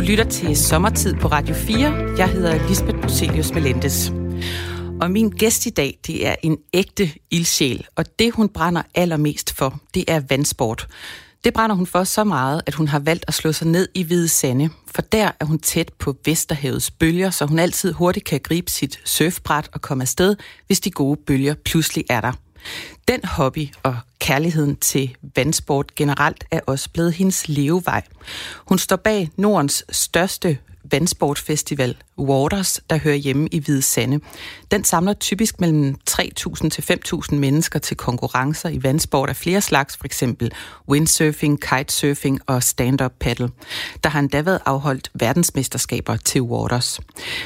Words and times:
Du 0.00 0.04
lytter 0.04 0.24
til 0.24 0.56
Sommertid 0.56 1.14
på 1.14 1.28
Radio 1.28 1.54
4. 1.54 1.78
Jeg 2.18 2.28
hedder 2.28 2.68
Lisbeth 2.68 2.98
Muselius 3.02 3.54
Melendez. 3.54 4.10
Og 5.00 5.10
min 5.10 5.30
gæst 5.30 5.66
i 5.66 5.70
dag, 5.70 5.98
det 6.06 6.26
er 6.26 6.34
en 6.42 6.58
ægte 6.72 7.10
ildsjæl, 7.30 7.86
og 7.96 8.04
det 8.18 8.32
hun 8.32 8.48
brænder 8.48 8.82
allermest 8.94 9.56
for, 9.56 9.80
det 9.94 10.04
er 10.08 10.20
vandsport. 10.28 10.86
Det 11.44 11.54
brænder 11.54 11.76
hun 11.76 11.86
for 11.86 12.04
så 12.04 12.24
meget, 12.24 12.62
at 12.66 12.74
hun 12.74 12.88
har 12.88 12.98
valgt 12.98 13.24
at 13.28 13.34
slå 13.34 13.52
sig 13.52 13.66
ned 13.66 13.88
i 13.94 14.02
Hvide 14.02 14.28
Sande, 14.28 14.70
for 14.86 15.02
der 15.02 15.30
er 15.40 15.44
hun 15.44 15.58
tæt 15.58 15.92
på 15.98 16.16
Vesterhavets 16.24 16.90
bølger, 16.90 17.30
så 17.30 17.46
hun 17.46 17.58
altid 17.58 17.92
hurtigt 17.92 18.26
kan 18.26 18.40
gribe 18.40 18.70
sit 18.70 19.00
surfbræt 19.04 19.68
og 19.72 19.80
komme 19.80 20.02
afsted, 20.02 20.36
hvis 20.66 20.80
de 20.80 20.90
gode 20.90 21.20
bølger 21.26 21.54
pludselig 21.64 22.04
er 22.10 22.20
der. 22.20 22.32
Den 23.08 23.24
hobby 23.24 23.68
og 23.82 23.96
kærligheden 24.18 24.76
til 24.76 25.16
vandsport 25.36 25.94
generelt 25.94 26.44
er 26.50 26.60
også 26.66 26.90
blevet 26.90 27.12
hendes 27.12 27.48
levevej. 27.48 28.02
Hun 28.56 28.78
står 28.78 28.96
bag 28.96 29.30
Nordens 29.36 29.84
største 29.90 30.58
vandsportfestival 30.90 31.96
Waters, 32.18 32.80
der 32.90 32.98
hører 32.98 33.14
hjemme 33.14 33.48
i 33.52 33.58
Hvide 33.58 33.82
Sande. 33.82 34.20
Den 34.70 34.84
samler 34.84 35.12
typisk 35.12 35.60
mellem 35.60 35.96
3.000 36.10 36.68
til 36.68 36.82
5.000 37.12 37.34
mennesker 37.34 37.78
til 37.78 37.96
konkurrencer 37.96 38.68
i 38.68 38.82
vandsport 38.82 39.28
af 39.28 39.36
flere 39.36 39.60
slags, 39.60 39.96
for 39.96 40.04
eksempel 40.04 40.52
windsurfing, 40.88 41.60
kitesurfing 41.60 42.40
og 42.46 42.62
stand-up 42.62 43.12
paddle. 43.20 43.50
Der 44.04 44.10
har 44.10 44.20
endda 44.20 44.42
været 44.42 44.60
afholdt 44.66 45.10
verdensmesterskaber 45.14 46.16
til 46.16 46.42
Waters. 46.42 47.00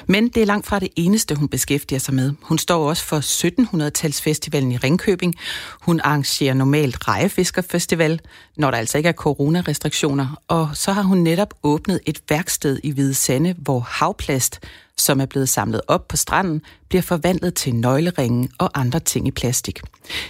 Men 0.06 0.28
det 0.28 0.42
er 0.42 0.46
langt 0.46 0.66
fra 0.66 0.78
det 0.78 0.88
eneste, 0.96 1.34
hun 1.34 1.48
beskæftiger 1.48 1.98
sig 1.98 2.14
med. 2.14 2.32
Hun 2.42 2.58
står 2.58 2.88
også 2.88 3.04
for 3.04 3.20
1700-talsfestivalen 3.20 4.72
i 4.72 4.76
Ringkøbing. 4.76 5.34
Hun 5.80 6.00
arrangerer 6.04 6.54
normalt 6.54 7.08
Rejefiskerfestival, 7.08 8.20
når 8.56 8.70
der 8.70 8.78
altså 8.78 8.98
ikke 8.98 9.08
er 9.08 9.12
coronarestriktioner. 9.12 10.40
Og 10.48 10.68
så 10.74 10.92
har 10.92 11.02
hun 11.02 11.18
netop 11.18 11.55
åbnet 11.62 12.00
et 12.06 12.20
værksted 12.28 12.78
i 12.83 12.91
Hvide 12.91 13.14
Sande, 13.14 13.55
hvor 13.58 13.80
havplast 13.80 14.60
som 14.97 15.20
er 15.20 15.27
blevet 15.27 15.48
samlet 15.48 15.80
op 15.88 16.08
på 16.08 16.16
stranden, 16.16 16.62
bliver 16.88 17.02
forvandlet 17.02 17.55
til 17.55 17.75
nøgleringe 17.75 18.48
og 18.58 18.80
andre 18.80 19.00
ting 19.00 19.28
i 19.28 19.30
plastik. 19.30 19.80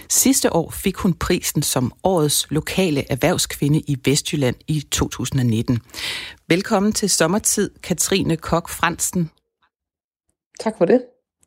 Sidste 0.09 0.53
år 0.53 0.71
fik 0.71 0.95
hun 0.95 1.13
prisen 1.13 1.61
som 1.61 1.93
årets 2.03 2.47
lokale 2.49 3.11
erhvervskvinde 3.11 3.79
i 3.79 3.97
Vestjylland 4.05 4.55
i 4.67 4.81
2019. 4.91 5.79
Velkommen 6.47 6.93
til 6.93 7.09
sommertid, 7.09 7.69
Katrine 7.83 8.37
Kok 8.37 8.69
Fransen. 8.69 9.29
Tak 10.59 10.73
for 10.77 10.85
det. 10.85 11.01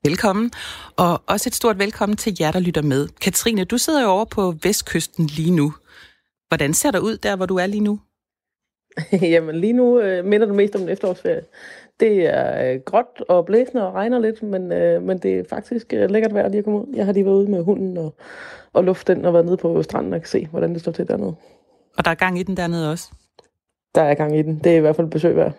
Velkommen, 0.05 0.51
og 0.97 1.23
også 1.27 1.49
et 1.49 1.55
stort 1.55 1.79
velkommen 1.79 2.17
til 2.17 2.37
jer, 2.41 2.53
der 2.53 2.61
lytter 2.61 2.83
med. 2.83 3.09
Katrine, 3.21 3.65
du 3.65 3.79
sidder 3.79 4.03
jo 4.03 4.09
over 4.09 4.25
på 4.25 4.55
Vestkysten 4.63 5.27
lige 5.27 5.51
nu. 5.51 5.75
Hvordan 6.49 6.75
ser 6.75 6.91
der 6.91 6.99
ud 6.99 7.17
der, 7.17 7.37
hvor 7.37 7.47
du 7.47 7.57
er 7.57 7.67
lige 7.67 7.81
nu? 7.81 8.01
Jamen 9.33 9.55
lige 9.55 9.73
nu 9.73 10.01
øh, 10.01 10.25
minder 10.25 10.47
du 10.47 10.55
mest 10.55 10.77
om 10.77 10.83
en 10.83 10.89
efterårsferie. 10.89 11.43
Det 12.01 12.27
er 12.27 12.73
øh, 12.73 12.81
gråt 12.81 13.25
og 13.29 13.47
blæsende 13.47 13.87
og 13.87 13.95
regner 13.95 14.19
lidt, 14.19 14.43
men, 14.43 14.73
øh, 14.73 15.03
men 15.03 15.19
det 15.19 15.39
er 15.39 15.45
faktisk 15.51 15.93
øh, 15.93 16.11
lækkert 16.11 16.35
vejr 16.35 16.49
lige 16.49 16.59
at 16.59 16.65
komme 16.65 16.81
ud. 16.81 16.95
Jeg 16.95 17.07
har 17.07 17.13
lige 17.13 17.25
været 17.25 17.37
ude 17.37 17.51
med 17.51 17.65
hunden 17.65 17.97
og, 17.97 18.15
og 18.73 18.85
lufte 18.85 19.15
den 19.15 19.25
og 19.25 19.33
været 19.33 19.47
nede 19.47 19.57
på 19.57 19.83
stranden 19.83 20.13
og 20.13 20.21
kan 20.21 20.29
se, 20.29 20.47
hvordan 20.51 20.73
det 20.73 20.81
står 20.81 20.93
til 20.93 21.09
dernede. 21.09 21.35
Og 21.97 22.05
der 22.05 22.11
er 22.11 22.15
gang 22.15 22.39
i 22.39 22.43
den 22.43 22.57
dernede 22.57 22.91
også? 22.91 23.11
Der 23.95 24.03
er 24.03 24.15
gang 24.15 24.39
i 24.39 24.43
den. 24.43 24.61
Det 24.65 24.73
er 24.73 24.77
i 24.77 24.81
hvert 24.81 24.97
fald 24.97 25.11
besøg 25.11 25.37
værd. 25.37 25.53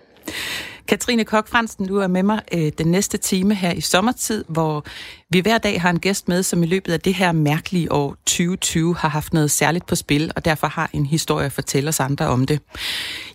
Katrine 0.89 1.25
Kok 1.25 1.47
Fransen, 1.47 1.87
du 1.87 1.97
er 1.97 2.07
med 2.07 2.23
mig 2.23 2.41
øh, 2.53 2.71
den 2.77 2.87
næste 2.87 3.17
time 3.17 3.55
her 3.55 3.71
i 3.71 3.81
sommertid, 3.81 4.45
hvor 4.47 4.85
vi 5.29 5.39
hver 5.39 5.57
dag 5.57 5.81
har 5.81 5.89
en 5.89 5.99
gæst 5.99 6.27
med, 6.27 6.43
som 6.43 6.63
i 6.63 6.65
løbet 6.65 6.93
af 6.93 6.99
det 6.99 7.13
her 7.13 7.31
mærkelige 7.31 7.91
år 7.91 8.15
2020 8.25 8.95
har 8.95 9.09
haft 9.09 9.33
noget 9.33 9.51
særligt 9.51 9.85
på 9.85 9.95
spil, 9.95 10.31
og 10.35 10.45
derfor 10.45 10.67
har 10.67 10.89
en 10.93 11.05
historie 11.05 11.45
at 11.45 11.51
fortælle 11.51 11.89
os 11.89 11.99
andre 11.99 12.27
om 12.27 12.45
det. 12.45 12.59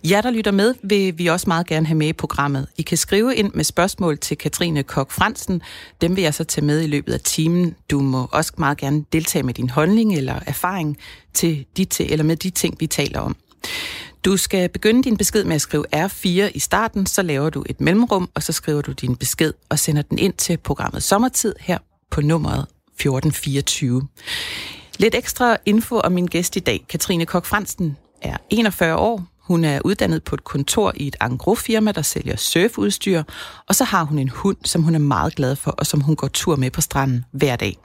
Jer, 0.03 0.21
der 0.21 0.31
lytter 0.31 0.51
med, 0.51 0.73
vil 0.83 1.17
vi 1.17 1.27
også 1.27 1.45
meget 1.47 1.67
gerne 1.67 1.85
have 1.85 1.97
med 1.97 2.07
i 2.07 2.13
programmet. 2.13 2.67
I 2.77 2.81
kan 2.81 2.97
skrive 2.97 3.35
ind 3.35 3.51
med 3.53 3.63
spørgsmål 3.63 4.17
til 4.17 4.37
Katrine 4.37 4.83
Kok 4.83 5.11
Fransen. 5.11 5.61
Dem 6.01 6.15
vil 6.15 6.21
jeg 6.21 6.33
så 6.33 6.43
tage 6.43 6.65
med 6.65 6.81
i 6.81 6.87
løbet 6.87 7.13
af 7.13 7.19
timen. 7.19 7.75
Du 7.91 7.99
må 7.99 8.27
også 8.31 8.53
meget 8.57 8.77
gerne 8.77 9.05
deltage 9.13 9.43
med 9.43 9.53
din 9.53 9.69
holdning 9.69 10.15
eller 10.15 10.39
erfaring 10.45 10.97
til 11.33 11.65
de, 11.77 11.85
til, 11.85 12.11
eller 12.11 12.25
med 12.25 12.35
de 12.35 12.49
ting, 12.49 12.75
vi 12.79 12.87
taler 12.87 13.19
om. 13.19 13.35
Du 14.25 14.37
skal 14.37 14.69
begynde 14.69 15.03
din 15.03 15.17
besked 15.17 15.43
med 15.43 15.55
at 15.55 15.61
skrive 15.61 15.85
R4 15.95 16.51
i 16.55 16.59
starten, 16.59 17.05
så 17.05 17.21
laver 17.21 17.49
du 17.49 17.63
et 17.69 17.81
mellemrum, 17.81 18.29
og 18.35 18.43
så 18.43 18.53
skriver 18.53 18.81
du 18.81 18.91
din 18.91 19.15
besked 19.15 19.53
og 19.69 19.79
sender 19.79 20.01
den 20.01 20.19
ind 20.19 20.33
til 20.33 20.57
programmet 20.57 21.03
Sommertid 21.03 21.55
her 21.59 21.77
på 22.11 22.21
nummeret 22.21 22.59
1424. 22.59 24.07
Lidt 24.97 25.15
ekstra 25.15 25.57
info 25.65 25.99
om 25.99 26.11
min 26.11 26.25
gæst 26.25 26.55
i 26.55 26.59
dag. 26.59 26.85
Katrine 26.89 27.25
Kok 27.25 27.45
Fransen 27.45 27.97
er 28.21 28.37
41 28.49 28.95
år. 28.95 29.23
Hun 29.39 29.63
er 29.63 29.81
uddannet 29.85 30.23
på 30.23 30.35
et 30.35 30.43
kontor 30.43 30.93
i 30.95 31.07
et 31.07 31.15
angrofirma, 31.19 31.91
der 31.91 32.01
sælger 32.01 32.35
surfudstyr, 32.35 33.23
og 33.67 33.75
så 33.75 33.83
har 33.83 34.03
hun 34.03 34.19
en 34.19 34.29
hund, 34.29 34.57
som 34.63 34.83
hun 34.83 34.95
er 34.95 34.99
meget 34.99 35.35
glad 35.35 35.55
for, 35.55 35.71
og 35.71 35.85
som 35.85 36.01
hun 36.01 36.15
går 36.15 36.27
tur 36.27 36.55
med 36.55 36.71
på 36.71 36.81
stranden 36.81 37.25
hver 37.31 37.55
dag. 37.55 37.77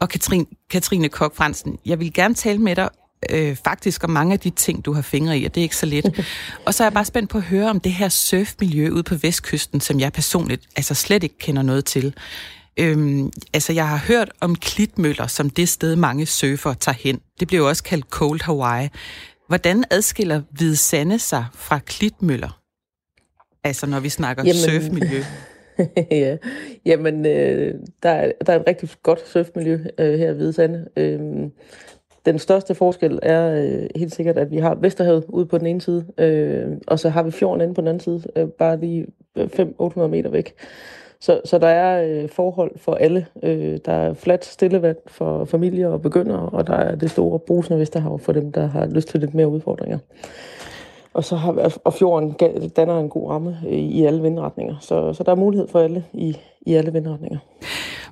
Og 0.00 0.08
Katrine, 0.08 0.46
Katrine 0.70 1.08
Kok 1.08 1.36
Fransen, 1.36 1.78
jeg 1.86 2.00
vil 2.00 2.12
gerne 2.12 2.34
tale 2.34 2.58
med 2.58 2.76
dig 2.76 2.88
øh, 3.30 3.56
faktisk 3.64 4.04
om 4.04 4.10
mange 4.10 4.32
af 4.32 4.40
de 4.40 4.50
ting, 4.50 4.84
du 4.84 4.92
har 4.92 5.02
fingre 5.02 5.38
i, 5.38 5.44
og 5.44 5.54
det 5.54 5.60
er 5.60 5.62
ikke 5.62 5.76
så 5.76 5.86
let. 5.86 6.26
og 6.66 6.74
så 6.74 6.82
er 6.82 6.86
jeg 6.86 6.92
bare 6.92 7.04
spændt 7.04 7.30
på 7.30 7.38
at 7.38 7.44
høre 7.44 7.70
om 7.70 7.80
det 7.80 7.92
her 7.92 8.08
surfmiljø 8.08 8.90
ude 8.90 9.02
på 9.02 9.14
Vestkysten, 9.14 9.80
som 9.80 10.00
jeg 10.00 10.12
personligt 10.12 10.62
altså 10.76 10.94
slet 10.94 11.22
ikke 11.22 11.38
kender 11.38 11.62
noget 11.62 11.84
til. 11.84 12.14
Øhm, 12.76 13.32
altså, 13.54 13.72
jeg 13.72 13.88
har 13.88 14.04
hørt 14.08 14.32
om 14.40 14.54
klitmøller 14.54 15.26
som 15.26 15.50
det 15.50 15.68
sted, 15.68 15.96
mange 15.96 16.26
surfer 16.26 16.74
tager 16.74 16.96
hen. 16.96 17.20
Det 17.40 17.48
bliver 17.48 17.62
jo 17.62 17.68
også 17.68 17.82
kaldt 17.82 18.04
Cold 18.10 18.40
Hawaii. 18.42 18.88
Hvordan 19.48 19.84
adskiller 19.90 20.42
Hvide 20.50 20.76
Sande 20.76 21.18
sig 21.18 21.44
fra 21.54 21.78
klitmøller? 21.78 22.60
Altså, 23.64 23.86
når 23.86 24.00
vi 24.00 24.08
snakker 24.08 24.44
Jamen, 24.44 24.82
surfmiljø. 24.82 25.22
ja, 26.10 26.36
jamen, 26.86 27.26
øh, 27.26 27.74
der, 28.02 28.10
er, 28.10 28.32
der 28.46 28.52
er 28.52 28.60
et 28.60 28.64
rigtig 28.66 28.88
godt 29.02 29.28
surfmiljø 29.28 29.78
øh, 29.98 30.18
her 30.18 30.30
i 30.30 30.34
Hvide 30.34 30.52
Sande. 30.52 30.88
Øh, 30.96 31.20
den 32.26 32.38
største 32.38 32.74
forskel 32.74 33.18
er 33.22 33.62
øh, 33.62 33.88
helt 33.96 34.14
sikkert, 34.14 34.38
at 34.38 34.50
vi 34.50 34.56
har 34.56 34.74
Vesterhavet 34.74 35.24
ude 35.28 35.46
på 35.46 35.58
den 35.58 35.66
ene 35.66 35.80
side, 35.80 36.06
øh, 36.18 36.66
og 36.86 36.98
så 36.98 37.08
har 37.08 37.22
vi 37.22 37.30
fjorden 37.30 37.60
inde 37.60 37.74
på 37.74 37.80
den 37.80 37.88
anden 37.88 38.00
side, 38.00 38.22
øh, 38.36 38.48
bare 38.48 38.80
lige 38.80 39.06
øh, 39.36 39.48
500-800 39.80 40.06
meter 40.06 40.30
væk. 40.30 40.54
Så, 41.20 41.40
så 41.44 41.58
der 41.58 41.68
er 41.68 42.22
øh, 42.22 42.28
forhold 42.28 42.78
for 42.78 42.94
alle. 42.94 43.26
Øh, 43.42 43.78
der 43.84 43.92
er 43.92 44.14
fladt 44.14 44.44
stillevand 44.44 44.96
for 45.06 45.44
familier 45.44 45.88
og 45.88 46.02
begyndere, 46.02 46.48
og 46.48 46.66
der 46.66 46.74
er 46.74 46.94
det 46.94 47.10
store 47.10 47.38
brusende 47.38 47.78
Vesterhav 47.78 48.18
for 48.18 48.32
dem, 48.32 48.52
der 48.52 48.66
har 48.66 48.86
lyst 48.86 49.08
til 49.08 49.20
lidt 49.20 49.34
mere 49.34 49.48
udfordringer. 49.48 49.98
Og, 51.12 51.24
så 51.24 51.36
har, 51.36 51.58
altså, 51.58 51.80
og 51.84 51.94
fjorden 51.94 52.32
danner 52.76 53.00
en 53.00 53.08
god 53.08 53.30
ramme 53.30 53.58
øh, 53.66 53.72
i 53.72 54.04
alle 54.04 54.22
vindretninger, 54.22 54.76
så, 54.80 55.12
så 55.12 55.22
der 55.22 55.32
er 55.32 55.36
mulighed 55.36 55.68
for 55.68 55.80
alle 55.80 56.04
i, 56.12 56.36
i 56.60 56.74
alle 56.74 56.92
vindretninger. 56.92 57.38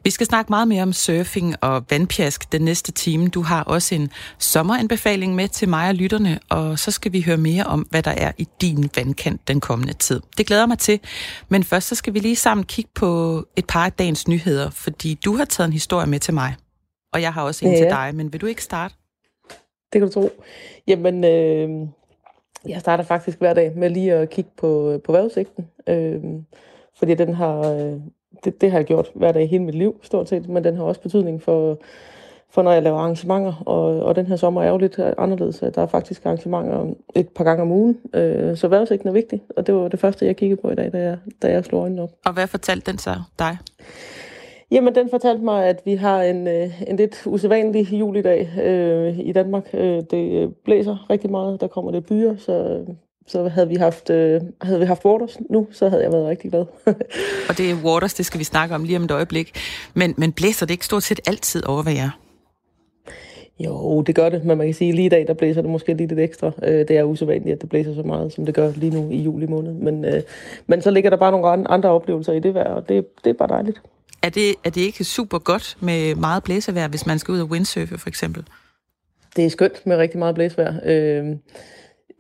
Vi 0.04 0.10
skal 0.10 0.26
snakke 0.26 0.53
meget 0.53 0.69
mere 0.69 0.82
om 0.82 0.92
surfing 0.92 1.54
og 1.60 1.84
vandpjask 1.91 2.53
den 2.53 2.62
næste 2.62 2.92
time. 2.92 3.28
Du 3.28 3.42
har 3.42 3.64
også 3.64 3.94
en 3.94 4.10
sommeranbefaling 4.38 5.34
med 5.34 5.48
til 5.48 5.69
mig 5.69 5.88
og 5.88 5.94
lytterne, 5.94 6.38
og 6.50 6.78
så 6.78 6.91
skal 6.91 7.12
vi 7.12 7.22
høre 7.22 7.36
mere 7.36 7.64
om, 7.64 7.81
hvad 7.81 8.03
der 8.03 8.10
er 8.10 8.32
i 8.38 8.48
din 8.60 8.91
vandkant 8.97 9.48
den 9.48 9.60
kommende 9.60 9.92
tid. 9.92 10.20
Det 10.38 10.47
glæder 10.47 10.66
mig 10.66 10.78
til. 10.78 11.00
Men 11.48 11.64
først 11.64 11.88
så 11.88 11.94
skal 11.94 12.14
vi 12.14 12.19
lige 12.19 12.36
sammen 12.36 12.64
kigge 12.64 12.91
på 12.94 13.44
et 13.56 13.66
par 13.66 13.84
af 13.84 13.92
dagens 13.92 14.28
nyheder, 14.28 14.70
fordi 14.70 15.19
du 15.25 15.36
har 15.36 15.44
taget 15.44 15.66
en 15.66 15.72
historie 15.72 16.06
med 16.06 16.19
til 16.19 16.34
mig, 16.34 16.54
og 17.12 17.22
jeg 17.22 17.32
har 17.32 17.42
også 17.42 17.66
en 17.66 17.72
ja. 17.72 17.78
til 17.78 17.86
dig. 17.86 18.10
Men 18.15 18.32
vil 18.32 18.41
du 18.41 18.47
ikke 18.47 18.62
starte? 18.62 18.94
Det 19.92 20.00
kan 20.00 20.03
du 20.03 20.12
tro. 20.12 20.30
Jamen, 20.86 21.25
øh, 21.25 21.88
jeg 22.69 22.80
starter 22.80 23.04
faktisk 23.04 23.38
hver 23.38 23.54
dag 23.54 23.72
med 23.76 23.91
lige 23.91 24.12
at 24.12 24.30
kigge 24.30 24.50
på, 24.56 25.00
på 25.04 25.12
vejrudsigten. 25.12 25.66
Øh, 25.88 26.20
fordi 26.98 27.15
den 27.15 27.34
har, 27.34 27.59
øh, 27.59 28.00
det, 28.44 28.60
det 28.60 28.71
har 28.71 28.78
jeg 28.78 28.87
gjort 28.87 29.10
hver 29.15 29.32
dag 29.32 29.49
hele 29.49 29.65
mit 29.65 29.75
liv, 29.75 30.00
stort 30.03 30.28
set, 30.28 30.49
men 30.49 30.65
den 30.65 30.76
har 30.76 30.84
også 30.84 31.00
betydning 31.00 31.43
for, 31.43 31.78
for 32.50 32.62
når 32.62 32.72
jeg 32.72 32.82
laver 32.82 32.99
arrangementer, 32.99 33.62
og, 33.66 34.03
og 34.03 34.16
den 34.16 34.26
her 34.26 34.37
sommer 34.37 34.62
er 34.62 34.69
jo 34.69 34.76
lidt 34.76 34.99
anderledes. 35.19 35.59
Der 35.75 35.82
er 35.82 35.87
faktisk 35.87 36.27
arrangementer 36.27 36.86
et 37.15 37.28
par 37.28 37.45
gange 37.45 37.62
om 37.62 37.71
ugen, 37.71 37.98
øh, 38.15 38.57
så 38.57 38.68
vejrudsigten 38.68 39.09
er 39.09 39.12
vigtig, 39.12 39.42
og 39.57 39.66
det 39.66 39.74
var 39.74 39.89
det 39.89 40.01
første, 40.01 40.27
jeg 40.27 40.36
kiggede 40.36 40.60
på 40.60 40.71
i 40.71 40.74
dag, 40.74 40.92
da 40.92 40.98
jeg, 40.98 41.18
da 41.42 41.51
jeg 41.51 41.65
slog 41.65 41.83
øjnene 41.83 42.03
op. 42.03 42.10
Og 42.27 42.33
hvad 42.33 42.47
fortalte 42.47 42.91
den 42.91 42.98
så 42.98 43.15
dig? 43.39 43.59
Jamen, 44.71 44.95
den 44.95 45.10
fortalte 45.10 45.45
mig, 45.45 45.66
at 45.66 45.83
vi 45.84 45.95
har 45.95 46.22
en, 46.22 46.48
øh, 46.48 46.83
en 46.86 46.97
lidt 46.97 47.27
usædvanlig 47.27 47.92
julidag 47.92 48.48
øh, 48.62 49.18
i 49.18 49.33
Danmark. 49.33 49.71
Øh, 49.74 50.03
det 50.10 50.54
blæser 50.65 51.07
rigtig 51.10 51.30
meget, 51.30 51.60
der 51.60 51.66
kommer 51.66 51.91
det 51.91 52.07
byer, 52.07 52.36
så 52.36 52.84
så 53.28 53.48
havde 53.48 53.69
vi 53.69 53.75
haft, 53.75 54.10
øh, 54.10 54.41
havde 54.63 54.80
vi 54.80 54.86
haft 54.86 55.04
Waters 55.04 55.36
nu, 55.51 55.66
så 55.71 55.89
havde 55.89 56.03
jeg 56.03 56.13
været 56.13 56.27
rigtig 56.27 56.51
glad. 56.51 56.65
og 57.48 57.59
det 57.59 57.71
er 57.71 57.75
Waters, 57.84 58.15
det 58.15 58.27
skal 58.27 58.39
vi 58.39 58.45
snakke 58.45 58.75
om 58.75 58.84
lige 58.84 58.97
om 58.97 59.04
et 59.04 59.10
øjeblik. 59.10 59.53
Men, 59.95 60.15
men 60.16 60.33
blæser 60.33 60.66
det 60.66 60.75
ikke 60.75 60.84
stort 60.84 61.03
set 61.03 61.21
altid 61.27 61.66
over, 61.66 61.83
hvad 61.83 61.92
jeg 61.92 62.10
jo, 63.60 64.03
det 64.03 64.15
gør 64.15 64.28
det, 64.28 64.45
men 64.45 64.59
man 64.59 64.66
kan 64.66 64.75
sige, 64.75 64.89
at 64.89 64.95
lige 64.95 65.07
i 65.07 65.09
dag, 65.09 65.27
der 65.27 65.34
blæser 65.34 65.63
det 65.63 65.71
måske 65.71 65.95
lige 65.95 66.07
lidt 66.07 66.21
ekstra. 66.21 66.53
Øh, 66.63 66.89
det 66.89 66.91
er 66.91 67.03
usædvanligt, 67.03 67.54
at 67.54 67.60
det 67.60 67.69
blæser 67.69 67.95
så 67.95 68.03
meget, 68.03 68.33
som 68.33 68.47
det 68.47 68.54
gør 68.54 68.72
lige 68.77 68.91
nu 68.91 69.10
i 69.10 69.22
juli 69.22 69.47
måned. 69.47 69.72
Men, 69.72 70.04
øh, 70.04 70.22
men 70.66 70.83
så 70.83 70.91
ligger 70.91 71.10
der 71.10 71.16
bare 71.16 71.31
nogle 71.31 71.69
andre 71.69 71.89
oplevelser 71.89 72.33
i 72.33 72.41
det 72.41 72.54
vejr, 72.54 72.71
og 72.71 72.89
det, 72.89 73.07
det 73.24 73.31
er 73.31 73.34
bare 73.34 73.48
dejligt. 73.48 73.81
Er 74.22 74.28
det, 74.28 74.54
er 74.65 74.71
det 74.71 74.81
ikke 74.81 75.04
super 75.04 75.39
godt 75.39 75.77
med 75.81 76.15
meget 76.15 76.42
blæsevejr, 76.42 76.89
hvis 76.89 77.07
man 77.07 77.19
skal 77.19 77.33
ud 77.33 77.41
og 77.41 77.47
windsurfe 77.47 77.98
for 77.98 78.09
eksempel? 78.09 78.45
Det 79.36 79.47
er 79.47 79.51
skønt 79.51 79.86
med 79.86 79.97
rigtig 79.97 80.19
meget 80.19 80.34
blæsevejr. 80.34 80.74
Øh, 80.84 81.36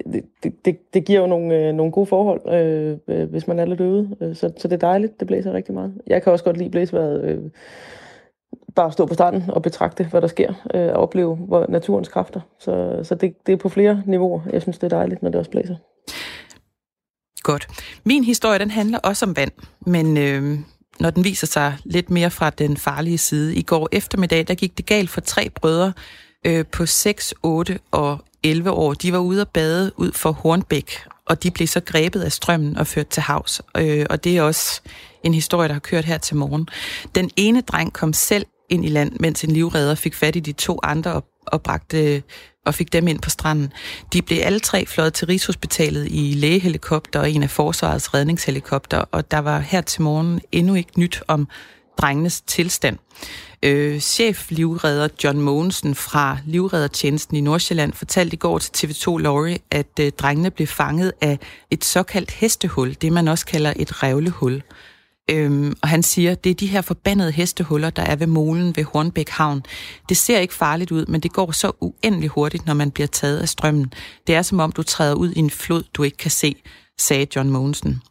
det, 0.04 0.24
det, 0.64 0.94
det 0.94 1.04
giver 1.04 1.20
jo 1.20 1.26
nogle, 1.26 1.54
øh, 1.56 1.74
nogle 1.74 1.92
gode 1.92 2.06
forhold, 2.06 2.54
øh, 2.54 2.98
øh, 3.08 3.30
hvis 3.30 3.46
man 3.46 3.58
er 3.58 3.64
lidt 3.64 3.80
øvet. 3.80 4.16
Øh, 4.20 4.36
så, 4.36 4.52
så 4.56 4.68
det 4.68 4.74
er 4.74 4.86
dejligt, 4.86 5.20
det 5.20 5.28
blæser 5.28 5.52
rigtig 5.52 5.74
meget. 5.74 5.94
Jeg 6.06 6.22
kan 6.22 6.32
også 6.32 6.44
godt 6.44 6.56
lide 6.56 6.70
blæsværet. 6.70 7.24
Øh, 7.24 7.50
bare 8.74 8.92
stå 8.92 9.06
på 9.06 9.14
stranden 9.14 9.50
og 9.50 9.62
betragte, 9.62 10.04
hvad 10.04 10.20
der 10.20 10.26
sker, 10.26 10.54
øh, 10.74 10.88
og 10.88 10.92
opleve 10.92 11.36
hvor 11.36 11.66
naturens 11.68 12.08
kræfter. 12.08 12.40
Så, 12.58 13.00
så 13.02 13.14
det, 13.14 13.46
det 13.46 13.52
er 13.52 13.56
på 13.56 13.68
flere 13.68 14.02
niveauer. 14.06 14.40
Jeg 14.52 14.62
synes, 14.62 14.78
det 14.78 14.92
er 14.92 14.96
dejligt, 14.96 15.22
når 15.22 15.30
det 15.30 15.38
også 15.38 15.50
blæser. 15.50 15.76
Godt. 17.42 17.68
Min 18.04 18.24
historie, 18.24 18.58
den 18.58 18.70
handler 18.70 18.98
også 18.98 19.26
om 19.26 19.36
vand, 19.36 19.52
men 19.86 20.16
øh, 20.16 20.58
når 21.00 21.10
den 21.10 21.24
viser 21.24 21.46
sig 21.46 21.76
lidt 21.84 22.10
mere 22.10 22.30
fra 22.30 22.50
den 22.50 22.76
farlige 22.76 23.18
side. 23.18 23.56
I 23.56 23.62
går 23.62 23.88
eftermiddag, 23.92 24.48
der 24.48 24.54
gik 24.54 24.78
det 24.78 24.86
galt 24.86 25.10
for 25.10 25.20
tre 25.20 25.50
brødre 25.50 25.92
øh, 26.46 26.64
på 26.72 26.86
6, 26.86 27.34
8 27.42 27.78
og 27.90 28.18
11 28.42 28.70
år. 28.70 28.94
De 28.94 29.12
var 29.12 29.18
ude 29.18 29.40
at 29.40 29.48
bade 29.48 29.92
ud 29.96 30.12
for 30.12 30.32
Hornbæk, 30.32 31.04
og 31.26 31.42
de 31.42 31.50
blev 31.50 31.68
så 31.68 31.80
grebet 31.80 32.20
af 32.20 32.32
strømmen 32.32 32.76
og 32.76 32.86
ført 32.86 33.08
til 33.08 33.22
havs. 33.22 33.62
Øh, 33.76 34.06
og 34.10 34.24
det 34.24 34.36
er 34.36 34.42
også 34.42 34.80
en 35.24 35.34
historie, 35.34 35.68
der 35.68 35.74
har 35.74 35.80
kørt 35.80 36.04
her 36.04 36.18
til 36.18 36.36
morgen. 36.36 36.68
Den 37.14 37.30
ene 37.36 37.60
dreng 37.60 37.92
kom 37.92 38.12
selv 38.12 38.46
ind 38.68 38.84
i 38.84 38.88
land, 38.88 39.12
mens 39.20 39.44
en 39.44 39.50
livredder 39.50 39.94
fik 39.94 40.14
fat 40.14 40.36
i 40.36 40.40
de 40.40 40.52
to 40.52 40.78
andre 40.82 41.12
og, 41.12 41.24
og 41.46 41.62
bragte 41.62 42.22
og 42.66 42.74
fik 42.74 42.92
dem 42.92 43.08
ind 43.08 43.20
på 43.20 43.30
stranden. 43.30 43.72
De 44.12 44.22
blev 44.22 44.38
alle 44.42 44.60
tre 44.60 44.86
fløjet 44.86 45.14
til 45.14 45.26
Rigshospitalet 45.26 46.08
i 46.10 46.32
lægehelikopter 46.36 47.20
og 47.20 47.30
en 47.30 47.42
af 47.42 47.50
forsvarets 47.50 48.14
redningshelikopter, 48.14 48.98
og 48.98 49.30
der 49.30 49.38
var 49.38 49.58
her 49.58 49.80
til 49.80 50.02
morgen 50.02 50.40
endnu 50.52 50.74
ikke 50.74 51.00
nyt 51.00 51.22
om 51.28 51.48
drengenes 51.98 52.40
tilstand. 52.40 52.98
Øh, 53.62 54.00
chef-livredder 54.00 55.08
John 55.24 55.40
Mogensen 55.40 55.94
fra 55.94 56.38
Livreddertjenesten 56.46 57.36
i 57.36 57.40
Nordsjælland 57.40 57.92
fortalte 57.92 58.34
i 58.34 58.38
går 58.38 58.58
til 58.58 58.86
TV2 58.86 59.16
Lorry, 59.16 59.56
at 59.70 60.00
øh, 60.00 60.12
drengene 60.12 60.50
blev 60.50 60.66
fanget 60.66 61.12
af 61.20 61.38
et 61.70 61.84
såkaldt 61.84 62.30
hestehul, 62.30 62.94
det 62.94 63.12
man 63.12 63.28
også 63.28 63.46
kalder 63.46 63.72
et 63.76 64.02
revlehul. 64.02 64.62
Øhm, 65.30 65.76
og 65.82 65.88
han 65.88 66.02
siger, 66.02 66.34
det 66.34 66.50
er 66.50 66.54
de 66.54 66.66
her 66.66 66.80
forbandede 66.80 67.32
hestehuller, 67.32 67.90
der 67.90 68.02
er 68.02 68.16
ved 68.16 68.26
molen 68.26 68.76
ved 68.76 68.84
Hornbæk 68.84 69.28
Havn. 69.28 69.62
Det 70.08 70.16
ser 70.16 70.38
ikke 70.38 70.54
farligt 70.54 70.90
ud, 70.90 71.06
men 71.06 71.20
det 71.20 71.32
går 71.32 71.52
så 71.52 71.72
uendelig 71.80 72.28
hurtigt, 72.28 72.66
når 72.66 72.74
man 72.74 72.90
bliver 72.90 73.06
taget 73.06 73.38
af 73.38 73.48
strømmen. 73.48 73.92
Det 74.26 74.34
er 74.34 74.42
som 74.42 74.60
om, 74.60 74.72
du 74.72 74.82
træder 74.82 75.14
ud 75.14 75.32
i 75.32 75.38
en 75.38 75.50
flod, 75.50 75.82
du 75.94 76.02
ikke 76.02 76.16
kan 76.16 76.30
se, 76.30 76.54
sagde 76.98 77.26
John 77.36 77.50
Mogensen. 77.50 78.02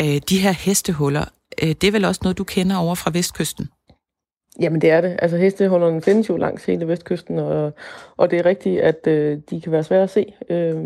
Øh, 0.00 0.20
de 0.28 0.38
her 0.38 0.52
hestehuller, 0.52 1.24
øh, 1.62 1.68
det 1.68 1.84
er 1.84 1.92
vel 1.92 2.04
også 2.04 2.20
noget, 2.24 2.38
du 2.38 2.44
kender 2.44 2.76
over 2.76 2.94
fra 2.94 3.10
Vestkysten? 3.14 3.68
Jamen 4.60 4.80
det 4.80 4.90
er 4.90 5.00
det. 5.00 5.16
Altså 5.22 5.36
hestehullerne 5.36 6.02
findes 6.02 6.28
jo 6.28 6.36
langs 6.36 6.64
hele 6.64 6.88
Vestkysten, 6.88 7.38
og, 7.38 7.72
og 8.16 8.30
det 8.30 8.38
er 8.38 8.44
rigtigt, 8.44 8.80
at 8.80 9.06
øh, 9.06 9.38
de 9.50 9.60
kan 9.60 9.72
være 9.72 9.84
svære 9.84 10.02
at 10.02 10.10
se. 10.10 10.34
Øh, 10.50 10.76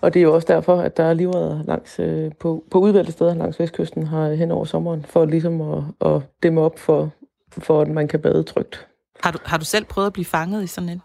og 0.00 0.14
det 0.14 0.20
er 0.20 0.24
jo 0.24 0.34
også 0.34 0.46
derfor, 0.48 0.76
at 0.80 0.96
der 0.96 1.04
er 1.04 1.14
livredder 1.14 1.64
langs, 1.64 2.00
øh, 2.00 2.32
på, 2.40 2.64
på 2.70 2.78
udvalgte 2.78 3.12
steder 3.12 3.34
langs 3.34 3.60
vestkysten 3.60 4.06
har 4.06 4.32
hen 4.32 4.50
over 4.50 4.64
sommeren, 4.64 5.04
for 5.08 5.24
ligesom 5.24 5.60
at, 5.60 5.82
at 6.00 6.22
dæmme 6.42 6.60
op 6.60 6.78
for, 6.78 7.10
for, 7.50 7.80
at 7.80 7.88
man 7.88 8.08
kan 8.08 8.20
bade 8.20 8.42
trygt. 8.42 8.86
Har 9.20 9.30
du, 9.30 9.38
har 9.44 9.58
du 9.58 9.64
selv 9.64 9.84
prøvet 9.84 10.06
at 10.06 10.12
blive 10.12 10.24
fanget 10.24 10.64
i 10.64 10.66
sådan 10.66 10.88
en? 10.88 11.02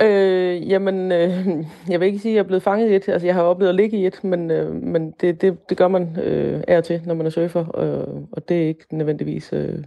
Øh, 0.00 0.70
jamen, 0.70 1.12
øh, 1.12 1.48
jeg 1.88 2.00
vil 2.00 2.06
ikke 2.06 2.18
sige, 2.18 2.32
at 2.32 2.36
jeg 2.36 2.42
er 2.42 2.46
blevet 2.46 2.62
fanget 2.62 2.90
i 2.90 2.94
et. 2.94 3.08
Altså, 3.08 3.26
jeg 3.26 3.34
har 3.34 3.42
oplevet 3.42 3.68
at 3.68 3.74
ligge 3.74 3.96
i 3.96 4.06
et, 4.06 4.24
men, 4.24 4.50
øh, 4.50 4.74
men 4.74 5.10
det, 5.20 5.40
det, 5.40 5.68
det 5.68 5.76
gør 5.76 5.88
man 5.88 6.16
øh, 6.22 6.62
af 6.68 6.76
og 6.76 6.84
til, 6.84 7.02
når 7.04 7.14
man 7.14 7.26
er 7.26 7.30
surfer, 7.30 7.66
og, 7.66 8.08
og 8.32 8.48
det 8.48 8.62
er 8.62 8.68
ikke 8.68 8.84
nødvendigvis, 8.90 9.52
øh, 9.52 9.78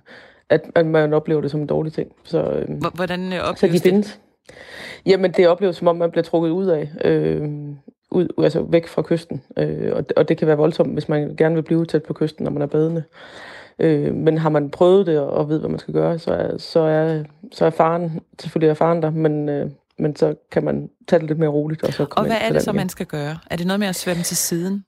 at, 0.49 0.61
at 0.75 0.85
man 0.85 1.13
oplever 1.13 1.41
det 1.41 1.51
som 1.51 1.61
en 1.61 1.67
dårlig 1.67 1.93
ting. 1.93 2.11
Så, 2.23 2.51
øh, 2.51 2.67
Hvordan 2.95 3.33
opleves 3.33 3.59
så 3.59 3.67
de 3.67 3.89
findes. 3.89 4.19
det? 4.47 4.53
Jamen, 5.05 5.31
det 5.31 5.47
opleves 5.47 5.75
som 5.75 5.87
om, 5.87 5.95
man 5.95 6.11
bliver 6.11 6.23
trukket 6.23 6.49
ud 6.49 6.67
af. 6.67 6.89
Øh, 7.05 7.49
ud, 8.11 8.27
altså 8.37 8.61
væk 8.61 8.87
fra 8.87 9.01
kysten. 9.01 9.41
Øh, 9.57 9.91
og, 9.95 10.05
og 10.17 10.29
det 10.29 10.37
kan 10.37 10.47
være 10.47 10.57
voldsomt, 10.57 10.93
hvis 10.93 11.09
man 11.09 11.35
gerne 11.35 11.55
vil 11.55 11.61
blive 11.61 11.85
tæt 11.85 12.03
på 12.03 12.13
kysten, 12.13 12.43
når 12.43 12.51
man 12.51 12.61
er 12.61 12.65
badende. 12.65 13.03
Øh, 13.79 14.13
men 14.15 14.37
har 14.37 14.49
man 14.49 14.69
prøvet 14.69 15.07
det 15.07 15.19
og 15.19 15.49
ved, 15.49 15.59
hvad 15.59 15.69
man 15.69 15.79
skal 15.79 15.93
gøre, 15.93 16.19
så 16.19 16.33
er, 16.33 16.57
så 16.57 16.79
er, 16.79 17.23
så 17.51 17.65
er 17.65 17.69
faren, 17.69 18.21
selvfølgelig 18.39 18.69
er 18.69 18.73
faren 18.73 19.01
der, 19.01 19.09
men, 19.09 19.49
øh, 19.49 19.69
men 19.99 20.15
så 20.15 20.35
kan 20.51 20.63
man 20.63 20.89
tage 21.07 21.19
det 21.19 21.27
lidt 21.27 21.39
mere 21.39 21.49
roligt. 21.49 21.83
Og, 21.83 21.93
så 21.93 22.05
og 22.11 22.25
hvad 22.25 22.37
er 22.41 22.51
det 22.51 22.61
så, 22.61 22.71
man 22.71 22.89
skal 22.89 23.05
gøre? 23.05 23.37
Er 23.51 23.55
det 23.55 23.67
noget 23.67 23.79
med 23.79 23.87
at 23.87 23.95
svømme 23.95 24.23
til 24.23 24.37
siden? 24.37 24.85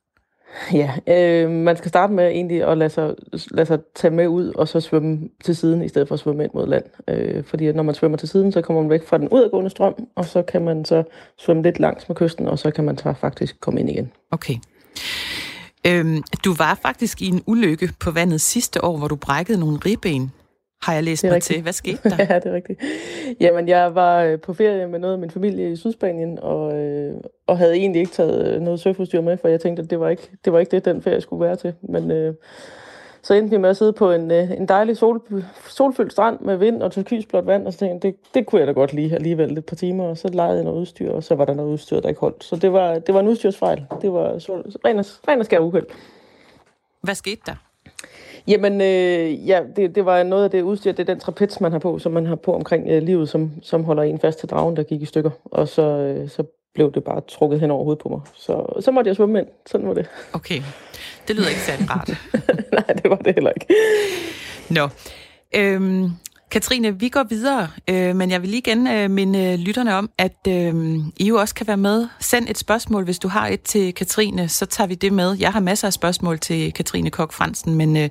Ja, 0.73 0.93
øh, 1.07 1.51
man 1.51 1.77
skal 1.77 1.89
starte 1.89 2.13
med 2.13 2.27
egentlig 2.27 2.63
at 2.63 2.77
lade 2.77 2.89
sig, 2.89 3.15
lade 3.51 3.65
sig 3.65 3.79
tage 3.95 4.11
med 4.11 4.27
ud, 4.27 4.53
og 4.53 4.67
så 4.67 4.79
svømme 4.79 5.29
til 5.43 5.55
siden, 5.55 5.81
i 5.81 5.87
stedet 5.87 6.07
for 6.07 6.15
at 6.15 6.19
svømme 6.19 6.43
ind 6.43 6.51
mod 6.53 6.67
land. 6.67 6.83
Øh, 7.07 7.43
fordi 7.43 7.71
når 7.71 7.83
man 7.83 7.95
svømmer 7.95 8.17
til 8.17 8.29
siden, 8.29 8.51
så 8.51 8.61
kommer 8.61 8.81
man 8.81 8.89
væk 8.89 9.07
fra 9.07 9.17
den 9.17 9.29
udadgående 9.29 9.69
strøm, 9.69 10.07
og 10.15 10.25
så 10.25 10.41
kan 10.41 10.61
man 10.61 10.85
så 10.85 11.03
svømme 11.37 11.63
lidt 11.63 11.79
langs 11.79 12.09
med 12.09 12.15
kysten, 12.15 12.47
og 12.47 12.59
så 12.59 12.71
kan 12.71 12.83
man 12.83 12.97
så 12.97 13.13
faktisk 13.21 13.59
komme 13.59 13.79
ind 13.79 13.89
igen. 13.89 14.11
Okay. 14.31 14.55
Øhm, 15.87 16.23
du 16.45 16.53
var 16.53 16.79
faktisk 16.81 17.21
i 17.21 17.27
en 17.27 17.43
ulykke 17.47 17.89
på 17.99 18.11
vandet 18.11 18.41
sidste 18.41 18.83
år, 18.83 18.97
hvor 18.97 19.07
du 19.07 19.15
brækkede 19.15 19.59
nogle 19.59 19.77
ribben 19.85 20.31
har 20.85 20.93
jeg 20.93 21.03
læst 21.03 21.23
mig 21.23 21.33
rigtigt. 21.33 21.55
til. 21.55 21.61
Hvad 21.61 21.73
skete 21.73 21.97
der? 22.09 22.15
ja, 22.29 22.39
det 22.39 22.45
er 22.45 22.53
rigtigt. 22.53 22.81
Jamen, 23.39 23.67
jeg 23.67 23.95
var 23.95 24.23
øh, 24.23 24.39
på 24.39 24.53
ferie 24.53 24.87
med 24.87 24.99
noget 24.99 25.13
af 25.13 25.19
min 25.19 25.31
familie 25.31 25.71
i 25.71 25.75
Sydspanien, 25.75 26.39
og, 26.39 26.77
øh, 26.77 27.13
og 27.47 27.57
havde 27.57 27.75
egentlig 27.75 27.99
ikke 27.99 28.11
taget 28.11 28.55
øh, 28.55 28.61
noget 28.61 28.79
surfudstyr 28.79 29.21
med, 29.21 29.37
for 29.37 29.47
jeg 29.47 29.61
tænkte, 29.61 29.83
at 29.83 29.89
det 29.89 29.99
var 29.99 30.09
ikke 30.09 30.29
det, 30.45 30.53
var 30.53 30.59
ikke 30.59 30.71
det 30.71 30.85
den 30.85 31.01
ferie 31.01 31.21
skulle 31.21 31.45
være 31.45 31.55
til. 31.55 31.73
Men 31.81 32.11
øh, 32.11 32.33
så 33.21 33.33
endte 33.33 33.49
vi 33.49 33.57
med 33.57 33.69
at 33.69 33.77
sidde 33.77 33.93
på 33.93 34.11
en, 34.11 34.31
øh, 34.31 34.51
en 34.51 34.67
dejlig 34.67 34.97
sol, 34.97 35.21
solfyldt 35.67 36.11
strand 36.11 36.39
med 36.39 36.57
vind 36.57 36.81
og 36.81 36.91
turkisblåt 36.91 37.45
vand, 37.45 37.67
og 37.67 37.73
så 37.73 37.79
tænkte 37.79 38.07
jeg, 38.07 38.13
det, 38.13 38.33
det 38.33 38.45
kunne 38.45 38.59
jeg 38.59 38.67
da 38.67 38.71
godt 38.71 38.93
lige 38.93 39.15
alligevel 39.15 39.57
et 39.57 39.65
par 39.65 39.75
timer, 39.75 40.03
og 40.03 40.17
så 40.17 40.27
lejede 40.27 40.55
jeg 40.55 40.63
noget 40.63 40.79
udstyr, 40.79 41.11
og 41.11 41.23
så 41.23 41.35
var 41.35 41.45
der 41.45 41.53
noget 41.53 41.69
udstyr, 41.71 41.99
der 41.99 42.09
ikke 42.09 42.21
holdt. 42.21 42.43
Så 42.43 42.55
det 42.55 42.73
var, 42.73 42.99
det 42.99 43.13
var 43.13 43.19
en 43.19 43.27
udstyrsfejl. 43.27 43.85
Det 44.01 44.13
var 44.13 44.39
sol, 44.39 44.61
ren 44.85 44.99
og, 44.99 45.05
ren 45.27 45.39
og 45.39 45.45
skær 45.45 45.59
uheld. 45.59 45.85
Hvad 47.01 47.15
skete 47.15 47.41
der? 47.45 47.64
Jamen, 48.47 48.81
øh, 48.81 49.47
ja, 49.47 49.61
det, 49.75 49.95
det 49.95 50.05
var 50.05 50.23
noget 50.23 50.43
af 50.43 50.51
det 50.51 50.61
udstyr, 50.61 50.91
det 50.91 51.09
er 51.09 51.13
den 51.13 51.19
trapez, 51.19 51.59
man 51.59 51.71
har 51.71 51.79
på, 51.79 51.99
som 51.99 52.11
man 52.11 52.25
har 52.25 52.35
på 52.35 52.53
omkring 52.53 52.87
øh, 52.89 53.03
livet, 53.03 53.29
som, 53.29 53.51
som 53.61 53.83
holder 53.83 54.03
en 54.03 54.19
fast 54.19 54.39
til 54.39 54.49
dragen, 54.49 54.75
der 54.75 54.83
gik 54.83 55.01
i 55.01 55.05
stykker. 55.05 55.31
Og 55.45 55.67
så, 55.67 55.81
øh, 55.81 56.29
så 56.29 56.43
blev 56.73 56.91
det 56.91 57.03
bare 57.03 57.21
trukket 57.27 57.59
hen 57.59 57.71
over 57.71 57.83
hovedet 57.83 58.03
på 58.03 58.09
mig. 58.09 58.21
Så, 58.33 58.65
så 58.79 58.91
måtte 58.91 59.07
jeg 59.07 59.15
svømme 59.15 59.39
ind. 59.39 59.47
Sådan 59.65 59.87
var 59.87 59.93
det. 59.93 60.05
Okay. 60.33 60.61
Det 61.27 61.35
lyder 61.35 61.49
ikke 61.49 61.61
særlig 61.61 61.87
rart. 61.89 62.09
Nej, 62.87 62.95
det 62.95 63.09
var 63.09 63.15
det 63.15 63.33
heller 63.35 63.51
ikke. 63.51 63.73
Nå. 64.69 64.89
Øhm, 65.55 66.09
Katrine, 66.55 66.99
vi 66.99 67.09
går 67.09 67.23
videre, 67.23 67.67
øh, 67.89 68.15
men 68.15 68.31
jeg 68.31 68.41
vil 68.41 68.49
lige 68.49 68.59
igen 68.59 68.87
øh, 68.87 69.09
minde 69.11 69.39
øh, 69.39 69.59
lytterne 69.59 69.95
om, 69.95 70.09
at 70.17 70.37
øh, 70.47 70.97
I 71.17 71.27
jo 71.27 71.35
også 71.35 71.55
kan 71.55 71.67
være 71.67 71.77
med. 71.77 72.07
Send 72.19 72.49
et 72.49 72.57
spørgsmål, 72.57 73.03
hvis 73.03 73.19
du 73.19 73.27
har 73.27 73.47
et 73.47 73.61
til 73.61 73.93
Katrine, 73.93 74.49
så 74.49 74.65
tager 74.65 74.87
vi 74.87 74.95
det 74.95 75.13
med. 75.13 75.37
Jeg 75.39 75.53
har 75.53 75.59
masser 75.59 75.87
af 75.87 75.93
spørgsmål 75.93 76.39
til 76.39 76.73
Katrine 76.73 77.09
Kok 77.09 77.33
Fransen, 77.33 77.75
men 77.75 77.97
øh, 77.97 78.09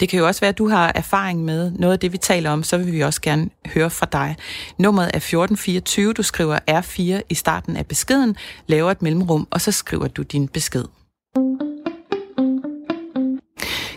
det 0.00 0.08
kan 0.08 0.18
jo 0.18 0.26
også 0.26 0.40
være, 0.40 0.48
at 0.48 0.58
du 0.58 0.68
har 0.68 0.92
erfaring 0.94 1.44
med 1.44 1.70
noget 1.70 1.92
af 1.92 1.98
det, 1.98 2.12
vi 2.12 2.18
taler 2.18 2.50
om, 2.50 2.62
så 2.62 2.78
vil 2.78 2.92
vi 2.92 3.00
også 3.00 3.20
gerne 3.20 3.50
høre 3.66 3.90
fra 3.90 4.06
dig. 4.12 4.36
Nummeret 4.78 5.06
er 5.06 5.16
1424, 5.16 6.12
du 6.12 6.22
skriver 6.22 6.58
R4 6.70 7.22
i 7.28 7.34
starten 7.34 7.76
af 7.76 7.86
beskeden, 7.86 8.36
laver 8.66 8.90
et 8.90 9.02
mellemrum, 9.02 9.48
og 9.50 9.60
så 9.60 9.72
skriver 9.72 10.08
du 10.08 10.22
din 10.22 10.48
besked. 10.48 10.84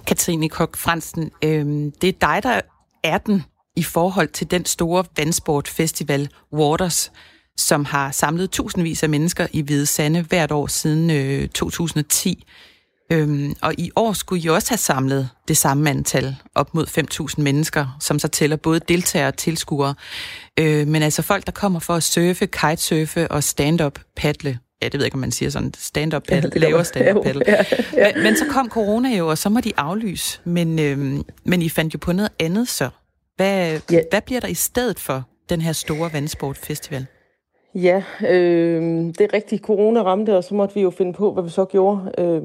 Katrine 0.08 0.50
Kok 0.50 0.78
Fransen, 0.78 1.32
øh, 1.44 1.66
det 2.02 2.08
er 2.08 2.14
dig, 2.22 2.40
der 2.44 2.62
er 3.04 3.18
den 3.18 3.44
i 3.76 3.84
forhold 3.84 4.28
til 4.28 4.52
den 4.52 4.66
store 4.66 5.06
vandsportfestival 5.18 6.30
Waters, 6.54 7.12
som 7.58 7.86
har 7.86 8.12
samlet 8.12 8.52
tusindvis 8.52 9.04
af 9.04 9.10
mennesker 9.10 9.48
i 9.54 9.62
Hvide 9.62 9.86
Sande 9.86 10.22
hvert 10.22 10.52
år 10.52 10.68
siden 10.68 11.12
øh, 11.12 11.48
2010. 11.48 12.46
Øhm, 13.12 13.56
og 13.62 13.74
i 13.78 13.92
år 13.96 14.14
skulle 14.14 14.44
I 14.44 14.48
også 14.48 14.70
have 14.70 14.78
samlet 14.78 15.30
det 15.48 15.58
samme 15.58 15.90
antal, 15.90 16.36
op 16.56 16.76
mod 16.76 16.86
5.000 17.38 17.42
mennesker, 17.42 17.98
som 18.00 18.20
så 18.20 18.28
tæller 18.28 18.56
både 18.56 18.80
deltagere 18.80 19.28
og 19.28 19.38
tilskuere. 19.38 19.96
Øh, 20.60 20.88
men 20.88 21.04
altså 21.04 21.22
folk, 21.22 21.46
der 21.46 21.52
kommer 21.52 21.80
for 21.80 21.96
at 21.96 22.04
surfe, 22.04 22.48
kitesurfe 22.48 23.32
og 23.32 23.44
stand-up 23.44 24.00
paddle. 24.16 24.60
Ja, 24.82 24.86
det 24.86 24.94
ved 24.94 25.00
jeg 25.02 25.08
ikke, 25.08 25.16
om 25.16 25.20
man 25.20 25.32
siger 25.32 25.50
sådan 25.50 25.74
stand-up 25.78 26.24
paddle, 26.24 26.52
ja, 26.56 26.60
laver 26.60 26.84
stand-up 26.84 27.24
paddle. 27.24 27.44
Ja, 27.48 27.64
ja. 27.94 28.12
Men, 28.14 28.24
men 28.24 28.38
så 28.38 28.46
kom 28.50 28.70
corona 28.70 29.10
jo, 29.10 29.28
og 29.28 29.38
så 29.38 29.50
må 29.50 29.60
de 29.60 29.74
aflyse. 29.78 30.40
Men, 30.44 30.80
øhm, 30.80 31.24
men 31.46 31.62
I 31.62 31.70
fandt 31.70 31.94
jo 31.94 32.00
på 32.02 32.12
noget 32.12 32.30
andet 32.40 32.68
så. 32.70 32.90
Hvad, 33.40 33.80
ja. 33.92 34.02
hvad 34.10 34.22
bliver 34.22 34.40
der 34.40 34.48
i 34.48 34.54
stedet 34.54 35.00
for 35.00 35.24
den 35.50 35.62
her 35.62 35.72
store 35.72 36.10
vandsportfestival? 36.14 37.06
Ja, 37.76 38.04
øh, 38.28 38.82
det 39.06 39.22
er 39.22 39.34
rigtigt. 39.34 39.64
Corona 39.64 40.02
ramte, 40.02 40.38
og 40.38 40.44
så 40.44 40.56
måtte 40.56 40.76
vi 40.76 40.82
jo 40.82 40.90
finde 40.90 41.14
på, 41.14 41.34
hvad 41.34 41.44
vi 41.44 41.50
så 41.50 41.66
gjorde. 41.66 42.12
Øh, 42.18 42.44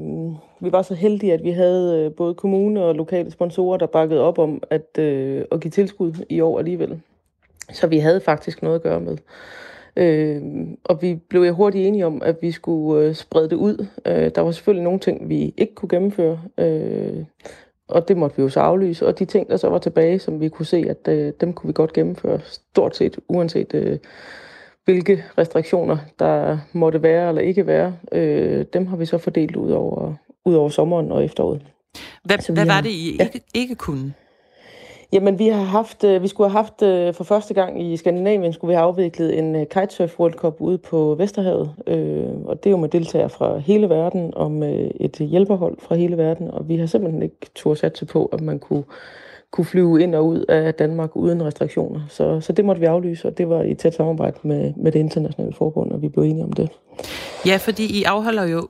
vi 0.59 0.71
var 0.71 0.81
så 0.81 0.93
heldige, 0.93 1.33
at 1.33 1.43
vi 1.43 1.51
havde 1.51 2.05
øh, 2.05 2.15
både 2.15 2.33
kommune 2.33 2.83
og 2.83 2.95
lokale 2.95 3.31
sponsorer, 3.31 3.77
der 3.77 3.85
bakkede 3.85 4.21
op 4.21 4.39
om 4.39 4.63
at, 4.69 4.97
øh, 4.99 5.45
at 5.51 5.59
give 5.61 5.71
tilskud 5.71 6.13
i 6.29 6.39
år 6.39 6.59
alligevel. 6.59 7.01
Så 7.71 7.87
vi 7.87 7.97
havde 7.97 8.21
faktisk 8.21 8.63
noget 8.63 8.75
at 8.75 8.83
gøre 8.83 8.99
med. 8.99 9.17
Øh, 9.95 10.41
og 10.83 11.01
vi 11.01 11.15
blev 11.15 11.41
jo 11.41 11.53
hurtigt 11.53 11.87
enige 11.87 12.05
om, 12.05 12.21
at 12.21 12.35
vi 12.41 12.51
skulle 12.51 13.07
øh, 13.07 13.15
sprede 13.15 13.49
det 13.49 13.55
ud. 13.55 13.85
Øh, 14.05 14.31
der 14.35 14.41
var 14.41 14.51
selvfølgelig 14.51 14.83
nogle 14.83 14.99
ting, 14.99 15.29
vi 15.29 15.53
ikke 15.57 15.75
kunne 15.75 15.89
gennemføre. 15.89 16.41
Øh, 16.57 17.23
og 17.87 18.07
det 18.07 18.17
måtte 18.17 18.37
vi 18.37 18.43
jo 18.43 18.49
så 18.49 18.59
aflyse. 18.59 19.07
Og 19.07 19.19
de 19.19 19.25
ting, 19.25 19.49
der 19.49 19.57
så 19.57 19.69
var 19.69 19.79
tilbage, 19.79 20.19
som 20.19 20.41
vi 20.41 20.49
kunne 20.49 20.65
se, 20.65 20.85
at 20.89 21.07
øh, 21.07 21.33
dem 21.41 21.53
kunne 21.53 21.67
vi 21.67 21.73
godt 21.73 21.93
gennemføre, 21.93 22.39
stort 22.45 22.95
set, 22.95 23.19
uanset 23.27 23.73
øh, 23.73 23.99
hvilke 24.85 25.23
restriktioner 25.37 25.97
der 26.19 26.57
måtte 26.73 27.03
være 27.03 27.29
eller 27.29 27.41
ikke 27.41 27.67
være, 27.67 27.95
øh, 28.11 28.65
dem 28.73 28.87
har 28.87 28.97
vi 28.97 29.05
så 29.05 29.17
fordelt 29.17 29.55
ud 29.55 29.71
over, 29.71 30.13
ud 30.45 30.55
over 30.55 30.69
sommeren 30.69 31.11
og 31.11 31.25
efteråret. 31.25 31.61
Hvad, 32.23 32.53
hvad 32.53 32.65
var 32.65 32.81
det, 32.81 32.89
I 32.89 33.11
ikke, 33.11 33.23
ja. 33.33 33.59
ikke 33.59 33.75
kunne? 33.75 34.13
Jamen, 35.15 35.39
vi 35.39 35.47
har 35.47 35.63
haft, 35.63 36.03
øh, 36.03 36.21
vi 36.21 36.27
skulle 36.27 36.49
have 36.49 36.63
haft 36.63 36.81
øh, 36.81 37.13
for 37.13 37.23
første 37.23 37.53
gang 37.53 37.83
i 37.83 37.97
Skandinavien, 37.97 38.53
skulle 38.53 38.69
vi 38.69 38.75
have 38.75 38.85
afviklet 38.85 39.39
en 39.39 39.55
øh, 39.55 39.65
kitesurf 39.65 40.19
World 40.19 40.33
Cup 40.33 40.55
ude 40.59 40.77
på 40.77 41.15
Vesterhavet. 41.17 41.73
Og 42.45 42.63
det 42.63 42.69
er 42.69 42.71
jo 42.71 42.77
med 42.77 42.89
deltagere 42.89 43.29
fra 43.29 43.57
hele 43.57 43.89
verden, 43.89 44.33
og 44.35 44.51
med 44.51 44.91
et 44.99 45.17
hjælperhold 45.17 45.77
fra 45.79 45.95
hele 45.95 46.17
verden. 46.17 46.51
Og 46.51 46.69
vi 46.69 46.77
har 46.77 46.85
simpelthen 46.85 47.23
ikke 47.23 47.35
turde 47.55 47.79
satse 47.79 48.05
på, 48.05 48.25
at 48.25 48.41
man 48.41 48.59
kunne, 48.59 48.83
kunne 49.51 49.65
flyve 49.65 50.03
ind 50.03 50.15
og 50.15 50.25
ud 50.25 50.45
af 50.49 50.73
Danmark 50.73 51.15
uden 51.15 51.43
restriktioner. 51.43 52.01
Så, 52.09 52.41
så 52.41 52.53
det 52.53 52.65
måtte 52.65 52.79
vi 52.79 52.85
aflyse, 52.85 53.27
og 53.27 53.37
det 53.37 53.49
var 53.49 53.63
i 53.63 53.73
tæt 53.73 53.95
samarbejde 53.95 54.37
med, 54.43 54.73
med 54.77 54.91
det 54.91 54.99
internationale 54.99 55.53
forbund, 55.53 55.91
og 55.91 56.01
vi 56.01 56.09
blev 56.09 56.23
enige 56.23 56.43
om 56.43 56.53
det. 56.53 56.69
Ja, 57.45 57.57
fordi 57.57 57.99
I 57.99 58.03
afholder 58.03 58.43
jo 58.43 58.67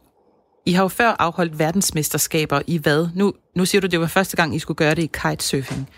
i 0.65 0.71
har 0.71 0.83
jo 0.83 0.87
før 0.87 1.15
afholdt 1.19 1.59
verdensmesterskaber 1.59 2.61
i 2.67 2.77
hvad? 2.77 3.07
Nu, 3.15 3.33
nu 3.55 3.65
siger 3.65 3.81
du, 3.81 3.87
det 3.87 3.99
var 3.99 4.07
første 4.07 4.35
gang, 4.37 4.55
I 4.55 4.59
skulle 4.59 4.77
gøre 4.77 4.95
det 4.95 5.03
i 5.03 5.11
kitesurfing. 5.13 5.89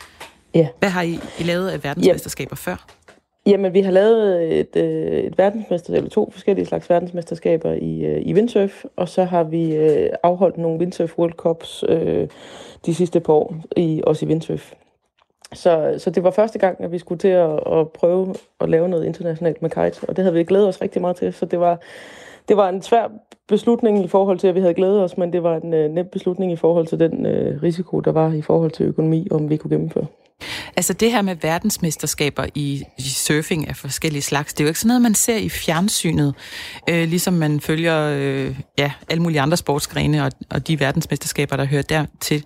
Ja. 0.54 0.68
Hvad 0.80 0.89
har 0.89 1.01
I, 1.01 1.20
I 1.39 1.44
lavet 1.44 1.70
af 1.70 1.84
verdensmesterskaber 1.84 2.56
ja. 2.66 2.72
før? 2.72 2.86
Jamen, 3.46 3.74
vi 3.74 3.82
har 3.82 3.92
lavet 3.92 4.60
et, 4.60 4.75
øh, 4.75 5.20
et 5.20 5.38
verdensmesterskab, 5.38 5.98
eller 5.98 6.10
to 6.10 6.30
forskellige 6.32 6.66
slags 6.66 6.89
verdensmesterskaber 6.89 7.72
i, 7.72 8.06
øh, 8.06 8.22
i 8.22 8.34
windsurf, 8.34 8.84
og 8.96 9.10
så 9.10 9.24
har 9.24 9.44
vi 9.44 9.75
øh, 9.75 10.10
afholdt 10.24 10.58
nogle 10.58 10.80
windsurf 10.80 11.18
World 11.18 11.34
Cups 11.34 11.84
øh, 11.88 12.27
de 12.86 12.96
sidste 12.96 13.20
par 13.20 13.34
år, 13.34 13.56
i, 13.75 14.01
også 14.08 14.25
i 14.25 14.27
windsurf. 14.30 14.74
Så, 15.54 15.96
så 15.98 16.10
det 16.10 16.24
var 16.24 16.32
første 16.32 16.60
gang, 16.60 16.84
at 16.84 16.92
vi 16.92 17.00
skulle 17.00 17.20
til 17.20 17.27
at, 17.27 17.60
at 17.72 17.89
prøve 17.89 18.36
at 18.60 18.70
lave 18.70 18.89
noget 18.89 19.06
internationalt 19.06 19.62
med 19.62 19.70
kite, 19.70 20.10
og 20.10 20.16
det 20.16 20.24
havde 20.24 20.34
vi 20.34 20.44
glædet 20.44 20.68
os 20.68 20.82
rigtig 20.82 21.01
meget 21.01 21.16
til, 21.16 21.34
så 21.34 21.46
det 21.46 21.60
var, 21.60 21.80
det 22.48 22.58
var 22.58 22.70
en 22.70 22.82
svær 22.82 23.12
beslutning 23.48 24.06
i 24.06 24.08
forhold 24.08 24.39
til, 24.39 24.48
at 24.48 24.56
vi 24.56 24.60
havde 24.60 24.74
glædet 24.74 25.04
os, 25.04 25.18
men 25.18 25.34
det 25.34 25.44
var 25.44 25.58
en 25.58 25.74
øh, 25.74 25.92
nem 25.92 26.08
beslutning 26.12 26.51
i 26.51 26.56
forhold 26.56 26.88
til 26.88 27.00
den 27.00 27.25
øh, 27.25 27.63
risiko, 27.63 28.00
der 28.00 28.12
var 28.12 28.34
i 28.34 28.42
forhold 28.42 28.72
til 28.72 28.86
økonomi, 28.86 29.27
om 29.32 29.50
vi 29.50 29.58
kunne 29.58 29.72
gennemføre. 29.72 30.06
Altså 30.77 30.94
det 30.94 31.12
her 31.12 31.22
med 31.22 31.36
verdensmesterskaber 31.42 32.46
i, 32.56 32.84
i 32.98 33.01
surfing 33.01 33.68
af 33.68 33.75
forskellige 33.75 34.22
slags, 34.22 34.54
det 34.54 34.60
er 34.60 34.66
jo 34.66 34.68
ikke 34.68 34.80
sådan 34.80 34.88
noget, 34.88 35.01
man 35.01 35.16
ser 35.16 35.38
i 35.38 35.50
fjernsynet, 35.50 36.36
øh, 36.89 37.10
ligesom 37.10 37.34
man 37.34 37.60
følger 37.60 38.10
øh, 38.13 38.60
ja, 38.77 38.92
alle 39.10 39.24
mulige 39.24 39.42
andre 39.42 39.58
sportsgrene 39.58 40.24
og, 40.25 40.32
og 40.50 40.68
de 40.68 40.80
verdensmesterskaber, 40.80 41.56
der 41.56 41.66
hører 41.66 41.82
dertil. 41.82 42.46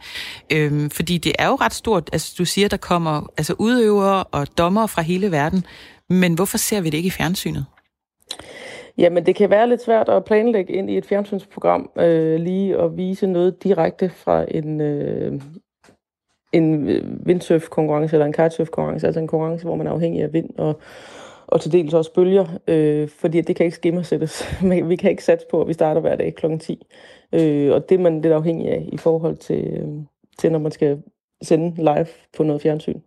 Øh, 0.51 0.91
fordi 0.91 1.17
det 1.17 1.33
er 1.39 1.47
jo 1.47 1.55
ret 1.55 1.73
stort. 1.73 2.09
Altså 2.13 2.35
du 2.37 2.45
siger, 2.45 2.67
der 2.67 2.77
kommer 2.77 3.31
altså, 3.37 3.53
udøvere 3.59 4.23
og 4.23 4.57
dommere 4.57 4.87
fra 4.87 5.01
hele 5.01 5.31
verden, 5.31 5.65
men 6.09 6.33
hvorfor 6.33 6.57
ser 6.57 6.81
vi 6.81 6.89
det 6.89 6.97
ikke 6.97 7.07
i 7.07 7.11
fjernsynet? 7.11 7.65
Jamen, 9.01 9.25
det 9.25 9.35
kan 9.35 9.49
være 9.49 9.69
lidt 9.69 9.81
svært 9.81 10.09
at 10.09 10.25
planlægge 10.25 10.73
ind 10.73 10.89
i 10.89 10.97
et 10.97 11.05
fjernsynsprogram 11.05 11.89
øh, 11.97 12.39
lige 12.39 12.77
at 12.77 12.97
vise 12.97 13.27
noget 13.27 13.63
direkte 13.63 14.09
fra 14.09 14.45
en, 14.47 14.81
øh, 14.81 15.41
en 16.51 16.89
øh, 16.89 17.03
windsurf-konkurrence 17.25 18.15
eller 18.15 18.25
en 18.25 18.33
kitesurf-konkurrence, 18.33 19.07
altså 19.07 19.19
en 19.19 19.27
konkurrence, 19.27 19.65
hvor 19.65 19.75
man 19.75 19.87
er 19.87 19.91
afhængig 19.91 20.23
af 20.23 20.33
vind 20.33 20.49
og, 20.57 20.79
og 21.47 21.61
til 21.61 21.71
dels 21.71 21.93
også 21.93 22.13
bølger, 22.13 22.45
øh, 22.67 23.07
fordi 23.07 23.41
det 23.41 23.55
kan 23.55 23.65
ikke 23.65 23.75
skimmersættes. 23.75 24.43
vi 24.89 24.95
kan 24.95 25.11
ikke 25.11 25.23
satse 25.23 25.47
på, 25.51 25.61
at 25.61 25.67
vi 25.67 25.73
starter 25.73 26.01
hver 26.01 26.15
dag 26.15 26.35
kl. 26.35 26.57
10. 26.57 26.87
Øh, 27.33 27.73
og 27.73 27.89
det 27.89 27.95
er 27.95 28.01
man 28.01 28.21
lidt 28.21 28.33
afhængig 28.33 28.69
af 28.69 28.89
i 28.93 28.97
forhold 28.97 29.37
til, 29.37 29.67
øh, 29.67 29.87
til, 30.37 30.51
når 30.51 30.59
man 30.59 30.71
skal 30.71 31.01
sende 31.41 31.75
live 31.77 32.07
på 32.37 32.43
noget 32.43 32.61
fjernsyn. 32.61 32.99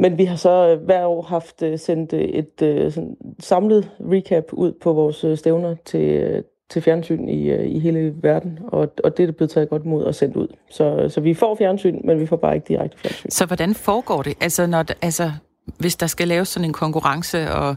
Men 0.00 0.18
vi 0.18 0.24
har 0.24 0.36
så 0.36 0.68
øh, 0.68 0.84
hver 0.84 1.06
år 1.06 1.22
haft 1.22 1.62
øh, 1.62 1.78
sendt 1.78 2.12
øh, 2.12 2.20
et, 2.20 2.92
sådan 2.94 3.16
samlet 3.38 3.90
recap 4.00 4.44
ud 4.52 4.72
på 4.72 4.92
vores 4.92 5.38
stævner 5.38 5.74
til, 5.84 6.42
til 6.70 6.82
fjernsyn 6.82 7.28
i, 7.28 7.54
i 7.64 7.78
hele 7.78 8.14
verden, 8.22 8.58
og, 8.68 8.92
og 9.04 9.16
det 9.16 9.28
er 9.28 9.32
blevet 9.32 9.50
taget 9.50 9.68
godt 9.68 9.84
mod 9.84 10.04
og 10.04 10.14
sendt 10.14 10.36
ud. 10.36 10.48
Så, 10.70 11.08
så 11.08 11.20
vi 11.20 11.34
får 11.34 11.54
fjernsyn, 11.54 12.00
men 12.04 12.20
vi 12.20 12.26
får 12.26 12.36
bare 12.36 12.54
ikke 12.54 12.68
direkte 12.68 12.98
fjernsyn. 12.98 13.30
Så 13.30 13.46
hvordan 13.46 13.74
foregår 13.74 14.22
det? 14.22 14.34
Altså, 14.40 14.66
når, 14.66 14.84
altså 15.02 15.32
hvis 15.78 15.96
der 15.96 16.06
skal 16.06 16.28
laves 16.28 16.48
sådan 16.48 16.68
en 16.68 16.72
konkurrence, 16.72 17.50
og 17.50 17.76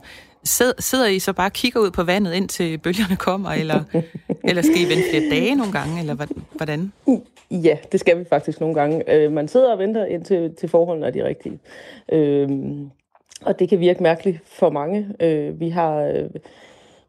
sidder 0.80 1.06
I 1.06 1.20
så 1.20 1.34
bare 1.34 1.48
og 1.48 1.54
kigger 1.54 1.80
ud 1.80 1.92
på 1.92 2.04
vandet, 2.04 2.34
indtil 2.34 2.78
bølgerne 2.78 3.16
kommer, 3.16 3.50
eller, 3.50 3.84
eller 4.50 4.62
skal 4.62 4.82
I 4.82 4.90
vente 4.90 5.10
flere 5.10 5.30
dage 5.30 5.56
nogle 5.56 5.72
gange, 5.72 6.00
eller 6.00 6.16
hvordan? 6.56 6.92
Ja, 7.52 7.78
det 7.92 8.00
skal 8.00 8.20
vi 8.20 8.26
faktisk 8.30 8.60
nogle 8.60 8.76
gange. 8.76 9.14
Øh, 9.14 9.32
man 9.32 9.48
sidder 9.48 9.72
og 9.72 9.80
venter, 9.80 10.06
indtil 10.06 10.56
til 10.56 10.70
forholdene 10.70 11.08
er 11.08 11.12
de 11.12 11.26
rigtige. 11.26 11.60
Øh, 12.12 12.50
og 13.42 13.60
det 13.60 13.70
kan 13.70 13.80
virke 13.80 14.04
mærkeligt 14.04 14.40
for 14.46 14.70
mange. 14.70 15.08
Øh, 15.20 15.60
vi 15.60 15.70
har... 15.70 16.02
Øh, 16.02 16.30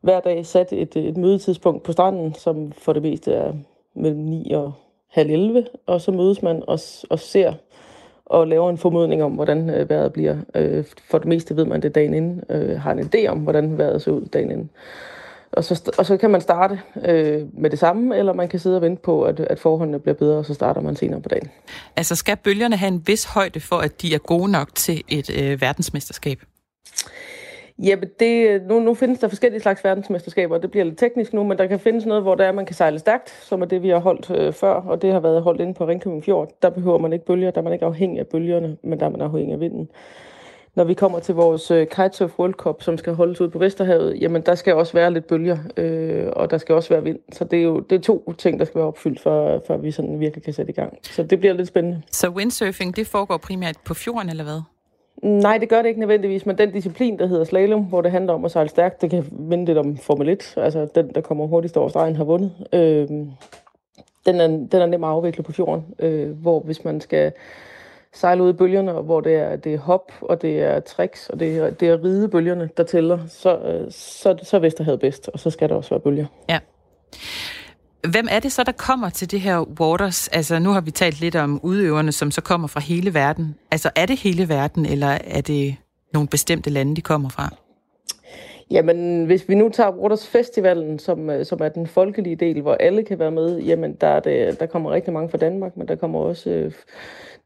hver 0.01 0.21
dag 0.21 0.47
sat 0.47 0.73
et, 0.73 0.97
et 0.97 1.17
mødetidspunkt 1.17 1.83
på 1.83 1.93
stranden, 1.93 2.35
som 2.35 2.73
for 2.73 2.93
det 2.93 3.03
meste 3.03 3.33
er 3.33 3.53
mellem 3.95 4.21
9 4.21 4.53
og 4.53 4.73
halv 5.11 5.31
11, 5.31 5.67
og 5.87 6.01
så 6.01 6.13
mødes 6.13 6.43
man 6.43 6.63
og, 6.67 6.79
og 7.11 7.19
ser 7.19 7.53
og 8.27 8.47
laver 8.49 8.71
en 8.71 8.79
formodning 8.79 9.23
om, 9.23 9.33
hvordan 9.33 9.71
øh, 9.71 9.91
vejret 9.91 10.13
bliver. 10.13 10.37
Øh, 10.55 10.85
for 11.11 11.19
det 11.19 11.29
meste 11.29 11.57
ved 11.57 11.65
man 11.65 11.83
det 11.83 11.95
dagen 11.95 12.15
inden, 12.15 12.41
øh, 12.51 12.81
har 12.81 12.93
en 12.93 13.11
idé 13.15 13.27
om, 13.27 13.39
hvordan 13.39 13.79
vejret 13.79 14.03
ser 14.03 14.13
ud 14.13 14.27
dagen 14.33 14.51
inden. 14.51 14.71
Og 15.53 15.65
så, 15.65 15.93
og 15.99 16.07
så 16.07 16.17
kan 16.17 16.31
man 16.31 16.41
starte 16.41 16.81
øh, 17.05 17.43
med 17.53 17.71
det 17.71 17.79
samme, 17.79 18.17
eller 18.17 18.33
man 18.33 18.49
kan 18.49 18.61
sidde 18.61 18.77
og 18.77 18.83
vente 18.83 19.03
på, 19.03 19.23
at, 19.23 19.41
at 19.41 19.59
forholdene 19.59 19.99
bliver 19.99 20.15
bedre, 20.15 20.39
og 20.39 20.45
så 20.45 20.55
starter 20.55 20.81
man 20.81 20.97
senere 20.97 21.21
på 21.21 21.29
dagen. 21.29 21.51
Altså 21.97 22.17
skal 22.17 22.37
bølgerne 22.37 22.77
have 22.77 22.89
en 22.89 23.03
vis 23.07 23.25
højde 23.25 23.61
for, 23.61 23.77
at 23.77 24.03
de 24.03 24.15
er 24.15 24.19
gode 24.19 24.53
nok 24.53 24.75
til 24.75 25.03
et 25.09 25.31
øh, 25.41 25.61
verdensmesterskab? 25.61 26.39
Ja, 27.79 27.97
det, 28.21 28.63
nu, 28.69 28.81
nu 28.81 28.95
findes 28.95 29.19
der 29.19 29.29
forskellige 29.29 29.61
slags 29.61 29.85
verdensmesterskaber, 29.85 30.59
det 30.59 30.71
bliver 30.71 30.85
lidt 30.85 30.99
teknisk 30.99 31.33
nu, 31.33 31.43
men 31.43 31.59
der 31.59 31.67
kan 31.67 31.81
findes 31.81 32.07
noget, 32.07 32.23
hvor 32.23 32.35
der 32.35 32.45
er, 32.45 32.53
man 32.53 32.67
kan 32.67 32.77
sejle 32.77 32.99
stærkt, 32.99 33.31
som 33.31 33.63
er 33.63 33.67
det, 33.67 33.83
vi 33.83 33.89
har 33.89 33.99
holdt 33.99 34.31
øh, 34.31 34.53
før, 34.53 34.75
og 34.75 35.03
det 35.03 35.13
har 35.13 35.21
været 35.21 35.43
holdt 35.43 35.61
inde 35.61 35.75
på 35.75 35.87
Ringkøbing 35.87 36.25
Fjord. 36.25 36.51
Der 36.63 36.71
behøver 36.71 36.99
man 36.99 37.13
ikke 37.13 37.25
bølger, 37.25 37.51
der 37.51 37.61
er 37.61 37.65
man 37.65 37.73
ikke 37.73 37.87
afhængig 37.87 38.21
af 38.21 38.27
bølgerne, 38.27 38.77
men 38.83 39.01
der 39.01 39.07
er 39.07 39.11
man 39.11 39.21
afhængig 39.21 39.53
af 39.53 39.61
vinden. 39.61 39.89
Når 40.75 40.85
vi 40.85 40.95
kommer 40.95 41.19
til 41.19 41.35
vores 41.35 41.71
øh, 41.71 41.87
Kitesurf 41.87 42.39
World 42.39 42.55
Cup, 42.55 42.83
som 42.83 42.99
skal 42.99 43.15
holdes 43.15 43.41
ud 43.41 43.49
på 43.49 43.59
Vesterhavet, 43.59 44.21
jamen 44.21 44.43
der 44.43 44.55
skal 44.55 44.75
også 44.75 44.93
være 44.93 45.13
lidt 45.13 45.27
bølger, 45.27 45.59
øh, 45.77 46.27
og 46.33 46.51
der 46.51 46.59
skal 46.59 46.75
også 46.75 46.89
være 46.89 47.03
vind. 47.03 47.19
Så 47.33 47.45
det 47.45 47.59
er 47.59 47.63
jo 47.63 47.81
det 47.81 47.97
er 47.97 48.01
to 48.01 48.35
ting, 48.39 48.59
der 48.59 48.65
skal 48.65 48.79
være 48.79 48.89
opfyldt, 48.89 49.21
for, 49.21 49.63
for 49.67 49.77
vi 49.77 49.91
sådan 49.91 50.21
virkelig 50.21 50.45
kan 50.45 50.53
sætte 50.53 50.73
i 50.73 50.75
gang. 50.75 50.99
Så 51.03 51.23
det 51.23 51.39
bliver 51.39 51.55
lidt 51.55 51.69
spændende. 51.69 52.03
Så 52.11 52.29
windsurfing, 52.29 52.97
det 52.97 53.07
foregår 53.07 53.37
primært 53.37 53.77
på 53.85 53.95
fjorden, 53.95 54.31
eller 54.31 54.45
hvad? 54.45 54.61
Nej, 55.25 55.59
det 55.59 55.69
gør 55.69 55.83
det 55.83 55.89
ikke 55.89 56.01
nødvendigvis, 56.01 56.47
men 56.47 56.59
den 56.59 56.73
disciplin, 56.73 57.19
der 57.19 57.27
hedder 57.27 57.45
slalom, 57.45 57.85
hvor 57.85 58.01
det 58.01 58.11
handler 58.11 58.33
om 58.33 58.45
at 58.45 58.51
sejle 58.51 58.69
stærkt, 58.69 59.03
det 59.03 59.11
kan 59.11 59.25
minde 59.31 59.65
lidt 59.65 59.79
om 59.79 59.97
Formel 59.97 60.29
1. 60.29 60.55
Altså 60.57 60.89
den, 60.95 61.15
der 61.15 61.21
kommer 61.21 61.47
hurtigst 61.47 61.77
over 61.77 61.89
stregen, 61.89 62.17
har 62.17 62.25
vundet. 62.25 62.53
Øh, 62.73 63.09
den, 64.27 64.41
er, 64.41 64.47
den 64.47 64.73
er 64.73 64.87
nem 64.87 65.05
at 65.05 65.11
afvikle 65.11 65.43
på 65.43 65.53
fjorden, 65.53 65.85
øh, 65.99 66.31
hvor 66.31 66.61
hvis 66.61 66.85
man 66.85 67.01
skal 67.01 67.33
sejle 68.13 68.43
ud 68.43 68.51
i 68.51 68.53
bølgerne, 68.53 68.93
hvor 68.93 69.21
det 69.21 69.35
er, 69.35 69.57
det 69.57 69.75
er 69.75 69.79
hop, 69.79 70.13
og 70.21 70.43
det 70.43 70.63
er 70.63 70.81
tricks, 70.81 71.31
og 71.31 71.41
det 71.41 71.59
er, 71.59 71.71
det 71.71 71.89
er 71.89 72.05
ride 72.05 72.29
bølgerne, 72.29 72.71
der 72.77 72.83
tæller, 72.83 73.19
så, 73.29 73.59
øh, 73.59 73.87
så, 73.91 74.39
så 74.43 74.57
er 74.57 74.61
Vesterhavet 74.61 75.01
bedst, 75.01 75.29
og 75.29 75.41
så 75.41 75.51
skal 75.51 75.69
der 75.69 75.75
også 75.75 75.91
være 75.91 76.01
bølger. 76.01 76.27
Ja. 76.49 76.59
Hvem 78.11 78.29
er 78.31 78.41
det 78.41 78.53
så, 78.53 78.63
der 78.65 78.73
kommer 78.73 79.09
til 79.09 79.31
det 79.31 79.41
her 79.41 79.81
Waters? 79.81 80.29
Altså, 80.29 80.59
nu 80.59 80.71
har 80.71 80.81
vi 80.81 80.91
talt 80.91 81.21
lidt 81.21 81.37
om 81.37 81.61
udøverne, 81.63 82.13
som 82.13 82.31
så 82.31 82.41
kommer 82.41 82.69
fra 82.69 82.81
hele 82.81 83.15
verden. 83.15 83.55
Altså, 83.71 83.91
er 83.97 84.07
det 84.07 84.19
hele 84.19 84.49
verden, 84.49 84.87
eller 84.87 85.19
er 85.25 85.41
det 85.41 85.77
nogle 86.13 86.29
bestemte 86.29 86.71
lande, 86.71 86.97
de 86.97 87.01
kommer 87.01 87.29
fra? 87.29 87.55
Jamen, 88.71 89.25
hvis 89.25 89.49
vi 89.49 89.55
nu 89.55 89.69
tager 89.69 89.91
Waters 89.91 90.29
Festivalen, 90.29 90.99
som, 90.99 91.31
øh, 91.31 91.45
som 91.45 91.59
er 91.63 91.69
den 91.69 91.87
folkelige 91.87 92.37
del, 92.37 92.61
hvor 92.61 92.75
alle 92.75 93.03
kan 93.03 93.19
være 93.19 93.31
med, 93.31 93.59
jamen, 93.59 93.97
der, 94.01 94.07
er 94.07 94.21
det, 94.21 94.61
der 94.61 94.67
kommer 94.67 94.91
rigtig 94.91 95.13
mange 95.13 95.29
fra 95.29 95.39
Danmark, 95.39 95.77
men 95.77 95.89
der 95.89 95.95
kommer 95.95 96.19
også 96.19 96.51
øh, 96.51 96.73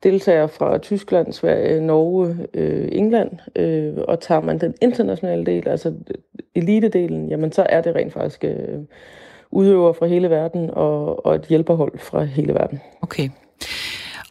deltagere 0.02 0.48
fra 0.48 0.78
Tyskland, 0.78 1.32
Sverige, 1.32 1.80
Norge, 1.80 2.36
øh, 2.54 2.88
England. 2.92 3.30
Øh, 3.56 3.94
og 4.08 4.20
tager 4.20 4.40
man 4.40 4.60
den 4.60 4.74
internationale 4.82 5.46
del, 5.46 5.68
altså 5.68 5.94
elitedelen, 6.54 7.28
jamen, 7.28 7.52
så 7.52 7.66
er 7.68 7.80
det 7.80 7.94
rent 7.94 8.12
faktisk... 8.12 8.44
Øh, 8.44 8.78
udøvere 9.50 9.94
fra 9.94 10.06
hele 10.06 10.30
verden 10.30 10.70
og, 10.70 11.26
og 11.26 11.34
et 11.34 11.46
hjælperhold 11.46 11.98
fra 11.98 12.24
hele 12.24 12.54
verden. 12.54 12.80
Okay. 13.02 13.28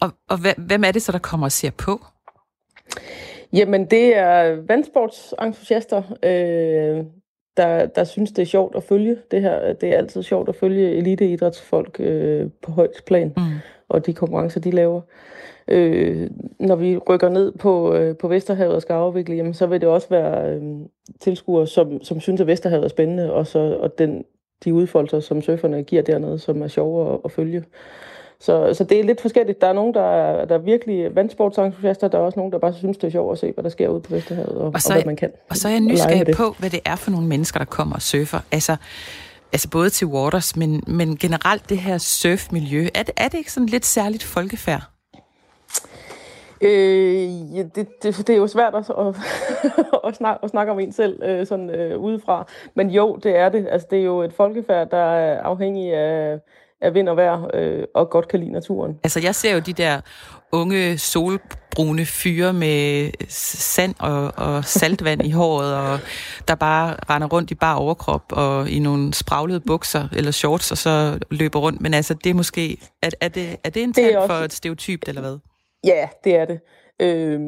Og, 0.01 0.09
og 0.29 0.37
hvem 0.57 0.83
er 0.83 0.91
det 0.91 1.01
så, 1.01 1.11
der 1.11 1.19
kommer 1.19 1.47
og 1.47 1.51
ser 1.51 1.71
på? 1.71 1.99
Jamen, 3.53 3.85
det 3.85 4.17
er 4.17 4.55
vandsportsentusiaster, 4.67 6.03
øh, 6.23 7.05
der, 7.57 7.85
der 7.85 8.03
synes, 8.03 8.31
det 8.31 8.41
er 8.41 8.45
sjovt 8.45 8.75
at 8.75 8.83
følge 8.83 9.17
det 9.31 9.41
her. 9.41 9.73
Det 9.73 9.93
er 9.93 9.97
altid 9.97 10.23
sjovt 10.23 10.49
at 10.49 10.55
følge 10.55 10.91
eliteidrætsfolk 10.91 11.99
øh, 11.99 12.49
på 12.61 12.71
højt 12.71 13.03
plan, 13.05 13.33
mm. 13.37 13.43
og 13.89 14.05
de 14.05 14.13
konkurrencer, 14.13 14.59
de 14.59 14.71
laver. 14.71 15.01
Øh, 15.67 16.29
når 16.59 16.75
vi 16.75 16.97
rykker 16.97 17.29
ned 17.29 17.51
på, 17.51 17.93
øh, 17.93 18.17
på 18.17 18.27
Vesterhavet 18.27 18.75
og 18.75 18.81
skal 18.81 18.93
afvikle, 18.93 19.35
jamen, 19.35 19.53
så 19.53 19.67
vil 19.67 19.81
det 19.81 19.89
også 19.89 20.09
være 20.09 20.55
øh, 20.55 20.61
tilskuere, 21.19 21.67
som, 21.67 22.03
som 22.03 22.19
synes, 22.19 22.41
at 22.41 22.47
Vesterhavet 22.47 22.83
er 22.83 22.89
spændende, 22.89 23.33
og, 23.33 23.47
så, 23.47 23.59
og 23.59 23.97
den 23.97 24.23
de 24.63 24.73
udfoldelser, 24.73 25.19
som 25.19 25.41
surferne 25.41 25.83
giver 25.83 26.01
dernede, 26.01 26.39
som 26.39 26.61
er 26.61 26.67
sjove 26.67 27.13
at, 27.13 27.19
at 27.25 27.31
følge. 27.31 27.63
Så, 28.39 28.73
så 28.73 28.83
det 28.83 28.99
er 28.99 29.03
lidt 29.03 29.21
forskelligt. 29.21 29.61
Der 29.61 29.67
er 29.67 29.73
nogen, 29.73 29.93
der 29.93 30.01
er, 30.01 30.45
der 30.45 30.55
er 30.55 30.59
virkelig 30.59 31.15
vandsportsentusiaster, 31.15 32.07
der 32.07 32.17
er 32.17 32.21
også 32.21 32.39
nogen, 32.39 32.51
der 32.51 32.59
bare 32.59 32.73
synes, 32.73 32.97
det 32.97 33.07
er 33.07 33.11
sjovt 33.11 33.31
at 33.31 33.39
se, 33.39 33.51
hvad 33.51 33.63
der 33.63 33.69
sker 33.69 33.89
ude 33.89 34.01
på 34.01 34.13
Vesterhavet, 34.13 34.57
og, 34.57 34.71
og, 34.73 34.81
så, 34.81 34.89
og 34.89 34.95
hvad 34.95 35.05
man 35.05 35.15
kan. 35.15 35.31
Og 35.49 35.57
så 35.57 35.67
er 35.67 35.71
jeg 35.71 35.81
nysgerrig 35.81 36.35
på, 36.35 36.55
hvad 36.59 36.69
det 36.69 36.79
er 36.85 36.95
for 36.95 37.11
nogle 37.11 37.27
mennesker, 37.27 37.59
der 37.59 37.65
kommer 37.65 37.95
og 37.95 38.01
surfer. 38.01 38.39
Altså, 38.51 38.75
altså 39.51 39.69
både 39.69 39.89
til 39.89 40.07
Waters, 40.07 40.55
men, 40.55 40.83
men 40.87 41.17
generelt 41.17 41.69
det 41.69 41.77
her 41.77 41.97
surfmiljø. 41.97 42.87
Er 42.95 43.03
det, 43.03 43.13
er 43.17 43.27
det 43.27 43.37
ikke 43.37 43.51
sådan 43.51 43.69
lidt 43.69 43.85
særligt 43.85 44.23
folkefærd? 44.23 44.96
Øh, 46.61 47.55
ja, 47.55 47.63
det, 47.75 47.87
det, 48.03 48.27
det 48.27 48.29
er 48.29 48.37
jo 48.37 48.47
svært 48.47 48.75
at, 48.75 48.89
at, 49.07 49.15
at, 50.07 50.15
snakke, 50.15 50.43
at 50.43 50.49
snakke 50.49 50.71
om 50.71 50.79
en 50.79 50.91
selv 50.91 51.23
øh, 51.23 51.47
sådan 51.47 51.69
øh, 51.69 51.99
udefra. 51.99 52.47
Men 52.75 52.89
jo, 52.89 53.19
det 53.23 53.37
er 53.37 53.49
det. 53.49 53.67
Altså, 53.71 53.87
det 53.91 53.99
er 53.99 54.03
jo 54.03 54.21
et 54.21 54.33
folkefærd, 54.33 54.89
der 54.89 54.97
er 54.97 55.41
afhængig 55.41 55.93
af, 55.93 56.39
af 56.81 56.93
vind 56.93 57.09
og 57.09 57.17
vejr, 57.17 57.47
øh, 57.53 57.83
og 57.95 58.09
godt 58.09 58.27
kan 58.27 58.39
lide 58.39 58.51
naturen. 58.51 58.99
Altså, 59.03 59.19
jeg 59.19 59.35
ser 59.35 59.53
jo 59.53 59.59
de 59.59 59.73
der 59.73 60.01
unge, 60.51 60.97
solbrune 60.97 62.05
fyre 62.05 62.53
med 62.53 63.11
sand 63.29 63.95
og, 63.99 64.33
og 64.35 64.65
saltvand 64.65 65.25
i 65.25 65.31
håret, 65.31 65.75
og 65.75 65.99
der 66.47 66.55
bare 66.55 66.95
render 67.09 67.27
rundt 67.27 67.51
i 67.51 67.55
bare 67.55 67.77
overkrop 67.77 68.23
og 68.31 68.69
i 68.69 68.79
nogle 68.79 69.13
spraglede 69.13 69.59
bukser 69.59 70.07
eller 70.15 70.31
shorts, 70.31 70.71
og 70.71 70.77
så 70.77 71.19
løber 71.31 71.59
rundt. 71.59 71.81
Men 71.81 71.93
altså, 71.93 72.13
det 72.13 72.29
er 72.29 72.33
måske... 72.33 72.77
Er, 73.01 73.09
er, 73.21 73.27
det, 73.27 73.57
er 73.63 73.69
det 73.69 73.83
en 73.83 73.93
tand 73.93 74.15
også... 74.15 74.27
for 74.27 74.43
et 74.43 74.53
stereotyp, 74.53 75.03
eller 75.07 75.21
hvad? 75.21 75.37
Ja, 75.85 76.09
det 76.23 76.35
er 76.35 76.45
det. 76.45 76.59
Øh, 76.99 77.39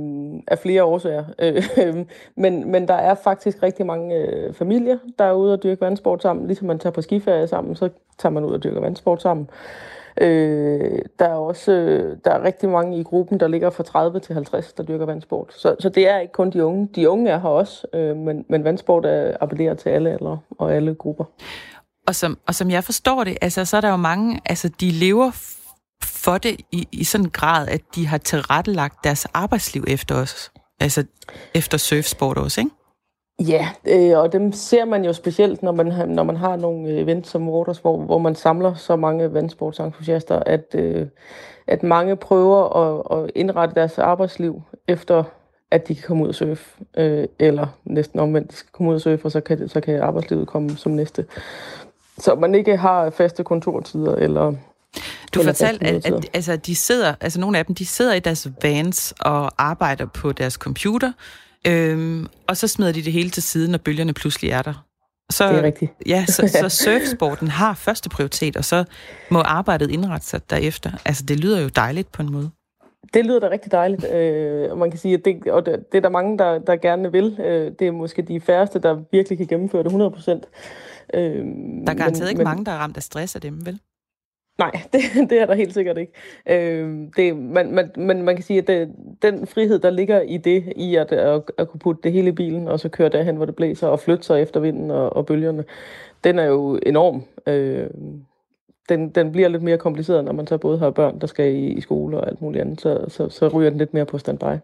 af 0.47 0.59
flere 0.59 0.83
årsager. 0.83 1.25
Øh, 1.77 2.05
men, 2.35 2.71
men 2.71 2.87
der 2.87 2.93
er 2.93 3.15
faktisk 3.15 3.63
rigtig 3.63 3.85
mange 3.85 4.15
øh, 4.15 4.53
familier, 4.53 4.97
der 5.19 5.25
er 5.25 5.33
ude 5.33 5.53
og 5.53 5.63
dyrke 5.63 5.81
vandsport 5.81 6.21
sammen. 6.21 6.47
Ligesom 6.47 6.67
man 6.67 6.79
tager 6.79 6.93
på 6.93 7.01
skiferie 7.01 7.47
sammen, 7.47 7.75
så 7.75 7.89
tager 8.17 8.33
man 8.33 8.45
ud 8.45 8.53
og 8.53 8.63
dyrker 8.63 8.79
vandsport 8.79 9.21
sammen. 9.21 9.49
Øh, 10.21 10.99
der 11.19 11.25
er 11.25 11.35
også 11.35 11.71
øh, 11.71 12.17
der 12.25 12.31
er 12.31 12.43
rigtig 12.43 12.69
mange 12.69 12.99
i 12.99 13.03
gruppen, 13.03 13.39
der 13.39 13.47
ligger 13.47 13.69
fra 13.69 13.83
30 13.83 14.19
til 14.19 14.33
50, 14.33 14.73
der 14.73 14.83
dyrker 14.83 15.05
vandsport. 15.05 15.53
Så, 15.53 15.75
så 15.79 15.89
det 15.89 16.07
er 16.07 16.19
ikke 16.19 16.33
kun 16.33 16.49
de 16.49 16.65
unge. 16.65 16.89
De 16.95 17.09
unge 17.09 17.29
er 17.29 17.39
her 17.39 17.49
også, 17.49 17.87
øh, 17.93 18.17
men, 18.17 18.45
men 18.49 18.63
vandsport 18.63 19.05
er 19.05 19.37
appellerer 19.41 19.73
til 19.73 19.89
alle 19.89 20.09
aldre 20.11 20.39
og 20.49 20.75
alle 20.75 20.95
grupper. 20.95 21.23
Og 22.07 22.15
som, 22.15 22.37
og 22.47 22.55
som 22.55 22.69
jeg 22.69 22.83
forstår 22.83 23.23
det, 23.23 23.37
altså, 23.41 23.65
så 23.65 23.77
er 23.77 23.81
der 23.81 23.89
jo 23.89 23.95
mange, 23.95 24.39
altså 24.45 24.69
de 24.81 24.91
lever 24.91 25.31
for 26.03 26.37
det 26.37 26.61
i, 26.71 26.87
i 26.91 27.03
sådan 27.03 27.25
en 27.25 27.31
grad, 27.31 27.67
at 27.67 27.81
de 27.95 28.07
har 28.07 28.17
tilrettelagt 28.17 29.03
deres 29.03 29.25
arbejdsliv 29.25 29.83
efter 29.87 30.15
os. 30.15 30.51
Altså 30.79 31.03
efter 31.53 31.77
surfsport 31.77 32.37
også, 32.37 32.61
ikke? 32.61 32.71
Ja, 33.39 33.69
øh, 33.87 34.17
og 34.19 34.33
dem 34.33 34.51
ser 34.51 34.85
man 34.85 35.05
jo 35.05 35.13
specielt, 35.13 35.63
når 35.63 35.71
man, 35.71 36.09
når 36.09 36.23
man 36.23 36.35
har 36.35 36.55
nogle 36.55 36.99
events 36.99 37.29
som 37.29 37.49
Waters, 37.49 37.77
hvor, 37.77 37.97
hvor 37.97 38.17
man 38.17 38.35
samler 38.35 38.73
så 38.73 38.95
mange 38.95 39.33
vandsportsentusiaster, 39.33 40.39
at, 40.45 40.75
øh, 40.75 41.07
at 41.67 41.83
mange 41.83 42.15
prøver 42.15 42.75
at, 42.77 43.19
at 43.19 43.31
indrette 43.35 43.75
deres 43.75 43.97
arbejdsliv 43.97 44.61
efter, 44.87 45.23
at 45.71 45.87
de 45.87 45.95
kan 45.95 46.03
komme 46.07 46.23
ud 46.23 46.29
og 46.29 46.35
surfe. 46.35 46.83
Øh, 46.97 47.27
eller 47.39 47.67
næsten 47.85 48.19
omvendt, 48.19 48.51
de 48.51 48.55
skal 48.55 48.71
komme 48.71 48.89
ud 48.89 48.95
og 48.95 49.01
surfe, 49.01 49.25
og 49.25 49.31
så 49.31 49.41
kan, 49.41 49.69
så 49.69 49.81
kan 49.81 50.01
arbejdslivet 50.01 50.47
komme 50.47 50.69
som 50.69 50.91
næste. 50.91 51.25
Så 52.17 52.35
man 52.35 52.55
ikke 52.55 52.77
har 52.77 53.09
faste 53.09 53.43
kontortider, 53.43 54.15
eller 54.15 54.53
du 55.33 55.43
fortalte, 55.43 55.85
at, 55.85 56.05
at 56.05 56.29
altså, 56.33 56.55
de 56.55 56.75
sidder, 56.75 57.15
altså 57.21 57.39
nogle 57.39 57.57
af 57.57 57.65
dem, 57.65 57.75
de 57.75 57.85
sidder 57.85 58.13
i 58.13 58.19
deres 58.19 58.47
vans 58.61 59.13
og 59.19 59.51
arbejder 59.57 60.05
på 60.05 60.31
deres 60.31 60.53
computer, 60.53 61.11
øhm, 61.67 62.27
og 62.47 62.57
så 62.57 62.67
smider 62.67 62.91
de 62.91 63.03
det 63.03 63.13
hele 63.13 63.29
til 63.29 63.43
side, 63.43 63.71
når 63.71 63.77
bølgerne 63.77 64.13
pludselig 64.13 64.51
er 64.51 64.61
der. 64.61 64.85
Så, 65.31 65.49
det 65.49 65.57
er 65.59 65.63
rigtigt. 65.63 65.91
Ja, 66.05 66.25
så, 66.25 66.47
så 66.61 66.69
surfsporten 66.69 67.47
har 67.47 67.73
første 67.73 68.09
prioritet, 68.09 68.57
og 68.57 68.65
så 68.65 68.83
må 69.29 69.39
arbejdet 69.39 69.91
indrette 69.91 70.27
sig 70.27 70.49
derefter. 70.49 70.91
Altså, 71.05 71.23
det 71.23 71.39
lyder 71.39 71.61
jo 71.61 71.67
dejligt 71.67 72.11
på 72.11 72.21
en 72.21 72.31
måde. 72.31 72.49
Det 73.13 73.25
lyder 73.25 73.39
da 73.39 73.49
rigtig 73.49 73.71
dejligt, 73.71 74.05
øh, 74.11 74.71
og 74.71 74.77
man 74.77 74.91
kan 74.91 74.99
sige, 74.99 75.13
at 75.13 75.25
det, 75.25 75.47
og 75.47 75.65
det, 75.65 75.91
det 75.91 75.97
er 75.97 76.01
der 76.01 76.09
mange, 76.09 76.37
der, 76.37 76.59
der 76.59 76.75
gerne 76.75 77.11
vil. 77.11 77.39
Øh, 77.39 77.71
det 77.79 77.87
er 77.87 77.91
måske 77.91 78.21
de 78.21 78.41
færreste, 78.41 78.79
der 78.79 78.99
virkelig 79.11 79.37
kan 79.37 79.47
gennemføre 79.47 79.83
det 79.83 79.87
100 79.87 80.11
procent. 80.11 80.45
Øh, 81.13 81.21
der 81.21 81.91
er 81.91 81.93
garanteret 81.93 82.19
men, 82.19 82.29
ikke 82.29 82.37
men, 82.37 82.43
mange, 82.43 82.65
der 82.65 82.71
er 82.71 82.77
ramt 82.77 82.97
af 82.97 83.03
stress 83.03 83.35
af 83.35 83.41
dem, 83.41 83.65
vel? 83.65 83.79
Nej, 84.59 84.71
det, 84.93 85.01
det 85.29 85.41
er 85.41 85.45
der 85.45 85.53
helt 85.53 85.73
sikkert 85.73 85.97
ikke. 85.97 86.13
Øh, 86.45 87.07
det, 87.17 87.37
man, 87.37 87.71
man, 87.71 87.91
man, 87.97 88.23
man 88.23 88.35
kan 88.35 88.43
sige, 88.43 88.59
at 88.59 88.67
det, 88.67 88.89
den 89.21 89.47
frihed, 89.47 89.79
der 89.79 89.89
ligger 89.89 90.21
i 90.21 90.37
det, 90.37 90.73
i 90.75 90.95
at, 90.95 91.11
at, 91.11 91.41
at 91.57 91.69
kunne 91.69 91.79
putte 91.79 92.01
det 92.03 92.11
hele 92.11 92.27
i 92.29 92.31
bilen, 92.31 92.67
og 92.67 92.79
så 92.79 92.89
køre 92.89 93.09
derhen, 93.09 93.35
hvor 93.35 93.45
det 93.45 93.55
blæser, 93.55 93.87
og 93.87 93.99
flytte 93.99 94.23
sig 94.23 94.41
efter 94.41 94.59
vinden 94.59 94.91
og, 94.91 95.15
og 95.15 95.25
bølgerne, 95.25 95.63
den 96.23 96.39
er 96.39 96.45
jo 96.45 96.79
enorm. 96.85 97.23
Øh, 97.47 97.87
den, 98.89 99.09
den 99.09 99.31
bliver 99.31 99.47
lidt 99.47 99.63
mere 99.63 99.77
kompliceret, 99.77 100.25
når 100.25 100.33
man 100.33 100.47
så 100.47 100.57
både 100.57 100.79
har 100.79 100.89
børn, 100.89 101.19
der 101.19 101.27
skal 101.27 101.55
i, 101.55 101.67
i 101.67 101.81
skole 101.81 102.17
og 102.17 102.27
alt 102.27 102.41
muligt 102.41 102.61
andet, 102.61 102.81
så, 102.81 103.05
så, 103.07 103.29
så 103.29 103.47
ryger 103.47 103.69
den 103.69 103.79
lidt 103.79 103.93
mere 103.93 104.05
på 104.05 104.17
standby. 104.17 104.57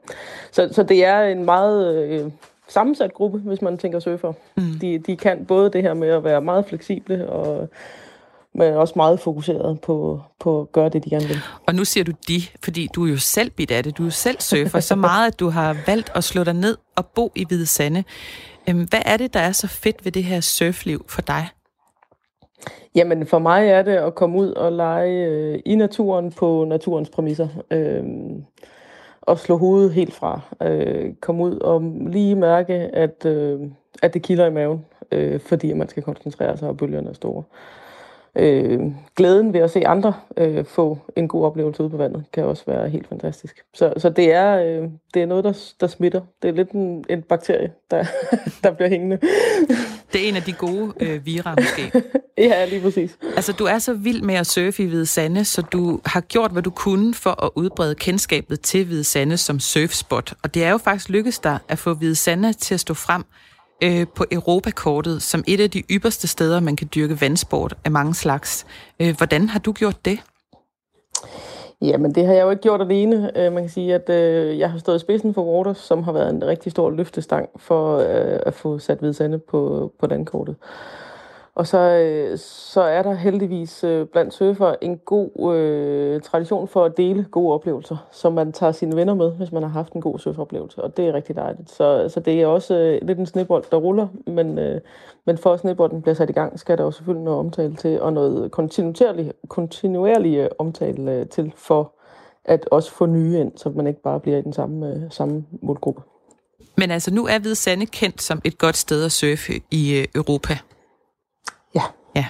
Så, 0.52 0.70
så 0.72 0.84
det 0.84 1.06
er 1.06 1.22
en 1.22 1.46
meget 1.46 1.96
øh, 1.96 2.32
sammensat 2.68 3.14
gruppe, 3.14 3.38
hvis 3.38 3.62
man 3.62 3.78
tænker 3.78 4.00
surfer. 4.00 4.34
Mm. 4.58 4.64
De, 4.82 4.98
de 4.98 5.16
kan 5.16 5.46
både 5.46 5.70
det 5.70 5.82
her 5.82 5.94
med 5.94 6.08
at 6.08 6.24
være 6.24 6.42
meget 6.42 6.66
fleksible 6.66 7.30
og 7.30 7.70
men 8.56 8.74
også 8.74 8.94
meget 8.96 9.20
fokuseret 9.20 9.82
på, 9.82 10.22
på 10.40 10.62
at 10.62 10.72
gøre 10.72 10.90
det, 10.90 11.04
de 11.04 11.10
gerne 11.10 11.28
vil. 11.28 11.38
Og 11.68 11.76
nu 11.76 11.86
siger 11.86 12.04
du 12.04 12.12
de, 12.28 12.42
fordi 12.64 12.88
du 12.96 13.06
er 13.06 13.10
jo 13.10 13.18
selv 13.18 13.50
bit 13.50 13.72
af 13.72 13.84
det. 13.84 13.98
Du 13.98 14.06
er 14.06 14.10
selv 14.10 14.40
surfer 14.40 14.80
så 14.80 14.96
meget, 14.96 15.28
at 15.28 15.40
du 15.40 15.50
har 15.50 15.78
valgt 15.88 16.12
at 16.16 16.24
slå 16.24 16.44
dig 16.44 16.54
ned 16.54 16.78
og 16.96 17.06
bo 17.06 17.32
i 17.36 17.46
Hvide 17.48 17.66
Sande. 17.66 18.04
Øhm, 18.70 18.88
hvad 18.90 19.02
er 19.06 19.18
det, 19.18 19.34
der 19.34 19.40
er 19.40 19.52
så 19.52 19.68
fedt 19.68 20.06
ved 20.06 20.12
det 20.12 20.24
her 20.24 20.40
surfliv 20.40 21.06
for 21.10 21.22
dig? 21.22 21.48
Jamen, 22.96 23.28
for 23.28 23.40
mig 23.40 23.70
er 23.70 23.82
det 23.82 23.96
at 23.96 24.16
komme 24.16 24.38
ud 24.38 24.52
og 24.52 24.72
lege 24.72 25.26
øh, 25.26 25.60
i 25.66 25.76
naturen 25.76 26.32
på 26.32 26.66
naturens 26.68 27.10
præmisser. 27.10 27.48
Øh, 27.72 28.04
og 29.22 29.40
slå 29.40 29.58
hovedet 29.58 29.94
helt 29.94 30.14
fra. 30.14 30.40
Øh, 30.62 31.14
komme 31.22 31.44
ud 31.44 31.60
og 31.60 31.82
lige 32.08 32.36
mærke, 32.36 32.74
at, 32.74 33.26
øh, 33.26 33.60
at 34.02 34.14
det 34.14 34.22
kilder 34.22 34.46
i 34.46 34.52
maven, 34.52 34.86
øh, 35.12 35.40
fordi 35.40 35.74
man 35.74 35.90
skal 35.90 36.04
koncentrere 36.04 36.58
sig, 36.58 36.70
og 36.70 36.78
bølgerne 36.78 37.10
er 37.10 37.14
store 37.14 37.44
øh, 37.44 37.85
glæden 39.16 39.54
ved 39.54 39.60
at 39.60 39.72
se 39.72 39.88
andre 39.88 40.14
øh, 40.38 40.66
få 40.66 41.00
en 41.16 41.28
god 41.28 41.46
oplevelse 41.46 41.84
ude 41.84 41.90
på 41.90 41.98
vandet, 41.98 42.24
kan 42.34 42.44
også 42.44 42.64
være 42.68 42.90
helt 42.90 43.08
fantastisk. 43.08 43.64
Så, 43.74 43.94
så 43.98 44.10
det, 44.10 44.34
er, 44.34 44.60
øh, 44.60 44.90
det 45.14 45.22
er 45.22 45.26
noget, 45.26 45.44
der, 45.44 45.54
der 45.80 45.88
smitter. 45.88 46.22
Det 46.42 46.48
er 46.48 46.54
lidt 46.54 46.72
en, 46.72 47.06
en 47.10 47.22
bakterie, 47.22 47.72
der, 47.92 48.06
der 48.64 48.72
bliver 48.72 48.90
hængende. 48.90 49.20
Det 50.14 50.24
er 50.24 50.30
en 50.30 50.36
af 50.36 50.42
de 50.42 50.54
gode 50.54 50.94
øh, 51.00 51.26
vira, 51.26 51.56
måske. 51.60 52.04
ja, 52.38 52.66
lige 52.66 52.82
præcis. 52.82 53.18
Altså, 53.36 53.54
du 53.54 53.66
er 53.66 53.80
så 53.80 53.94
vild 53.94 54.22
med 54.22 54.36
at 54.36 54.48
surfe 54.48 54.84
i 54.84 54.86
Hvide 54.86 55.06
Sande, 55.06 55.46
så 55.46 55.62
du 55.62 56.00
har 56.06 56.22
gjort, 56.22 56.52
hvad 56.52 56.64
du 56.64 56.70
kunne 56.70 57.14
for 57.14 57.44
at 57.44 57.50
udbrede 57.56 57.96
kendskabet 57.96 58.62
til 58.62 58.86
Hvide 58.86 59.04
Sande 59.04 59.38
som 59.38 59.60
surfspot. 59.60 60.34
Og 60.44 60.54
det 60.54 60.64
er 60.64 60.72
jo 60.72 60.78
faktisk 60.78 61.10
lykkedes 61.10 61.40
dig 61.40 61.60
at 61.68 61.80
få 61.80 61.94
Hvide 61.94 62.16
Sande 62.16 62.54
til 62.54 62.74
at 62.74 62.80
stå 62.80 62.94
frem 62.94 63.24
øh, 63.84 64.08
på 64.16 64.26
Europakortet 64.32 65.22
som 65.22 65.44
et 65.48 65.60
af 65.60 65.72
de 65.72 65.84
ypperste 65.92 66.28
steder, 66.28 66.60
man 66.60 66.76
kan 66.76 66.90
dyrke 66.96 67.22
vandsport 67.22 67.78
af 67.86 67.92
mange 67.92 68.14
slags. 68.14 68.66
Øh, 69.00 69.18
hvordan 69.18 69.50
har 69.50 69.60
du 69.60 69.72
gjort 69.72 70.06
det? 70.06 70.20
Jamen, 71.82 72.16
det 72.16 72.26
har 72.26 72.34
jeg 72.34 72.44
jo 72.44 72.50
ikke 72.50 72.62
gjort 72.62 72.82
alene. 72.82 73.32
Øh, 73.38 73.54
man 73.54 73.64
kan 73.64 73.70
sige, 73.70 73.96
at 73.96 74.10
øh, 74.10 74.60
jeg 74.60 74.72
har 74.72 74.80
stået 74.80 74.96
i 74.96 75.00
spidsen 75.00 75.34
for 75.34 75.56
Waters, 75.56 75.78
som 75.78 76.04
har 76.04 76.12
været 76.12 76.30
en 76.30 76.48
rigtig 76.48 76.72
stor 76.72 76.90
løftestang 76.90 77.50
for 77.56 77.98
øh, 77.98 78.40
at 78.46 78.54
få 78.54 78.80
sat 78.80 79.00
Hvidsande 79.00 79.40
på, 79.40 79.92
på 80.00 80.08
landkortet. 80.08 80.56
Og 81.56 81.68
så, 81.68 81.80
øh, 81.80 82.38
så 82.38 82.82
er 82.82 83.04
der 83.04 83.14
heldigvis 83.14 83.84
øh, 83.84 84.06
blandt 84.06 84.34
surfer 84.34 84.76
en 84.82 84.98
god 84.98 85.56
øh, 85.56 86.22
tradition 86.22 86.68
for 86.68 86.86
at 86.86 86.98
dele 86.98 87.26
gode 87.32 87.54
oplevelser, 87.54 88.08
så 88.12 88.30
man 88.30 88.52
tager 88.52 88.72
sine 88.72 88.96
venner 88.96 89.14
med, 89.14 89.32
hvis 89.32 89.52
man 89.52 89.64
har 89.64 89.70
haft 89.70 89.94
en 89.94 90.02
god 90.02 90.20
surferoplevelse, 90.20 90.84
og 90.84 90.98
det 90.98 91.08
er 91.08 91.14
rigtig 91.14 91.36
dejligt. 91.36 91.72
Så, 91.72 92.10
så 92.14 92.20
det 92.20 92.42
er 92.42 92.48
også 92.48 92.76
øh, 92.76 93.08
lidt 93.08 93.20
en 93.20 93.26
snebold, 93.26 93.64
der 93.72 93.78
ruller, 93.78 94.08
men, 94.28 94.60
øh, 94.60 94.82
men 95.26 95.38
for 95.38 95.54
at 95.54 95.60
snebolden 95.60 96.02
bliver 96.02 96.16
sat 96.16 96.30
i 96.30 96.34
gang, 96.34 96.60
skal 96.60 96.78
der 96.78 96.84
jo 96.84 96.92
selvfølgelig 96.92 97.24
noget 97.24 97.40
omtale 97.40 97.76
til, 97.76 98.02
og 98.02 98.14
noget 98.14 98.52
kontinuerlig, 98.52 99.32
kontinuerlig 99.48 100.50
omtale 100.60 101.12
øh, 101.12 101.28
til, 101.28 101.54
for 101.56 101.94
at 102.46 102.66
også 102.72 102.92
få 102.92 103.06
nye 103.06 103.40
ind, 103.40 103.52
så 103.56 103.70
man 103.70 103.88
ikke 103.88 104.02
bare 104.02 104.20
bliver 104.20 104.38
i 104.38 104.42
den 104.42 104.54
samme, 104.54 104.88
øh, 104.88 105.02
samme 105.10 105.46
målgruppe. 105.62 106.02
Men 106.78 106.92
altså, 106.92 107.14
nu 107.14 107.26
er 107.26 107.40
Hvide 107.40 107.56
Sande 107.56 107.86
kendt 107.86 108.22
som 108.22 108.42
et 108.44 108.58
godt 108.58 108.78
sted 108.78 109.06
at 109.06 109.12
surfe 109.12 109.54
i 109.72 110.00
øh, 110.00 110.06
Europa. 110.16 110.58
Ja. 112.16 112.26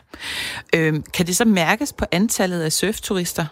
Øhm, 0.75 1.03
kan 1.13 1.25
det 1.25 1.35
så 1.35 1.45
mærkes 1.45 1.93
på 1.93 2.05
antallet 2.11 2.61
af 2.61 2.71
surfturister? 2.71 3.45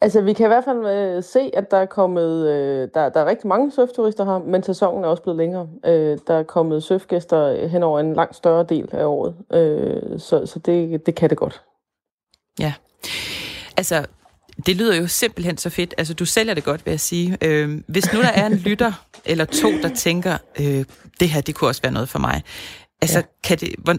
Altså, 0.00 0.20
vi 0.20 0.32
kan 0.32 0.46
i 0.46 0.48
hvert 0.48 0.64
fald 0.64 0.86
øh, 0.86 1.22
se, 1.22 1.50
at 1.54 1.70
der 1.70 1.76
er 1.76 1.86
kommet, 1.86 2.48
øh, 2.48 2.88
der, 2.94 3.08
der 3.08 3.20
er 3.20 3.26
rigtig 3.26 3.46
mange 3.46 3.72
surfturister 3.72 4.24
her, 4.24 4.38
men 4.38 4.62
sæsonen 4.62 5.04
er 5.04 5.08
også 5.08 5.22
blevet 5.22 5.36
længere. 5.36 5.68
Øh, 5.86 6.18
der 6.26 6.34
er 6.34 6.42
kommet 6.42 6.82
surfgæster 6.82 7.66
hen 7.68 7.82
over 7.82 8.00
en 8.00 8.14
langt 8.14 8.36
større 8.36 8.66
del 8.68 8.88
af 8.92 9.04
året, 9.04 9.34
øh, 9.52 10.20
så, 10.20 10.46
så 10.46 10.58
det, 10.58 11.06
det 11.06 11.14
kan 11.14 11.30
det 11.30 11.38
godt. 11.38 11.62
Ja. 12.58 12.72
Altså, 13.76 14.06
det 14.66 14.76
lyder 14.76 14.96
jo 14.96 15.06
simpelthen 15.06 15.58
så 15.58 15.70
fedt. 15.70 15.94
Altså, 15.98 16.14
du 16.14 16.24
sælger 16.24 16.54
det 16.54 16.64
godt, 16.64 16.86
vil 16.86 16.92
jeg 16.92 17.00
sige. 17.00 17.38
Øh, 17.42 17.80
hvis 17.86 18.12
nu 18.12 18.20
der 18.20 18.28
er 18.28 18.46
en 18.46 18.56
lytter 18.68 18.92
eller 19.24 19.44
to, 19.44 19.70
der 19.82 19.88
tænker, 19.88 20.38
øh, 20.60 20.84
det 21.20 21.28
her, 21.28 21.40
det 21.40 21.54
kunne 21.54 21.70
også 21.70 21.82
være 21.82 21.92
noget 21.92 22.08
for 22.08 22.18
mig. 22.18 22.42
Altså, 23.02 23.18
ja. 23.18 23.24
kan 23.44 23.58
det, 23.58 23.74
hvor, 23.78 23.96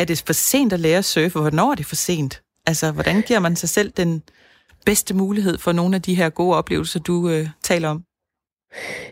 er 0.00 0.04
det 0.04 0.22
for 0.26 0.32
sent 0.32 0.72
at 0.72 0.80
lære 0.80 0.98
at 0.98 1.04
surfe? 1.04 1.38
Hvornår 1.40 1.70
er 1.70 1.74
det 1.74 1.86
for 1.86 1.96
sent? 1.96 2.42
Altså, 2.66 2.92
hvordan 2.92 3.22
giver 3.22 3.40
man 3.40 3.56
sig 3.56 3.68
selv 3.68 3.90
den 3.90 4.22
bedste 4.86 5.14
mulighed 5.14 5.58
for 5.58 5.72
nogle 5.72 5.96
af 5.96 6.02
de 6.02 6.14
her 6.14 6.28
gode 6.28 6.56
oplevelser, 6.56 7.00
du 7.00 7.28
øh, 7.28 7.46
taler 7.62 7.88
om? 7.88 8.02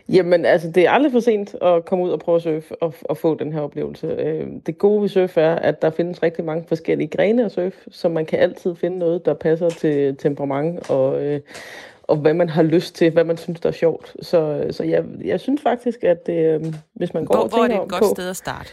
Jamen, 0.09 0.45
altså, 0.45 0.71
det 0.75 0.85
er 0.85 0.91
aldrig 0.91 1.11
for 1.11 1.19
sent 1.19 1.55
at 1.61 1.85
komme 1.85 2.05
ud 2.05 2.09
og 2.09 2.19
prøve 2.19 2.35
at 2.35 2.41
surfe 2.41 2.83
og, 2.83 2.93
og 3.01 3.17
få 3.17 3.35
den 3.35 3.53
her 3.53 3.61
oplevelse. 3.61 4.07
Øh, 4.07 4.47
det 4.65 4.77
gode 4.77 5.01
ved 5.01 5.09
surf 5.09 5.37
er, 5.37 5.55
at 5.55 5.81
der 5.81 5.89
findes 5.89 6.23
rigtig 6.23 6.45
mange 6.45 6.65
forskellige 6.67 7.07
grene 7.07 7.43
af 7.43 7.51
surf, 7.51 7.73
så 7.91 8.09
man 8.09 8.25
kan 8.25 8.39
altid 8.39 8.75
finde 8.75 8.97
noget, 8.97 9.25
der 9.25 9.33
passer 9.33 9.69
til 9.69 10.15
temperament 10.17 10.89
og, 10.89 11.23
øh, 11.23 11.41
og 12.03 12.17
hvad 12.17 12.33
man 12.33 12.49
har 12.49 12.63
lyst 12.63 12.95
til, 12.95 13.11
hvad 13.11 13.23
man 13.23 13.37
synes, 13.37 13.59
der 13.59 13.69
er 13.69 13.73
sjovt. 13.73 14.15
Så, 14.21 14.67
så 14.71 14.83
jeg, 14.83 15.03
jeg 15.23 15.39
synes 15.39 15.61
faktisk, 15.61 16.03
at 16.03 16.29
øh, 16.29 16.65
hvis 16.93 17.13
man 17.13 17.25
går 17.25 17.35
hvor, 17.35 17.43
og 17.43 17.49
hvor 17.49 17.63
er 17.63 17.67
det 17.67 17.75
et 17.75 17.89
godt 17.89 18.03
på, 18.03 18.13
sted 18.15 18.29
at 18.29 18.37
starte? 18.37 18.69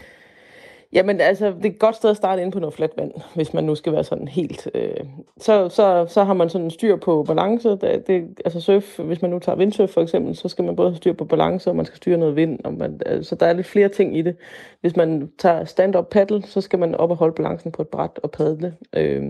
Jamen 0.93 1.21
altså, 1.21 1.45
det 1.45 1.65
er 1.65 1.69
et 1.69 1.79
godt 1.79 1.95
sted 1.95 2.09
at 2.09 2.17
starte 2.17 2.41
ind 2.41 2.51
på 2.51 2.59
noget 2.59 2.73
fladt 2.73 2.97
vand, 2.97 3.11
hvis 3.35 3.53
man 3.53 3.63
nu 3.63 3.75
skal 3.75 3.93
være 3.93 4.03
sådan 4.03 4.27
helt... 4.27 4.69
Øh, 4.73 5.05
så, 5.37 5.69
så, 5.69 6.05
så 6.09 6.23
har 6.23 6.33
man 6.33 6.49
sådan 6.49 6.71
styr 6.71 6.95
på 6.95 7.23
balance. 7.23 7.69
Det, 7.69 8.07
det, 8.07 8.39
altså 8.45 8.61
surf, 8.61 8.99
hvis 8.99 9.21
man 9.21 9.31
nu 9.31 9.39
tager 9.39 9.55
vindsurf 9.55 9.89
for 9.89 10.01
eksempel, 10.01 10.35
så 10.35 10.49
skal 10.49 10.65
man 10.65 10.75
både 10.75 10.89
have 10.89 10.97
styr 10.97 11.13
på 11.13 11.25
balance, 11.25 11.69
og 11.69 11.75
man 11.75 11.85
skal 11.85 11.97
styre 11.97 12.17
noget 12.17 12.35
vind. 12.35 12.59
Og 12.63 12.73
man, 12.73 13.01
altså, 13.05 13.35
der 13.35 13.45
er 13.45 13.53
lidt 13.53 13.67
flere 13.67 13.89
ting 13.89 14.17
i 14.17 14.21
det. 14.21 14.35
Hvis 14.81 14.95
man 14.95 15.31
tager 15.39 15.65
stand-up 15.65 16.09
paddle, 16.09 16.43
så 16.43 16.61
skal 16.61 16.79
man 16.79 16.95
op 16.95 17.11
og 17.11 17.17
holde 17.17 17.35
balancen 17.35 17.71
på 17.71 17.81
et 17.81 17.87
bræt 17.87 18.19
og 18.23 18.31
padle. 18.31 18.75
Øh, 18.95 19.23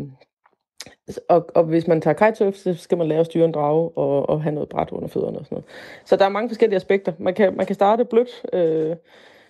og, 1.29 1.49
og 1.55 1.63
hvis 1.63 1.87
man 1.87 2.01
tager 2.01 2.13
kitesurf, 2.13 2.55
så 2.55 2.73
skal 2.73 2.97
man 2.97 3.07
lære 3.07 3.19
at 3.19 3.25
styre 3.25 3.45
en 3.45 3.51
drage 3.51 3.89
og, 3.97 4.29
og 4.29 4.41
have 4.43 4.55
noget 4.55 4.69
bræt 4.69 4.91
under 4.91 5.07
fødderne 5.07 5.39
og 5.39 5.45
sådan 5.45 5.55
noget. 5.55 5.65
Så 6.05 6.15
der 6.15 6.25
er 6.25 6.29
mange 6.29 6.49
forskellige 6.49 6.75
aspekter. 6.75 7.13
Man 7.19 7.33
kan, 7.33 7.55
man 7.55 7.65
kan 7.65 7.75
starte 7.75 8.05
blødt, 8.05 8.45
øh, 8.53 8.95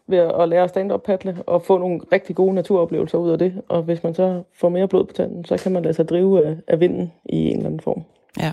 ved 0.08 0.18
at 0.18 0.50
lære 0.50 0.68
stand-up 0.68 1.04
paddle 1.04 1.38
og 1.48 1.62
få 1.62 1.78
nogle 1.78 2.02
rigtig 2.12 2.36
gode 2.36 2.54
naturoplevelser 2.56 3.18
ud 3.18 3.32
af 3.32 3.40
det. 3.40 3.62
Og 3.70 3.84
hvis 3.84 4.04
man 4.04 4.14
så 4.16 4.44
får 4.60 4.70
mere 4.70 4.88
blod 4.88 5.06
på 5.06 5.14
tanden, 5.14 5.46
så 5.46 5.58
kan 5.58 5.72
man 5.72 5.84
lade 5.84 5.94
sig 5.94 6.10
drive 6.10 6.46
af, 6.46 6.56
af 6.68 6.80
vinden 6.80 7.12
i 7.26 7.36
en 7.36 7.56
eller 7.56 7.66
anden 7.66 7.80
form. 7.80 8.04
Ja, 8.40 8.52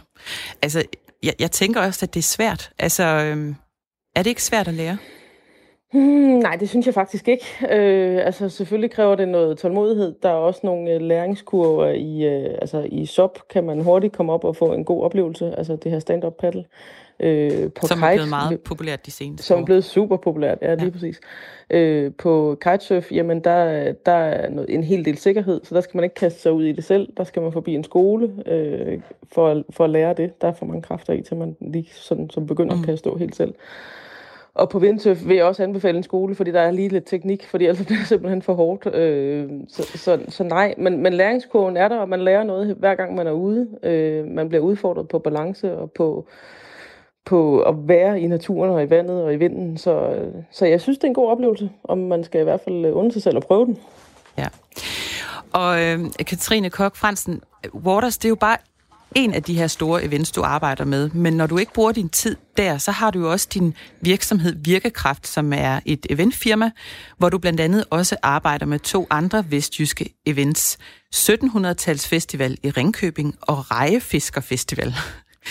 altså 0.62 0.82
jeg, 1.22 1.32
jeg 1.40 1.50
tænker 1.50 1.80
også, 1.80 2.06
at 2.06 2.14
det 2.14 2.20
er 2.20 2.22
svært. 2.22 2.70
Altså, 2.78 3.04
øhm, 3.04 3.54
er 4.16 4.22
det 4.22 4.30
ikke 4.30 4.42
svært 4.42 4.68
at 4.68 4.74
lære? 4.74 4.98
Hmm, 5.94 6.38
nej, 6.38 6.56
det 6.56 6.68
synes 6.68 6.86
jeg 6.86 6.94
faktisk 6.94 7.28
ikke. 7.28 7.46
Øh, 7.70 8.26
altså 8.26 8.48
selvfølgelig 8.48 8.90
kræver 8.90 9.14
det 9.14 9.28
noget 9.28 9.58
tålmodighed. 9.58 10.14
Der 10.22 10.28
er 10.28 10.32
også 10.32 10.60
nogle 10.62 10.90
øh, 10.90 11.00
læringskurver 11.00 11.88
i, 11.88 12.24
øh, 12.24 12.54
altså 12.60 12.86
i 12.92 13.06
SOP 13.06 13.38
kan 13.50 13.64
man 13.64 13.80
hurtigt 13.80 14.16
komme 14.16 14.32
op 14.32 14.44
og 14.44 14.56
få 14.56 14.72
en 14.72 14.84
god 14.84 15.04
oplevelse, 15.04 15.54
altså 15.58 15.76
det 15.76 15.92
her 15.92 15.98
stand-up 15.98 16.32
paddle. 16.38 16.64
Øh, 17.20 17.72
på 17.72 17.86
som 17.86 17.98
kite, 17.98 18.06
er 18.06 18.14
blevet 18.14 18.28
meget 18.28 18.60
populært 18.60 19.06
de 19.06 19.10
seneste 19.10 19.46
Som 19.46 19.60
er 19.60 19.64
blevet 19.64 19.84
super 19.84 20.16
populært, 20.16 20.58
ja, 20.62 20.74
lige 20.74 20.84
ja. 20.84 20.90
præcis. 20.90 21.20
Øh, 21.70 22.12
på 22.18 22.58
kitesurf, 22.60 23.12
jamen 23.12 23.40
der, 23.44 23.92
der 24.06 24.12
er 24.12 24.50
noget, 24.50 24.70
en 24.70 24.84
hel 24.84 25.04
del 25.04 25.18
sikkerhed, 25.18 25.60
så 25.64 25.74
der 25.74 25.80
skal 25.80 25.96
man 25.96 26.04
ikke 26.04 26.14
kaste 26.14 26.40
sig 26.40 26.52
ud 26.52 26.64
i 26.64 26.72
det 26.72 26.84
selv. 26.84 27.08
Der 27.16 27.24
skal 27.24 27.42
man 27.42 27.52
forbi 27.52 27.74
en 27.74 27.84
skole 27.84 28.30
øh, 28.46 29.00
for, 29.32 29.62
for 29.70 29.84
at 29.84 29.90
lære 29.90 30.14
det. 30.14 30.40
Der 30.40 30.48
er 30.48 30.52
for 30.52 30.66
mange 30.66 30.82
kræfter 30.82 31.12
i, 31.12 31.22
til 31.22 31.36
man 31.36 31.56
lige 31.60 31.88
sådan, 31.92 32.30
som 32.30 32.46
begynder 32.46 32.76
mm. 32.76 32.82
kan 32.82 32.96
stå 32.96 33.16
helt 33.16 33.36
selv. 33.36 33.54
Og 34.54 34.68
på 34.68 34.78
Vindtøf 34.78 35.18
vil 35.26 35.36
jeg 35.36 35.44
også 35.44 35.62
anbefale 35.62 35.96
en 35.96 36.02
skole, 36.02 36.34
fordi 36.34 36.50
der 36.50 36.60
er 36.60 36.70
lige 36.70 36.88
lidt 36.88 37.06
teknik, 37.06 37.48
fordi 37.48 37.64
ellers 37.66 37.86
bliver 37.86 37.98
det 37.98 38.08
simpelthen 38.08 38.42
for 38.42 38.54
hårdt. 38.54 38.94
Øh, 38.94 39.50
så, 39.68 39.82
så, 39.94 40.20
så 40.28 40.44
nej, 40.44 40.74
men, 40.78 41.02
men 41.02 41.14
læringskurven 41.14 41.76
er 41.76 41.88
der, 41.88 41.98
og 41.98 42.08
man 42.08 42.20
lærer 42.20 42.44
noget 42.44 42.74
hver 42.74 42.94
gang 42.94 43.14
man 43.14 43.26
er 43.26 43.32
ude. 43.32 43.68
Øh, 43.82 44.26
man 44.26 44.48
bliver 44.48 44.62
udfordret 44.62 45.08
på 45.08 45.18
balance 45.18 45.76
og 45.76 45.90
på 45.90 46.26
på 47.24 47.62
at 47.62 47.74
være 47.78 48.20
i 48.20 48.26
naturen 48.26 48.70
og 48.70 48.82
i 48.82 48.90
vandet 48.90 49.22
og 49.22 49.34
i 49.34 49.36
vinden. 49.36 49.78
Så, 49.78 50.24
så 50.50 50.66
jeg 50.66 50.80
synes, 50.80 50.98
det 50.98 51.04
er 51.04 51.08
en 51.08 51.14
god 51.14 51.30
oplevelse, 51.30 51.70
om 51.84 51.98
man 51.98 52.24
skal 52.24 52.40
i 52.40 52.44
hvert 52.44 52.60
fald 52.60 52.86
undre 52.86 53.12
sig 53.12 53.22
selv 53.22 53.36
og 53.36 53.42
prøve 53.42 53.66
den. 53.66 53.78
Ja. 54.38 54.46
Og 55.52 55.82
øh, 55.82 56.00
Katrine 56.26 56.70
Kok 56.70 56.96
Fransen, 56.96 57.40
Waters, 57.74 58.18
det 58.18 58.24
er 58.24 58.28
jo 58.28 58.34
bare 58.34 58.56
en 59.14 59.34
af 59.34 59.42
de 59.42 59.54
her 59.54 59.66
store 59.66 60.04
events, 60.04 60.32
du 60.32 60.42
arbejder 60.42 60.84
med. 60.84 61.10
Men 61.10 61.32
når 61.36 61.46
du 61.46 61.58
ikke 61.58 61.72
bruger 61.72 61.92
din 61.92 62.08
tid 62.08 62.36
der, 62.56 62.78
så 62.78 62.90
har 62.90 63.10
du 63.10 63.18
jo 63.18 63.30
også 63.30 63.48
din 63.54 63.74
virksomhed 64.00 64.54
Virkekraft, 64.64 65.26
som 65.26 65.52
er 65.52 65.80
et 65.86 66.06
eventfirma, 66.10 66.70
hvor 67.18 67.28
du 67.28 67.38
blandt 67.38 67.60
andet 67.60 67.84
også 67.90 68.16
arbejder 68.22 68.66
med 68.66 68.78
to 68.78 69.06
andre 69.10 69.44
vestjyske 69.50 70.14
events. 70.26 70.78
1700-tals 71.14 72.08
festival 72.08 72.58
i 72.62 72.70
Ringkøbing 72.70 73.36
og 73.40 73.70
Rejefiskerfestival. 73.70 74.94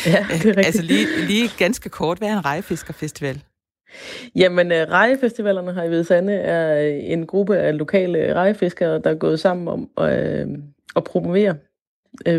Ja, 0.06 0.12
det 0.12 0.16
er 0.16 0.30
rigtigt. 0.34 0.58
altså 0.58 0.82
lige, 0.82 1.08
lige 1.28 1.50
ganske 1.58 1.90
kort, 1.90 2.18
hvad 2.18 2.28
er 2.28 2.38
en 2.38 2.46
rejefiskerfestival? 2.46 3.44
Jamen, 4.36 4.72
uh, 4.72 4.78
rejefestivalerne 4.78 5.74
her 5.74 5.84
i 5.84 5.88
Hvidesande 5.88 6.34
er 6.34 6.88
øh, 6.88 7.00
en 7.04 7.26
gruppe 7.26 7.58
af 7.58 7.78
lokale 7.78 8.34
rejefiskere, 8.34 9.00
der 9.00 9.10
er 9.10 9.16
gået 9.16 9.40
sammen 9.40 9.68
om 9.68 9.90
uh, 9.98 10.08
at 10.96 11.04
promovere 11.04 11.56
uh, 12.30 12.36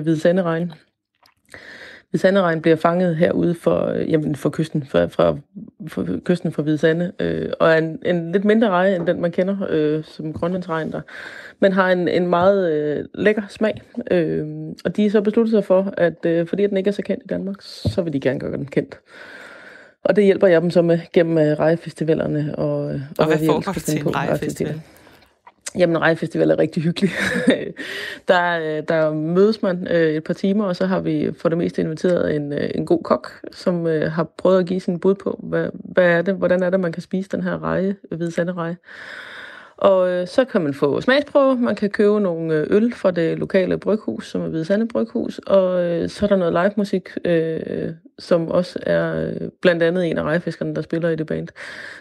Hvidesanderegn. 2.10 2.58
Hvidesanderegn 2.58 2.62
bliver 2.62 2.76
fanget 2.76 3.16
herude 3.16 3.54
for, 3.54 3.90
jamen, 3.90 4.36
for 4.36 4.50
kysten, 4.50 4.86
fra, 4.86 5.06
fra, 5.06 5.36
for 5.88 6.06
kysten 6.24 6.52
for 6.52 6.62
Hvidesande, 6.62 7.12
øh, 7.20 7.52
og 7.60 7.70
er 7.70 7.76
en, 7.76 7.98
en 8.04 8.32
lidt 8.32 8.44
mindre 8.44 8.68
reje 8.68 8.96
end 8.96 9.06
den, 9.06 9.20
man 9.20 9.32
kender 9.32 9.56
øh, 9.70 10.04
som 10.04 10.32
grønlandsregn 10.32 10.92
der 10.92 11.00
men 11.60 11.72
har 11.72 11.90
en, 11.90 12.08
en 12.08 12.26
meget 12.26 12.72
øh, 12.72 13.04
lækker 13.14 13.42
smag. 13.48 13.82
Øh, 14.10 14.46
og 14.84 14.96
de 14.96 15.06
er 15.06 15.10
så 15.10 15.20
besluttet 15.20 15.50
sig 15.50 15.64
for, 15.64 15.94
at 15.96 16.26
øh, 16.26 16.46
fordi 16.46 16.66
den 16.66 16.76
ikke 16.76 16.88
er 16.88 16.92
så 16.92 17.02
kendt 17.02 17.22
i 17.24 17.26
Danmark, 17.26 17.56
så 17.60 18.02
vil 18.02 18.12
de 18.12 18.20
gerne 18.20 18.40
gøre 18.40 18.52
den 18.52 18.66
kendt. 18.66 19.00
Og 20.04 20.16
det 20.16 20.24
hjælper 20.24 20.46
jeg 20.46 20.62
dem 20.62 20.70
så 20.70 20.82
med 20.82 20.98
gennem 21.12 21.38
øh, 21.38 21.58
rejefestivalerne. 21.58 22.54
Og, 22.58 22.84
og, 22.84 23.00
og 23.18 23.26
hvad 23.26 23.38
foregår 23.46 23.72
til 23.72 24.00
en 24.00 24.14
rejefestival? 24.14 24.80
Jamen, 25.78 25.98
rejefestival 25.98 26.50
er 26.50 26.58
rigtig 26.58 26.82
hyggelig. 26.82 27.10
der, 28.28 28.58
øh, 28.60 28.82
der 28.88 29.12
mødes 29.12 29.62
man 29.62 29.86
øh, 29.90 30.14
et 30.14 30.24
par 30.24 30.34
timer, 30.34 30.64
og 30.64 30.76
så 30.76 30.86
har 30.86 31.00
vi 31.00 31.32
for 31.38 31.48
det 31.48 31.58
meste 31.58 31.82
inviteret 31.82 32.36
en, 32.36 32.52
øh, 32.52 32.70
en 32.74 32.86
god 32.86 33.02
kok, 33.02 33.32
som 33.52 33.86
har 33.86 34.24
prøvet 34.24 34.58
at 34.58 34.66
give 34.66 34.80
sin 34.80 35.00
bud 35.00 35.14
på, 35.14 35.40
hvad, 35.42 35.68
hvad 35.74 36.04
er 36.04 36.22
det, 36.22 36.34
hvordan 36.34 36.62
er 36.62 36.70
det, 36.70 36.80
man 36.80 36.92
kan 36.92 37.02
spise 37.02 37.28
den 37.28 37.42
her 37.42 37.62
reje, 37.62 37.96
hvide 38.10 38.30
sandereje. 38.30 38.76
Og 39.76 40.10
øh, 40.10 40.28
så 40.28 40.44
kan 40.44 40.62
man 40.62 40.74
få 40.74 41.00
smagsprøve, 41.00 41.56
man 41.56 41.76
kan 41.76 41.90
købe 41.90 42.20
nogle 42.20 42.54
øh, 42.54 42.66
øl 42.70 42.94
fra 42.94 43.10
det 43.10 43.38
lokale 43.38 43.78
bryghus, 43.78 44.30
som 44.30 44.40
er 44.40 44.48
Hvide 44.48 44.64
Sande 44.64 44.88
Bryghus, 44.88 45.38
og 45.38 45.84
øh, 45.84 46.08
så 46.08 46.24
er 46.24 46.28
der 46.28 46.36
noget 46.36 46.52
live 46.52 46.72
musik, 46.76 47.08
øh, 47.24 47.90
som 48.18 48.48
også 48.48 48.78
er 48.82 49.26
øh, 49.26 49.48
blandt 49.62 49.82
andet 49.82 50.10
en 50.10 50.18
af 50.18 50.22
rejfiskerne, 50.22 50.74
der 50.74 50.82
spiller 50.82 51.08
i 51.08 51.16
det 51.16 51.26
band. 51.26 51.48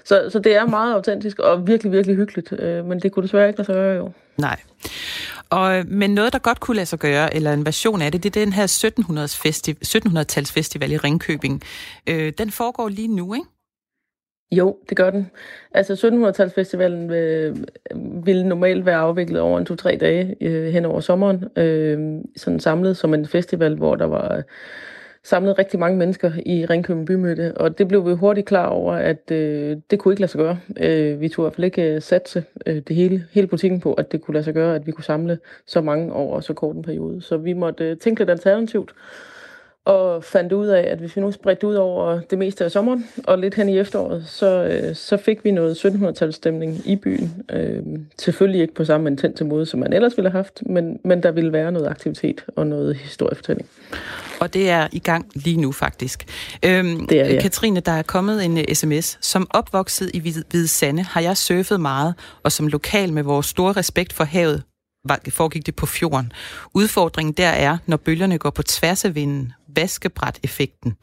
Så, 0.05 0.29
så 0.29 0.39
det 0.39 0.55
er 0.55 0.65
meget 0.65 0.93
autentisk 0.93 1.39
og 1.39 1.67
virkelig, 1.67 1.91
virkelig 1.91 2.15
hyggeligt, 2.15 2.53
øh, 2.59 2.85
men 2.85 2.99
det 2.99 3.11
kunne 3.11 3.23
desværre 3.23 3.47
ikke 3.47 3.59
lade 3.59 3.65
sig 3.65 3.75
gøre 3.75 3.95
jo. 3.97 4.11
Nej. 4.37 4.59
Og, 5.49 5.77
øh, 5.77 5.87
men 5.87 6.13
noget, 6.13 6.33
der 6.33 6.39
godt 6.39 6.59
kunne 6.59 6.75
lade 6.75 6.85
sig 6.85 6.99
gøre, 6.99 7.35
eller 7.35 7.53
en 7.53 7.65
version 7.65 8.01
af 8.01 8.11
det, 8.11 8.23
det 8.23 8.35
er 8.35 8.45
den 8.45 8.53
her 8.53 8.67
1700-tals 8.67 9.37
festival, 9.37 9.77
1700 9.81 10.45
festival 10.45 10.91
i 10.91 10.97
Ringkøbing. 10.97 11.61
Øh, 12.07 12.33
den 12.37 12.51
foregår 12.51 12.89
lige 12.89 13.07
nu, 13.07 13.33
ikke? 13.33 13.45
Jo, 14.57 14.77
det 14.89 14.97
gør 14.97 15.09
den. 15.09 15.31
Altså 15.73 15.93
1700-talsfestivalen 15.93 17.11
øh, 17.11 17.55
ville 18.25 18.47
normalt 18.47 18.85
være 18.85 18.97
afviklet 18.97 19.41
over 19.41 19.59
en 19.59 19.65
to-tre 19.65 19.97
dage 20.01 20.35
øh, 20.41 20.73
hen 20.73 20.85
over 20.85 20.99
sommeren. 20.99 21.45
Øh, 21.57 22.21
sådan 22.37 22.59
samlet 22.59 22.97
som 22.97 23.13
en 23.13 23.25
festival, 23.27 23.75
hvor 23.75 23.95
der 23.95 24.05
var 24.05 24.41
samlet 25.23 25.59
rigtig 25.59 25.79
mange 25.79 25.97
mennesker 25.97 26.31
i 26.45 26.65
Ringkøbing 26.65 27.07
Bymøde. 27.07 27.53
Og 27.55 27.77
det 27.77 27.87
blev 27.87 28.07
vi 28.07 28.13
hurtigt 28.13 28.47
klar 28.47 28.67
over, 28.67 28.93
at 28.93 29.31
øh, 29.31 29.77
det 29.91 29.99
kunne 29.99 30.13
ikke 30.13 30.21
lade 30.21 30.31
sig 30.31 30.39
gøre. 30.39 30.59
Øh, 30.79 31.21
vi 31.21 31.29
tog 31.29 31.43
i 31.43 31.45
hvert 31.45 31.55
fald 31.55 31.65
ikke 31.65 31.93
øh, 31.95 32.01
satse 32.01 32.43
øh, 32.65 32.81
det 32.87 32.95
hele, 32.95 33.25
hele 33.31 33.47
butikken 33.47 33.79
på, 33.79 33.93
at 33.93 34.11
det 34.11 34.21
kunne 34.21 34.33
lade 34.33 34.43
sig 34.43 34.53
gøre, 34.53 34.75
at 34.75 34.87
vi 34.87 34.91
kunne 34.91 35.03
samle 35.03 35.39
så 35.65 35.81
mange 35.81 36.13
over 36.13 36.39
så 36.39 36.53
kort 36.53 36.75
en 36.75 36.81
periode. 36.83 37.21
Så 37.21 37.37
vi 37.37 37.53
måtte 37.53 37.83
øh, 37.83 37.97
tænke 37.97 38.21
lidt 38.21 38.29
alternativt 38.29 38.93
og 39.85 40.23
fandt 40.23 40.53
ud 40.53 40.67
af, 40.67 40.91
at 40.91 40.97
hvis 40.97 41.15
vi 41.15 41.21
nu 41.21 41.31
spredte 41.31 41.67
ud 41.67 41.75
over 41.75 42.19
det 42.19 42.37
meste 42.37 42.65
af 42.65 42.71
sommeren 42.71 43.05
og 43.23 43.39
lidt 43.39 43.55
hen 43.55 43.69
i 43.69 43.77
efteråret, 43.77 44.23
så, 44.27 44.63
øh, 44.63 44.95
så 44.95 45.17
fik 45.17 45.43
vi 45.43 45.51
noget 45.51 45.85
1700-talsstemning 45.85 46.81
i 46.85 46.95
byen. 46.95 47.43
Øh, 47.51 47.83
selvfølgelig 48.19 48.61
ikke 48.61 48.73
på 48.73 48.85
samme 48.85 49.09
intense 49.09 49.45
måde, 49.45 49.65
som 49.65 49.79
man 49.79 49.93
ellers 49.93 50.17
ville 50.17 50.29
have 50.29 50.37
haft, 50.37 50.63
men, 50.65 50.99
men 51.03 51.23
der 51.23 51.31
ville 51.31 51.53
være 51.53 51.71
noget 51.71 51.87
aktivitet 51.87 52.45
og 52.55 52.67
noget 52.67 52.95
historiefortælling. 52.95 53.69
Og 54.39 54.53
det 54.53 54.69
er 54.69 54.87
i 54.91 54.99
gang 54.99 55.31
lige 55.35 55.57
nu 55.57 55.71
faktisk. 55.71 56.25
Øhm, 56.65 57.07
det 57.07 57.21
er, 57.21 57.33
ja. 57.33 57.41
Katrine, 57.41 57.79
der 57.79 57.91
er 57.91 58.01
kommet 58.01 58.45
en 58.45 58.51
uh, 58.51 58.59
øh, 58.59 58.75
sms. 58.75 59.17
Som 59.21 59.47
opvokset 59.49 60.11
i 60.13 60.19
Hvide 60.19 60.67
Sande 60.67 61.03
har 61.03 61.21
jeg 61.21 61.37
surfet 61.37 61.81
meget, 61.81 62.13
og 62.43 62.51
som 62.51 62.67
lokal 62.67 63.13
med 63.13 63.23
vores 63.23 63.45
store 63.45 63.73
respekt 63.73 64.13
for 64.13 64.23
havet, 64.23 64.63
foregik 65.29 65.65
det 65.65 65.75
på 65.75 65.85
fjorden. 65.85 66.31
Udfordringen 66.73 67.33
der 67.33 67.47
er, 67.47 67.77
når 67.85 67.97
bølgerne 67.97 68.37
går 68.37 68.49
på 68.49 68.63
tværs 68.63 69.05
af 69.05 69.15
vinden, 69.15 69.53
vaskebræt-effekten. 69.75 70.95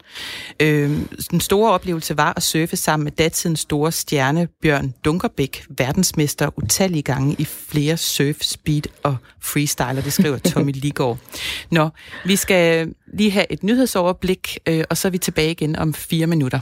Øh, 0.59 0.99
den 1.31 1.39
store 1.39 1.71
oplevelse 1.71 2.17
var 2.17 2.33
at 2.35 2.43
surfe 2.43 2.75
sammen 2.75 3.03
med 3.03 3.11
datidens 3.11 3.59
store 3.59 3.91
stjerne 3.91 4.47
Bjørn 4.61 4.93
Dunkerbæk, 5.05 5.65
verdensmester 5.77 6.49
utallige 6.57 7.01
gange 7.01 7.35
i 7.39 7.45
flere 7.45 7.97
surf, 7.97 8.41
speed 8.41 8.81
og 9.03 9.17
freestyler, 9.39 10.01
det 10.01 10.13
skriver 10.13 10.37
Tommy 10.49 10.71
Ligård. 10.73 11.17
Nå, 11.71 11.89
vi 12.25 12.35
skal 12.35 12.93
lige 13.13 13.31
have 13.31 13.51
et 13.51 13.63
nyhedsoverblik, 13.63 14.57
øh, 14.67 14.83
og 14.89 14.97
så 14.97 15.07
er 15.07 15.09
vi 15.09 15.17
tilbage 15.17 15.51
igen 15.51 15.75
om 15.75 15.93
fire 15.93 16.27
minutter. 16.27 16.59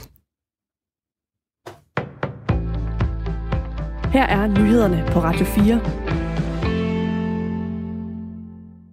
Her 4.12 4.26
er 4.26 4.46
nyhederne 4.46 5.08
på 5.12 5.20
Radio 5.20 5.44
4. 5.44 6.29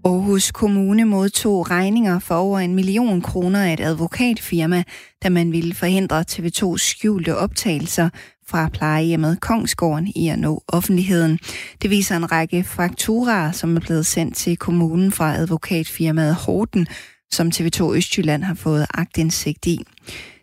Aarhus 0.08 0.52
Kommune 0.52 1.06
modtog 1.06 1.72
regninger 1.72 2.20
for 2.20 2.36
over 2.36 2.60
en 2.60 2.76
million 2.76 3.22
kroner 3.22 3.64
af 3.64 3.74
et 3.74 3.80
advokatfirma, 3.80 4.84
da 5.24 5.30
man 5.30 5.52
ville 5.52 5.74
forhindre 5.74 6.26
TV2's 6.32 6.78
skjulte 6.78 7.38
optagelser 7.38 8.10
fra 8.50 8.70
plejehjemmet 8.70 9.42
Kongsgården 9.42 10.08
i 10.16 10.28
at 10.28 10.40
nå 10.40 10.64
offentligheden. 10.68 11.40
Det 11.82 11.90
viser 11.90 12.16
en 12.16 12.32
række 12.32 12.64
fakturaer, 12.64 13.52
som 13.52 13.76
er 13.76 13.80
blevet 13.80 14.06
sendt 14.06 14.36
til 14.36 14.58
kommunen 14.58 15.12
fra 15.12 15.36
advokatfirmaet 15.36 16.36
Horten, 16.36 16.88
som 17.32 17.52
TV2 17.56 17.96
Østjylland 17.96 18.44
har 18.44 18.54
fået 18.54 18.86
agtindsigt 18.94 19.66
i. 19.66 19.80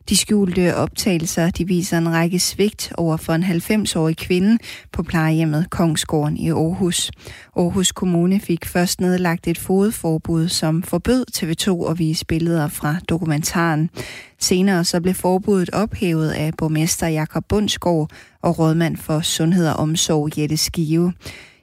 De 0.09 0.17
skjulte 0.17 0.77
optagelser 0.77 1.51
de 1.51 1.67
viser 1.67 1.99
en 1.99 2.13
række 2.13 2.39
svigt 2.39 2.93
over 2.99 3.17
for 3.17 3.33
en 3.33 3.45
90-årig 3.45 4.17
kvinde 4.17 4.59
på 4.93 5.03
plejehjemmet 5.03 5.71
Kongsgården 5.71 6.37
i 6.37 6.51
Aarhus. 6.51 7.11
Aarhus 7.57 7.93
Kommune 7.93 8.41
fik 8.41 8.65
først 8.67 9.01
nedlagt 9.01 9.49
et 9.49 9.59
fodforbud, 9.59 10.49
som 10.49 10.83
forbød 10.83 11.25
TV2 11.37 11.91
at 11.91 11.99
vise 11.99 12.27
billeder 12.27 12.69
fra 12.69 12.97
dokumentaren. 13.09 13.91
Senere 14.41 14.85
så 14.85 15.01
blev 15.01 15.15
forbuddet 15.15 15.71
ophævet 15.71 16.31
af 16.31 16.51
borgmester 16.59 17.09
Jakob 17.09 17.45
Bundsgaard 17.49 18.11
og 18.43 18.59
rådmand 18.59 18.97
for 18.97 19.21
Sundhed 19.21 19.69
og 19.69 19.77
Omsorg 19.77 20.39
Jette 20.39 20.57
Skive. 20.57 21.13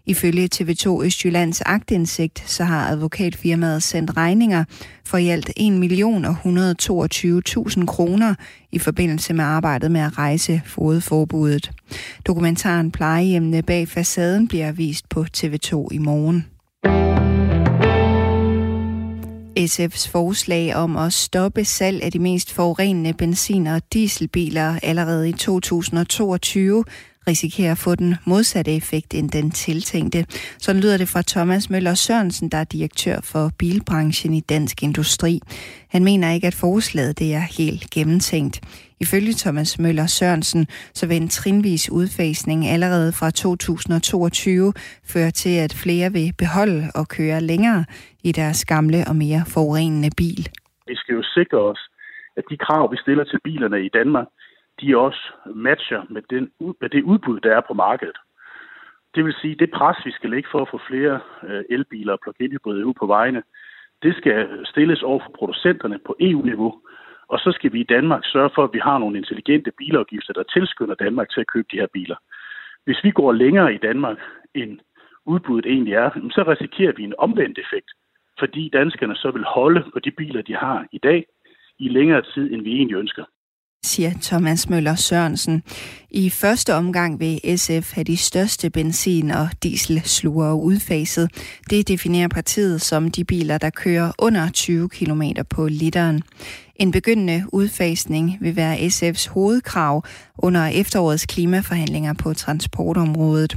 Ifølge 0.05 0.49
TV2 0.55 1.03
Østjyllands 1.03 1.61
agtindsigt, 1.61 2.49
så 2.49 2.63
har 2.63 2.87
advokatfirmaet 2.87 3.83
sendt 3.83 4.17
regninger 4.17 4.63
for 5.05 5.17
i 5.17 5.29
alt 5.29 5.49
1.122.000 5.59 7.85
kroner 7.85 8.35
i 8.71 8.79
forbindelse 8.79 9.33
med 9.33 9.45
arbejdet 9.45 9.91
med 9.91 10.01
at 10.01 10.17
rejse 10.17 10.61
fodforbuddet. 10.65 11.71
Dokumentaren 12.25 12.91
Plejehjemmene 12.91 13.61
bag 13.61 13.87
facaden 13.87 14.47
bliver 14.47 14.71
vist 14.71 15.09
på 15.09 15.25
TV2 15.37 15.87
i 15.91 15.97
morgen. 15.97 16.45
SF's 19.59 20.11
forslag 20.11 20.75
om 20.75 20.97
at 20.97 21.13
stoppe 21.13 21.65
salg 21.65 22.03
af 22.03 22.11
de 22.11 22.19
mest 22.19 22.53
forurenende 22.53 23.13
benzin- 23.13 23.67
og 23.67 23.81
dieselbiler 23.93 24.79
allerede 24.83 25.29
i 25.29 25.31
2022 25.31 26.83
risikerer 27.27 27.71
at 27.71 27.77
få 27.77 27.95
den 27.95 28.15
modsatte 28.25 28.75
effekt 28.75 29.13
end 29.13 29.29
den 29.29 29.51
tiltænkte. 29.51 30.25
Sådan 30.57 30.81
lyder 30.81 30.97
det 30.97 31.07
fra 31.07 31.21
Thomas 31.27 31.69
Møller 31.69 31.93
Sørensen, 31.93 32.49
der 32.49 32.57
er 32.57 32.63
direktør 32.63 33.17
for 33.23 33.49
bilbranchen 33.59 34.33
i 34.33 34.39
Dansk 34.39 34.83
Industri. 34.83 35.39
Han 35.89 36.03
mener 36.03 36.31
ikke, 36.31 36.47
at 36.47 36.55
forslaget 36.55 37.19
det 37.19 37.33
er 37.33 37.45
helt 37.59 37.89
gennemtænkt. 37.89 38.55
Ifølge 38.99 39.33
Thomas 39.33 39.79
Møller 39.79 40.07
Sørensen, 40.07 40.67
så 40.93 41.07
vil 41.07 41.17
en 41.17 41.29
trinvis 41.29 41.91
udfasning 41.91 42.67
allerede 42.67 43.11
fra 43.19 43.29
2022 43.31 44.73
føre 45.13 45.31
til, 45.31 45.55
at 45.65 45.73
flere 45.83 46.11
vil 46.11 46.33
beholde 46.37 46.83
og 46.95 47.07
køre 47.07 47.41
længere 47.41 47.85
i 48.23 48.31
deres 48.31 48.65
gamle 48.65 48.99
og 49.09 49.15
mere 49.15 49.43
forurenende 49.53 50.09
bil. 50.17 50.49
Vi 50.87 50.95
skal 50.95 51.13
jo 51.13 51.23
sikre 51.37 51.57
os, 51.71 51.81
at 52.37 52.43
de 52.49 52.57
krav, 52.57 52.91
vi 52.91 52.97
stiller 52.97 53.23
til 53.23 53.39
bilerne 53.43 53.79
i 53.85 53.89
Danmark, 53.99 54.27
de 54.81 54.97
også 54.97 55.31
matcher 55.45 56.01
med, 56.09 56.21
den, 56.29 56.51
med 56.81 56.89
det 56.89 57.03
udbud, 57.03 57.39
der 57.39 57.55
er 57.57 57.61
på 57.61 57.73
markedet. 57.73 58.17
Det 59.15 59.25
vil 59.25 59.33
sige, 59.41 59.55
det 59.55 59.71
pres, 59.71 60.05
vi 60.05 60.11
skal 60.11 60.29
lægge 60.29 60.49
for 60.51 60.61
at 60.61 60.69
få 60.71 60.79
flere 60.87 61.19
øh, 61.43 61.63
elbiler 61.69 62.13
og 62.13 62.19
plug-in 62.23 62.51
hybrider 62.51 62.85
ud 62.85 62.93
på 62.93 63.05
vejene, 63.05 63.43
det 64.03 64.15
skal 64.15 64.65
stilles 64.65 65.01
over 65.03 65.19
for 65.19 65.31
producenterne 65.35 65.99
på 66.05 66.15
EU-niveau, 66.19 66.81
og 67.27 67.39
så 67.39 67.51
skal 67.51 67.73
vi 67.73 67.79
i 67.79 67.91
Danmark 67.95 68.23
sørge 68.25 68.49
for, 68.55 68.63
at 68.63 68.73
vi 68.73 68.79
har 68.79 68.97
nogle 68.97 69.17
intelligente 69.17 69.71
bilafgifter, 69.77 70.33
der 70.33 70.43
tilskynder 70.43 70.95
Danmark 70.95 71.29
til 71.29 71.41
at 71.41 71.47
købe 71.47 71.67
de 71.71 71.79
her 71.79 71.87
biler. 71.93 72.15
Hvis 72.85 73.03
vi 73.03 73.11
går 73.11 73.31
længere 73.31 73.73
i 73.73 73.77
Danmark, 73.77 74.17
end 74.55 74.79
udbuddet 75.25 75.71
egentlig 75.71 75.93
er, 75.93 76.09
så 76.09 76.43
risikerer 76.47 76.93
vi 76.97 77.03
en 77.03 77.13
omvendt 77.17 77.59
effekt, 77.59 77.91
fordi 78.39 78.69
danskerne 78.73 79.15
så 79.15 79.31
vil 79.31 79.43
holde 79.43 79.83
på 79.93 79.99
de 79.99 80.11
biler, 80.11 80.41
de 80.41 80.55
har 80.55 80.87
i 80.91 80.97
dag, 80.97 81.25
i 81.79 81.87
længere 81.89 82.21
tid, 82.21 82.53
end 82.53 82.61
vi 82.61 82.71
egentlig 82.75 82.97
ønsker 82.97 83.25
siger 83.83 84.11
Thomas 84.21 84.69
Møller 84.69 84.95
Sørensen. 84.95 85.63
I 86.11 86.29
første 86.29 86.75
omgang 86.75 87.19
vil 87.19 87.39
SF 87.57 87.93
have 87.93 88.03
de 88.03 88.17
største 88.17 88.69
benzin- 88.69 89.31
og 89.31 89.49
dieselslugere 89.63 90.55
udfaset. 90.55 91.29
Det 91.69 91.87
definerer 91.87 92.27
partiet 92.27 92.81
som 92.81 93.11
de 93.11 93.23
biler, 93.23 93.57
der 93.57 93.69
kører 93.69 94.11
under 94.19 94.49
20 94.49 94.89
km 94.89 95.23
på 95.49 95.67
literen. 95.67 96.21
En 96.75 96.91
begyndende 96.91 97.43
udfasning 97.53 98.37
vil 98.41 98.55
være 98.55 98.77
SF's 98.77 99.29
hovedkrav 99.29 100.03
under 100.37 100.65
efterårets 100.65 101.25
klimaforhandlinger 101.25 102.13
på 102.13 102.33
transportområdet. 102.33 103.55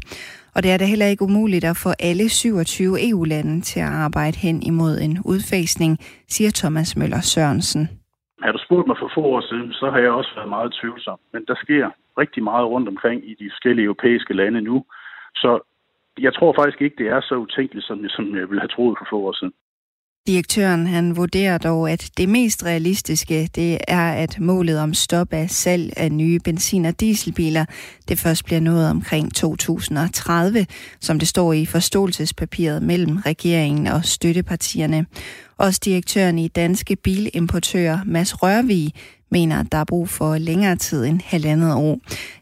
Og 0.55 0.63
det 0.63 0.71
er 0.71 0.77
da 0.77 0.85
heller 0.85 1.07
ikke 1.07 1.23
umuligt 1.23 1.65
at 1.65 1.77
få 1.77 1.93
alle 1.99 2.29
27 2.29 3.09
EU-lande 3.09 3.61
til 3.61 3.81
at 3.81 3.87
arbejde 3.87 4.39
hen 4.39 4.63
imod 4.63 5.01
en 5.01 5.19
udfasning, 5.25 5.99
siger 6.29 6.51
Thomas 6.51 6.97
Møller 6.97 7.21
Sørensen. 7.21 7.89
Har 8.45 8.53
du 8.53 8.59
spurgt 8.59 8.87
mig 8.87 8.97
for 8.99 9.11
få 9.15 9.21
år 9.21 9.41
siden, 9.41 9.73
så 9.73 9.91
har 9.91 9.99
jeg 9.99 10.11
også 10.11 10.33
været 10.35 10.49
meget 10.49 10.77
tvivlsom. 10.81 11.19
Men 11.33 11.45
der 11.49 11.55
sker 11.55 11.91
rigtig 12.19 12.43
meget 12.43 12.67
rundt 12.67 12.89
omkring 12.89 13.31
i 13.31 13.35
de 13.35 13.51
forskellige 13.51 13.85
europæiske 13.85 14.35
lande 14.35 14.61
nu. 14.61 14.85
Så 15.35 15.61
jeg 16.19 16.35
tror 16.35 16.53
faktisk 16.53 16.81
ikke, 16.83 16.97
det 17.03 17.09
er 17.09 17.21
så 17.21 17.35
utænkeligt, 17.35 17.87
som, 17.87 18.09
som 18.09 18.37
jeg 18.37 18.49
ville 18.51 18.61
have 18.61 18.75
troet 18.77 18.99
for 18.99 19.07
få 19.11 19.19
år 19.29 19.33
siden. 19.33 19.53
Direktøren 20.27 20.87
han 20.87 21.17
vurderer 21.17 21.59
dog, 21.59 21.91
at 21.91 22.11
det 22.17 22.29
mest 22.29 22.65
realistiske 22.65 23.49
det 23.55 23.79
er, 23.89 24.13
at 24.13 24.41
målet 24.41 24.81
om 24.81 24.95
stop 24.95 25.33
af 25.33 25.51
salg 25.51 25.93
af 25.97 26.13
nye 26.13 26.39
benzin- 26.39 26.85
og 26.85 27.01
dieselbiler 27.01 27.65
det 28.09 28.19
først 28.19 28.45
bliver 28.45 28.61
nået 28.61 28.91
omkring 28.91 29.35
2030, 29.35 30.67
som 31.01 31.19
det 31.19 31.29
står 31.29 31.53
i 31.53 31.67
forståelsespapiret 31.67 32.83
mellem 32.83 33.17
regeringen 33.17 33.87
og 33.87 34.05
støttepartierne. 34.05 35.07
Også 35.57 35.81
direktøren 35.85 36.39
i 36.39 36.49
Danske 36.49 36.97
Bilimportører, 36.97 37.99
Mads 38.07 38.43
Rørvig, 38.43 38.93
mener, 39.39 39.57
at 39.63 39.69
der 39.73 39.81
er 39.85 39.91
brug 39.93 40.07
for 40.19 40.31
længere 40.49 40.77
tid 40.87 41.01
end 41.11 41.19
halvandet 41.33 41.73
år. 41.87 41.95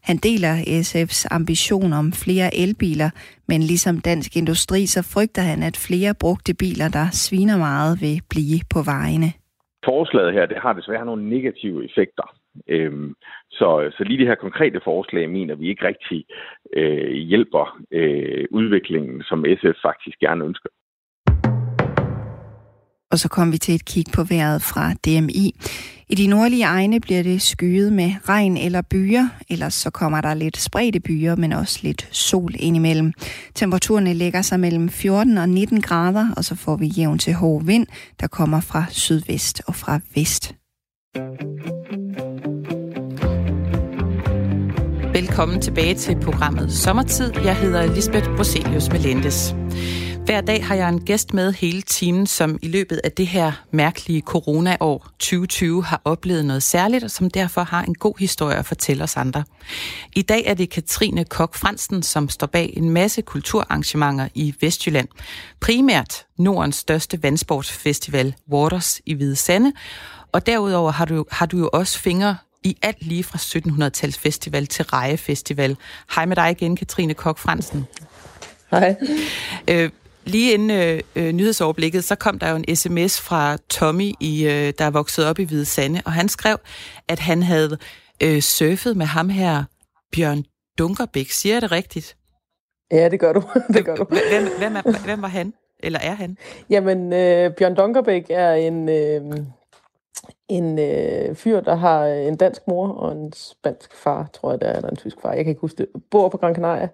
Han 0.08 0.16
deler 0.28 0.54
SF's 0.84 1.20
ambition 1.38 1.90
om 2.00 2.06
flere 2.24 2.48
elbiler, 2.62 3.10
men 3.50 3.60
ligesom 3.70 3.94
Dansk 4.10 4.30
Industri, 4.40 4.80
så 4.94 5.00
frygter 5.14 5.44
han, 5.50 5.60
at 5.68 5.76
flere 5.88 6.12
brugte 6.24 6.52
biler, 6.62 6.88
der 6.98 7.06
sviner 7.24 7.58
meget, 7.68 7.92
vil 8.04 8.16
blive 8.32 8.58
på 8.74 8.80
vejene. 8.94 9.28
Forslaget 9.90 10.32
her, 10.36 10.46
det 10.46 10.58
har 10.64 10.72
desværre 10.72 11.06
nogle 11.10 11.24
negative 11.36 11.78
effekter. 11.88 12.26
Øhm, 12.68 13.14
så, 13.50 13.68
så 13.96 14.04
lige 14.04 14.18
det 14.18 14.26
her 14.26 14.34
konkrete 14.46 14.80
forslag 14.84 15.30
mener 15.30 15.54
vi 15.54 15.68
ikke 15.68 15.86
rigtig 15.86 16.24
øh, 16.76 17.12
hjælper 17.12 17.64
øh, 17.90 18.44
udviklingen, 18.50 19.22
som 19.22 19.44
SF 19.58 19.78
faktisk 19.88 20.18
gerne 20.18 20.44
ønsker. 20.44 20.68
Og 23.12 23.18
så 23.18 23.28
kom 23.28 23.52
vi 23.52 23.58
til 23.58 23.74
et 23.74 23.84
kig 23.84 24.04
på 24.12 24.24
vejret 24.24 24.62
fra 24.62 24.92
DMI. 24.92 25.54
I 26.08 26.14
de 26.14 26.26
nordlige 26.26 26.64
egne 26.64 27.00
bliver 27.00 27.22
det 27.22 27.42
skyet 27.42 27.92
med 27.92 28.12
regn 28.28 28.56
eller 28.56 28.82
byer, 28.82 29.28
ellers 29.48 29.74
så 29.74 29.90
kommer 29.90 30.20
der 30.20 30.34
lidt 30.34 30.60
spredte 30.60 31.00
byer, 31.00 31.36
men 31.36 31.52
også 31.52 31.78
lidt 31.82 32.08
sol 32.10 32.54
indimellem. 32.58 33.12
Temperaturerne 33.54 34.14
ligger 34.14 34.42
sig 34.42 34.60
mellem 34.60 34.88
14 34.88 35.38
og 35.38 35.48
19 35.48 35.80
grader, 35.80 36.28
og 36.36 36.44
så 36.44 36.54
får 36.54 36.76
vi 36.76 36.86
jævn 36.86 37.18
til 37.18 37.34
hård 37.34 37.64
vind, 37.64 37.86
der 38.20 38.26
kommer 38.26 38.60
fra 38.60 38.84
sydvest 38.90 39.62
og 39.66 39.74
fra 39.74 40.00
vest. 40.14 40.54
Velkommen 45.12 45.60
tilbage 45.60 45.94
til 45.94 46.16
programmet 46.22 46.72
Sommertid. 46.72 47.32
Jeg 47.44 47.56
hedder 47.56 47.94
Lisbeth 47.94 48.36
Broselius 48.36 48.90
Melendes. 48.90 49.54
Hver 50.24 50.40
dag 50.40 50.66
har 50.66 50.74
jeg 50.74 50.88
en 50.88 51.04
gæst 51.04 51.34
med 51.34 51.52
hele 51.52 51.82
timen, 51.82 52.26
som 52.26 52.58
i 52.62 52.68
løbet 52.68 53.00
af 53.04 53.12
det 53.12 53.26
her 53.26 53.52
mærkelige 53.70 54.20
coronaår 54.20 55.08
2020 55.18 55.84
har 55.84 56.00
oplevet 56.04 56.44
noget 56.44 56.62
særligt, 56.62 57.04
og 57.04 57.10
som 57.10 57.30
derfor 57.30 57.62
har 57.62 57.82
en 57.82 57.94
god 57.94 58.14
historie 58.18 58.56
at 58.56 58.66
fortælle 58.66 59.04
os 59.04 59.16
andre. 59.16 59.44
I 60.12 60.22
dag 60.22 60.42
er 60.46 60.54
det 60.54 60.70
Katrine 60.70 61.24
Kok 61.24 61.54
Fransen, 61.54 62.02
som 62.02 62.28
står 62.28 62.46
bag 62.46 62.72
en 62.76 62.90
masse 62.90 63.22
kulturarrangementer 63.22 64.28
i 64.34 64.54
Vestjylland. 64.60 65.08
Primært 65.60 66.26
Nordens 66.38 66.76
største 66.76 67.22
vandsportsfestival, 67.22 68.34
Waters 68.52 69.00
i 69.06 69.14
Hvide 69.14 69.36
Sande. 69.36 69.72
Og 70.32 70.46
derudover 70.46 70.92
har 70.92 71.04
du, 71.04 71.24
har 71.30 71.46
du 71.46 71.58
jo 71.58 71.70
også 71.72 71.98
fingre 71.98 72.36
i 72.62 72.76
alt 72.82 73.02
lige 73.06 73.24
fra 73.24 73.38
1700-tals 73.38 74.18
festival 74.18 74.66
til 74.66 74.84
Reje 74.84 75.16
Festival. 75.16 75.76
Hej 76.14 76.26
med 76.26 76.36
dig 76.36 76.50
igen, 76.50 76.76
Katrine 76.76 77.14
Kok 77.14 77.38
Fransen. 77.38 77.86
Hej. 78.70 78.96
Øh, 79.68 79.90
Lige 80.24 80.54
inden 80.54 80.70
øh, 80.70 81.00
øh, 81.16 81.32
nyhedsoverblikket, 81.32 82.04
så 82.04 82.14
kom 82.14 82.38
der 82.38 82.50
jo 82.50 82.56
en 82.56 82.76
sms 82.76 83.20
fra 83.20 83.56
Tommy, 83.70 84.12
i, 84.20 84.46
øh, 84.46 84.72
der 84.78 84.84
er 84.84 84.90
vokset 84.90 85.26
op 85.26 85.38
i 85.38 85.44
Hvide 85.44 85.64
Sande, 85.64 86.02
og 86.04 86.12
han 86.12 86.28
skrev, 86.28 86.56
at 87.08 87.18
han 87.18 87.42
havde 87.42 87.78
øh, 88.22 88.40
surfet 88.40 88.96
med 88.96 89.06
ham 89.06 89.28
her, 89.28 89.64
Bjørn 90.16 90.44
Dunkerbæk. 90.78 91.30
Siger 91.30 91.54
jeg 91.54 91.62
det 91.62 91.72
rigtigt? 91.72 92.16
Ja, 92.92 93.08
det 93.08 93.20
gør 93.20 93.32
du. 93.32 93.42
det 93.74 93.84
gør 93.84 93.94
du. 93.94 94.04
Hvem, 94.04 94.48
hvem, 94.58 94.76
er, 94.76 95.04
hvem 95.04 95.22
var 95.22 95.28
han? 95.28 95.52
Eller 95.82 95.98
er 95.98 96.14
han? 96.14 96.36
Jamen, 96.70 97.12
øh, 97.12 97.54
Bjørn 97.58 97.74
Dunkerbæk 97.74 98.26
er 98.30 98.52
en... 98.52 98.88
Øh, 98.88 99.22
en 100.48 100.78
øh, 100.78 101.34
fyr, 101.34 101.60
der 101.60 101.74
har 101.74 102.06
en 102.06 102.36
dansk 102.36 102.68
mor 102.68 102.88
og 102.88 103.12
en 103.12 103.32
spansk 103.32 103.94
far, 103.94 104.28
tror 104.32 104.50
jeg 104.50 104.60
det 104.60 104.68
er, 104.68 104.72
eller 104.72 104.90
en 104.90 104.96
tysk 104.96 105.20
far, 105.20 105.32
jeg 105.32 105.44
kan 105.44 105.50
ikke 105.50 105.60
huske 105.60 105.78
det, 105.78 106.02
bor 106.10 106.28
på 106.28 106.36
Gran 106.36 106.54
Canaria, 106.54 106.88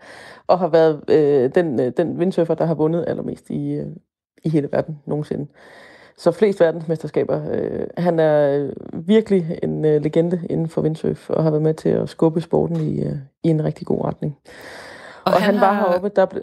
og 0.46 0.59
har 0.59 0.68
været 0.68 1.11
øh, 1.11 1.54
den, 1.54 1.81
øh, 1.81 1.92
den 1.96 2.18
windsurfer, 2.18 2.54
der 2.54 2.64
har 2.64 2.74
vundet 2.74 3.04
allermest 3.09 3.50
i, 3.50 3.72
øh, 3.72 3.87
i 4.44 4.48
hele 4.48 4.68
verden 4.72 4.98
nogensinde. 5.07 5.46
Så 6.16 6.33
flest 6.33 6.61
verdensmesterskaber. 6.61 7.40
Øh, 7.52 7.87
han 7.96 8.18
er 8.18 8.70
virkelig 8.92 9.59
en 9.62 9.85
øh, 9.85 10.02
legende 10.02 10.40
inden 10.50 10.68
for 10.68 10.83
windsurf, 10.83 11.31
og 11.31 11.42
har 11.42 11.50
været 11.50 11.62
med 11.62 11.74
til 11.74 11.88
at 11.88 12.09
skubbe 12.09 12.40
sporten 12.40 12.76
i, 12.76 13.02
øh, 13.02 13.16
i 13.42 13.48
en 13.48 13.64
rigtig 13.64 13.87
god 13.87 14.04
retning. 14.04 14.37
Og, 15.24 15.33
og 15.33 15.42
han, 15.42 15.54
han 15.54 15.61
var 15.61 15.72
har... 15.72 15.88
heroppe, 15.88 16.09
der 16.16 16.26
blev, 16.26 16.42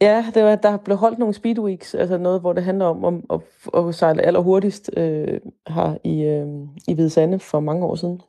Ja, 0.00 0.24
det 0.34 0.44
var, 0.44 0.54
der 0.54 0.76
blev 0.76 0.96
holdt 0.96 1.18
nogle 1.18 1.34
speedweeks, 1.34 1.94
altså 1.94 2.18
noget, 2.18 2.40
hvor 2.40 2.52
det 2.52 2.64
handler 2.64 2.84
om, 2.84 3.04
om 3.04 3.24
at, 3.32 3.40
at 3.78 3.94
sejle 3.94 4.22
allerhurtigst 4.22 4.90
øh, 4.96 5.40
her 5.68 5.96
i, 6.04 6.22
øh, 6.22 6.46
i 6.88 6.94
Hvide 6.94 7.10
Sande 7.10 7.38
for 7.38 7.60
mange 7.60 7.86
år 7.86 7.94
siden. 7.94 8.20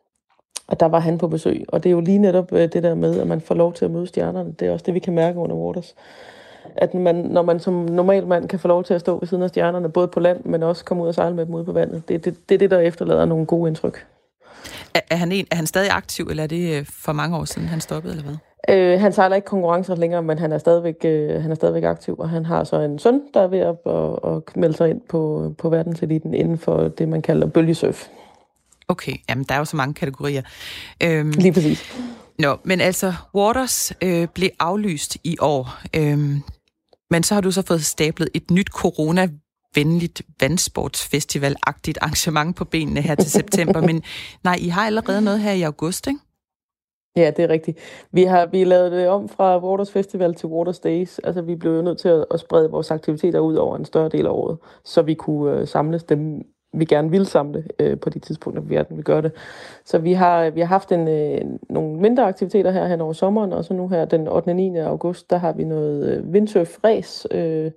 Og 0.67 0.79
der 0.79 0.85
var 0.85 0.99
han 0.99 1.17
på 1.17 1.27
besøg. 1.27 1.65
Og 1.67 1.83
det 1.83 1.89
er 1.89 1.91
jo 1.91 1.99
lige 1.99 2.17
netop 2.17 2.53
øh, 2.53 2.73
det 2.73 2.83
der 2.83 2.95
med, 2.95 3.19
at 3.19 3.27
man 3.27 3.41
får 3.41 3.55
lov 3.55 3.73
til 3.73 3.85
at 3.85 3.91
møde 3.91 4.07
stjernerne. 4.07 4.51
Det 4.59 4.67
er 4.67 4.71
også 4.71 4.83
det, 4.85 4.93
vi 4.93 4.99
kan 4.99 5.13
mærke 5.13 5.39
under 5.39 5.55
Waters. 5.55 5.95
At 6.75 6.93
man, 6.93 7.15
når 7.15 7.41
man 7.41 7.59
som 7.59 7.73
normal 7.73 8.27
mand 8.27 8.47
kan 8.47 8.59
få 8.59 8.67
lov 8.67 8.83
til 8.83 8.93
at 8.93 9.01
stå 9.01 9.19
ved 9.19 9.27
siden 9.27 9.43
af 9.43 9.49
stjernerne, 9.49 9.89
både 9.89 10.07
på 10.07 10.19
land, 10.19 10.45
men 10.45 10.63
også 10.63 10.85
komme 10.85 11.03
ud 11.03 11.07
og 11.07 11.15
sejle 11.15 11.35
med 11.35 11.45
dem 11.45 11.53
ude 11.53 11.65
på 11.65 11.71
vandet, 11.71 12.09
det, 12.09 12.25
det, 12.25 12.49
det 12.49 12.55
er 12.55 12.59
det, 12.59 12.71
der 12.71 12.79
efterlader 12.79 13.25
nogle 13.25 13.45
gode 13.45 13.67
indtryk. 13.67 14.05
Er, 14.93 14.99
er, 15.09 15.15
han 15.15 15.31
en, 15.31 15.45
er 15.51 15.55
han 15.55 15.65
stadig 15.65 15.89
aktiv, 15.91 16.27
eller 16.29 16.43
er 16.43 16.47
det 16.47 16.79
øh, 16.79 16.85
for 16.85 17.13
mange 17.13 17.37
år 17.37 17.45
siden, 17.45 17.67
han 17.67 17.81
stoppede, 17.81 18.13
eller 18.13 18.23
hvad? 18.23 18.35
Øh, 18.69 18.99
han 18.99 19.13
sejler 19.13 19.35
ikke 19.35 19.45
konkurrencer 19.45 19.95
længere, 19.95 20.23
men 20.23 20.39
han 20.39 20.51
er 20.51 20.57
stadigvæk, 20.57 20.95
øh, 21.05 21.41
han 21.41 21.51
er 21.51 21.55
stadigvæk 21.55 21.83
aktiv, 21.83 22.15
og 22.19 22.29
han 22.29 22.45
har 22.45 22.63
så 22.63 22.79
en 22.79 22.99
søn, 22.99 23.21
der 23.33 23.41
er 23.41 23.47
ved 23.47 23.59
at, 23.59 23.75
at, 23.85 24.35
at 24.35 24.57
melde 24.57 24.77
sig 24.77 24.89
ind 24.89 25.01
på, 25.09 25.53
på 25.57 25.69
verdenseliten 25.69 26.33
inden 26.33 26.57
for 26.57 26.87
det, 26.87 27.09
man 27.09 27.21
kalder 27.21 27.47
bølgesurf. 27.47 28.07
Okay, 28.87 29.13
jamen 29.29 29.45
der 29.49 29.55
er 29.55 29.59
jo 29.59 29.65
så 29.65 29.75
mange 29.75 29.93
kategorier. 29.93 30.41
Øhm, 31.03 31.31
Lige 31.31 31.53
præcis. 31.53 31.93
Nå, 32.39 32.57
men 32.63 32.81
altså, 32.81 33.13
Waters 33.35 33.93
øh, 34.01 34.27
blev 34.33 34.49
aflyst 34.59 35.17
i 35.23 35.37
år, 35.41 35.79
øhm, 35.95 36.41
men 37.09 37.23
så 37.23 37.33
har 37.33 37.41
du 37.41 37.51
så 37.51 37.61
fået 37.61 37.85
stablet 37.85 38.29
et 38.33 38.51
nyt 38.51 38.67
corona 38.67 39.27
venligt 39.75 40.21
vandsportsfestival-agtigt 40.43 41.97
arrangement 42.01 42.55
på 42.55 42.65
benene 42.65 43.01
her 43.01 43.15
til 43.15 43.31
september. 43.31 43.81
Men 43.87 44.03
nej, 44.43 44.55
I 44.59 44.67
har 44.67 44.85
allerede 44.85 45.21
noget 45.21 45.39
her 45.39 45.51
i 45.51 45.61
august, 45.61 46.07
ikke? 46.07 46.19
Ja, 47.17 47.31
det 47.37 47.45
er 47.45 47.49
rigtigt. 47.49 47.79
Vi 48.11 48.23
har 48.23 48.45
vi 48.45 48.63
lavet 48.63 48.91
det 48.91 49.07
om 49.07 49.29
fra 49.29 49.59
Waters 49.65 49.91
Festival 49.91 50.33
til 50.33 50.49
Waters 50.49 50.79
Days. 50.79 51.19
Altså, 51.19 51.41
vi 51.41 51.55
blev 51.55 51.75
jo 51.75 51.81
nødt 51.81 51.97
til 51.97 52.09
at, 52.09 52.25
at 52.31 52.39
sprede 52.39 52.71
vores 52.71 52.91
aktiviteter 52.91 53.39
ud 53.39 53.55
over 53.55 53.77
en 53.77 53.85
større 53.85 54.09
del 54.09 54.25
af 54.25 54.29
året, 54.29 54.57
så 54.83 55.01
vi 55.01 55.13
kunne 55.13 55.59
øh, 55.59 55.67
samles 55.67 56.03
dem, 56.03 56.41
vi 56.73 56.85
gerne 56.85 57.11
ville 57.11 57.25
samle 57.25 57.63
øh, 57.79 57.99
på 57.99 58.09
de 58.09 58.19
tidspunkter, 58.19 58.61
vi 58.61 58.95
vi 58.95 59.01
gør 59.01 59.21
det. 59.21 59.31
Så 59.85 59.97
vi 59.97 60.13
har, 60.13 60.49
vi 60.49 60.59
har 60.59 60.67
haft 60.67 60.91
en, 60.91 61.07
øh, 61.07 61.41
nogle 61.69 61.99
mindre 61.99 62.23
aktiviteter 62.23 62.71
her 62.71 62.87
hen 62.87 63.01
over 63.01 63.13
sommeren, 63.13 63.53
og 63.53 63.65
så 63.65 63.73
nu 63.73 63.87
her 63.87 64.05
den 64.05 64.27
8. 64.27 64.49
og 64.49 64.55
9. 64.55 64.77
august, 64.77 65.29
der 65.29 65.37
har 65.37 65.53
vi 65.53 65.63
noget 65.63 66.17
øh, 66.17 66.23
windsurf-race, 66.29 67.37
øh, 67.37 67.71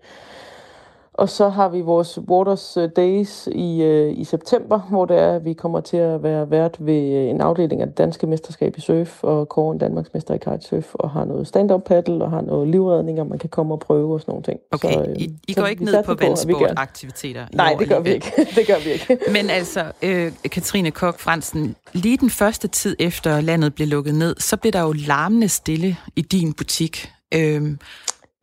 og 1.18 1.28
så 1.28 1.48
har 1.48 1.68
vi 1.68 1.81
vores 1.81 2.18
Waters 2.28 2.76
øh, 2.76 2.88
Days 2.96 3.48
i, 3.52 3.83
øh, 3.83 4.18
i 4.18 4.24
september, 4.24 4.78
hvor 4.78 5.04
det 5.04 5.18
er, 5.18 5.37
at 5.37 5.44
vi 5.44 5.52
kommer 5.52 5.81
til 5.81 5.96
at 5.96 6.22
være 6.22 6.50
vært 6.50 6.76
ved 6.78 7.12
øh, 7.12 7.31
en 7.31 7.40
afdeling 7.40 7.81
af 7.81 7.87
det 7.87 7.98
danske 7.98 8.26
mesterskab 8.26 8.76
i 8.76 8.81
surf, 8.81 9.24
og 9.24 9.48
kåre 9.48 9.78
Danmarks 9.78 10.09
mester 10.14 10.35
i 10.35 10.38
kitesurf, 10.38 10.94
og 10.94 11.11
har 11.11 11.24
noget 11.24 11.46
stand-up 11.46 11.85
paddle, 11.85 12.24
og 12.24 12.31
har 12.31 12.40
noget 12.40 12.68
livredning, 12.68 13.20
og 13.20 13.26
man 13.26 13.38
kan 13.38 13.48
komme 13.48 13.74
og 13.74 13.81
prøve 13.81 14.14
og 14.14 14.20
sådan 14.20 14.33
nogle 14.33 14.42
ting. 14.42 14.61
Okay, 14.72 14.92
så, 14.92 15.00
øh, 15.00 15.16
I, 15.16 15.31
I 15.48 15.54
går 15.54 15.66
ikke 15.66 15.85
ned 15.85 16.04
på 16.04 16.14
vandsportaktiviteter? 16.14 17.46
Nej, 17.52 17.76
det 17.78 17.88
gør 17.88 18.00
vi 18.00 18.11
ikke. 18.11 18.33
det 18.57 18.66
gør 18.66 18.85
vi 18.85 18.90
ikke. 18.90 19.18
Men 19.33 19.50
altså, 19.50 19.85
øh, 20.02 20.33
Katrine 20.50 20.90
Kok 20.90 21.18
Fransen, 21.18 21.76
lige 21.92 22.16
den 22.16 22.31
første 22.31 22.68
tid 22.68 22.96
efter 22.98 23.40
landet 23.40 23.74
blev 23.74 23.88
lukket 23.88 24.14
ned, 24.14 24.37
så 24.38 24.57
blev 24.57 24.72
der 24.72 24.83
jo 24.83 24.92
larmende 24.92 25.48
stille 25.48 25.96
i 26.16 26.20
din 26.20 26.52
butik. 26.52 27.12
Øh, 27.35 27.76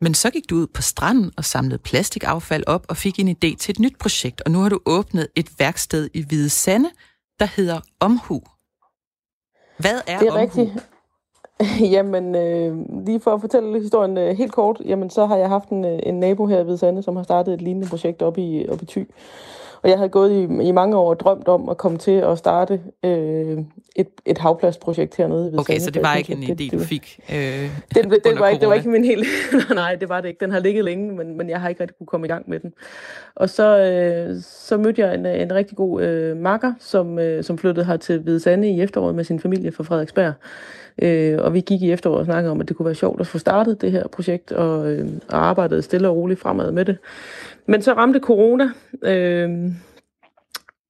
men 0.00 0.14
så 0.14 0.30
gik 0.30 0.50
du 0.50 0.54
ud 0.56 0.66
på 0.66 0.82
stranden 0.82 1.32
og 1.36 1.44
samlede 1.44 1.78
plastikaffald 1.78 2.64
op 2.66 2.86
og 2.88 2.96
fik 2.96 3.18
en 3.18 3.28
idé 3.28 3.56
til 3.56 3.72
et 3.72 3.78
nyt 3.78 3.98
projekt, 3.98 4.40
og 4.40 4.50
nu 4.50 4.58
har 4.58 4.68
du 4.68 4.80
åbnet 4.86 5.28
et 5.36 5.48
værksted 5.58 6.10
i 6.14 6.24
Hvide 6.28 6.50
Sande, 6.50 6.90
der 7.40 7.46
hedder 7.56 7.80
Omhu. 8.00 8.42
Hvad 9.78 10.00
er, 10.06 10.18
det 10.18 10.28
er 10.28 10.32
Omhu? 10.32 10.42
Rigtigt. 10.42 10.88
Jamen, 11.94 12.34
øh, 12.34 13.04
lige 13.06 13.20
for 13.20 13.34
at 13.34 13.40
fortælle 13.40 13.80
historien 13.80 14.18
øh, 14.18 14.36
helt 14.36 14.52
kort, 14.52 14.82
jamen 14.84 15.10
så 15.10 15.26
har 15.26 15.36
jeg 15.36 15.48
haft 15.48 15.68
en, 15.68 15.84
øh, 15.84 15.98
en 16.02 16.20
nabo 16.20 16.46
her 16.46 16.60
i 16.60 16.62
Hvide 16.62 16.78
Sande, 16.78 17.02
som 17.02 17.16
har 17.16 17.22
startet 17.22 17.54
et 17.54 17.62
lignende 17.62 17.88
projekt 17.88 18.22
op 18.22 18.38
i, 18.38 18.68
op 18.68 18.82
i 18.82 18.86
Thy. 18.86 19.08
Og 19.86 19.90
jeg 19.90 19.98
havde 19.98 20.10
gået 20.10 20.32
i, 20.32 20.68
i 20.68 20.72
mange 20.72 20.96
år 20.96 21.10
og 21.10 21.20
drømt 21.20 21.48
om 21.48 21.68
at 21.68 21.76
komme 21.76 21.98
til 21.98 22.10
at 22.10 22.38
starte 22.38 22.80
øh, 23.04 23.58
et, 23.96 24.08
et 24.24 24.38
havpladsprojekt 24.38 25.16
hernede. 25.16 25.52
Ved 25.52 25.58
okay, 25.58 25.78
så 25.78 25.90
det 25.90 26.02
var 26.02 26.14
ikke 26.14 26.32
en 26.32 26.42
idé, 26.42 26.78
du 26.78 26.84
fik 26.84 27.20
øh, 27.32 27.36
det, 27.36 27.70
det, 27.94 28.24
det, 28.24 28.38
var 28.38 28.48
ikke, 28.48 28.60
det 28.60 28.68
var 28.68 28.74
ikke 28.74 28.88
min 28.88 29.04
helt... 29.04 29.26
nej, 29.74 29.94
det 29.94 30.08
var 30.08 30.20
det 30.20 30.28
ikke. 30.28 30.40
Den 30.40 30.50
har 30.50 30.58
ligget 30.58 30.84
længe, 30.84 31.12
men, 31.12 31.36
men 31.36 31.50
jeg 31.50 31.60
har 31.60 31.68
ikke 31.68 31.80
rigtig 31.80 31.96
kunne 31.98 32.06
komme 32.06 32.26
i 32.26 32.30
gang 32.30 32.50
med 32.50 32.60
den. 32.60 32.72
Og 33.34 33.50
så, 33.50 33.78
øh, 33.78 34.36
så 34.42 34.76
mødte 34.76 35.02
jeg 35.02 35.14
en, 35.14 35.26
en 35.26 35.54
rigtig 35.54 35.76
god 35.76 36.02
øh, 36.02 36.36
makker, 36.36 36.72
som, 36.80 37.18
øh, 37.18 37.44
som 37.44 37.58
flyttede 37.58 37.86
her 37.86 37.96
til 37.96 38.18
Hvide 38.18 38.40
Sande 38.40 38.70
i 38.70 38.80
efteråret 38.80 39.14
med 39.14 39.24
sin 39.24 39.40
familie 39.40 39.72
fra 39.72 39.84
Frederiksberg. 39.84 40.32
Øh, 41.02 41.38
og 41.38 41.54
vi 41.54 41.60
gik 41.60 41.82
i 41.82 41.92
efteråret 41.92 42.18
og 42.18 42.24
snakkede 42.24 42.50
om, 42.50 42.60
at 42.60 42.68
det 42.68 42.76
kunne 42.76 42.86
være 42.86 42.94
sjovt 42.94 43.20
at 43.20 43.26
få 43.26 43.38
startet 43.38 43.80
det 43.80 43.92
her 43.92 44.08
projekt, 44.08 44.52
og, 44.52 44.92
øh, 44.92 45.08
og 45.28 45.46
arbejdede 45.46 45.82
stille 45.82 46.08
og 46.08 46.16
roligt 46.16 46.40
fremad 46.40 46.72
med 46.72 46.84
det. 46.84 46.98
Men 47.66 47.82
så 47.82 47.92
ramte 47.92 48.20
corona, 48.20 48.68
øh, 49.02 49.70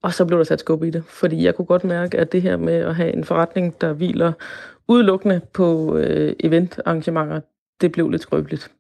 og 0.02 0.12
så 0.12 0.24
blev 0.24 0.38
der 0.38 0.44
sat 0.44 0.60
skub 0.60 0.84
i 0.84 0.90
det, 0.90 1.04
fordi 1.08 1.44
jeg 1.44 1.54
kunne 1.54 1.66
godt 1.66 1.84
mærke, 1.84 2.18
at 2.18 2.32
det 2.32 2.42
her 2.42 2.56
med 2.56 2.74
at 2.74 2.94
have 2.94 3.12
en 3.12 3.24
forretning, 3.24 3.80
der 3.80 3.92
hviler 3.92 4.32
udelukkende 4.88 5.40
på 5.52 5.96
øh, 5.96 6.32
eventarrangementer, 6.40 7.40
det 7.80 7.92
blev 7.92 8.10
lidt 8.10 8.22
skrøbeligt. 8.22 8.70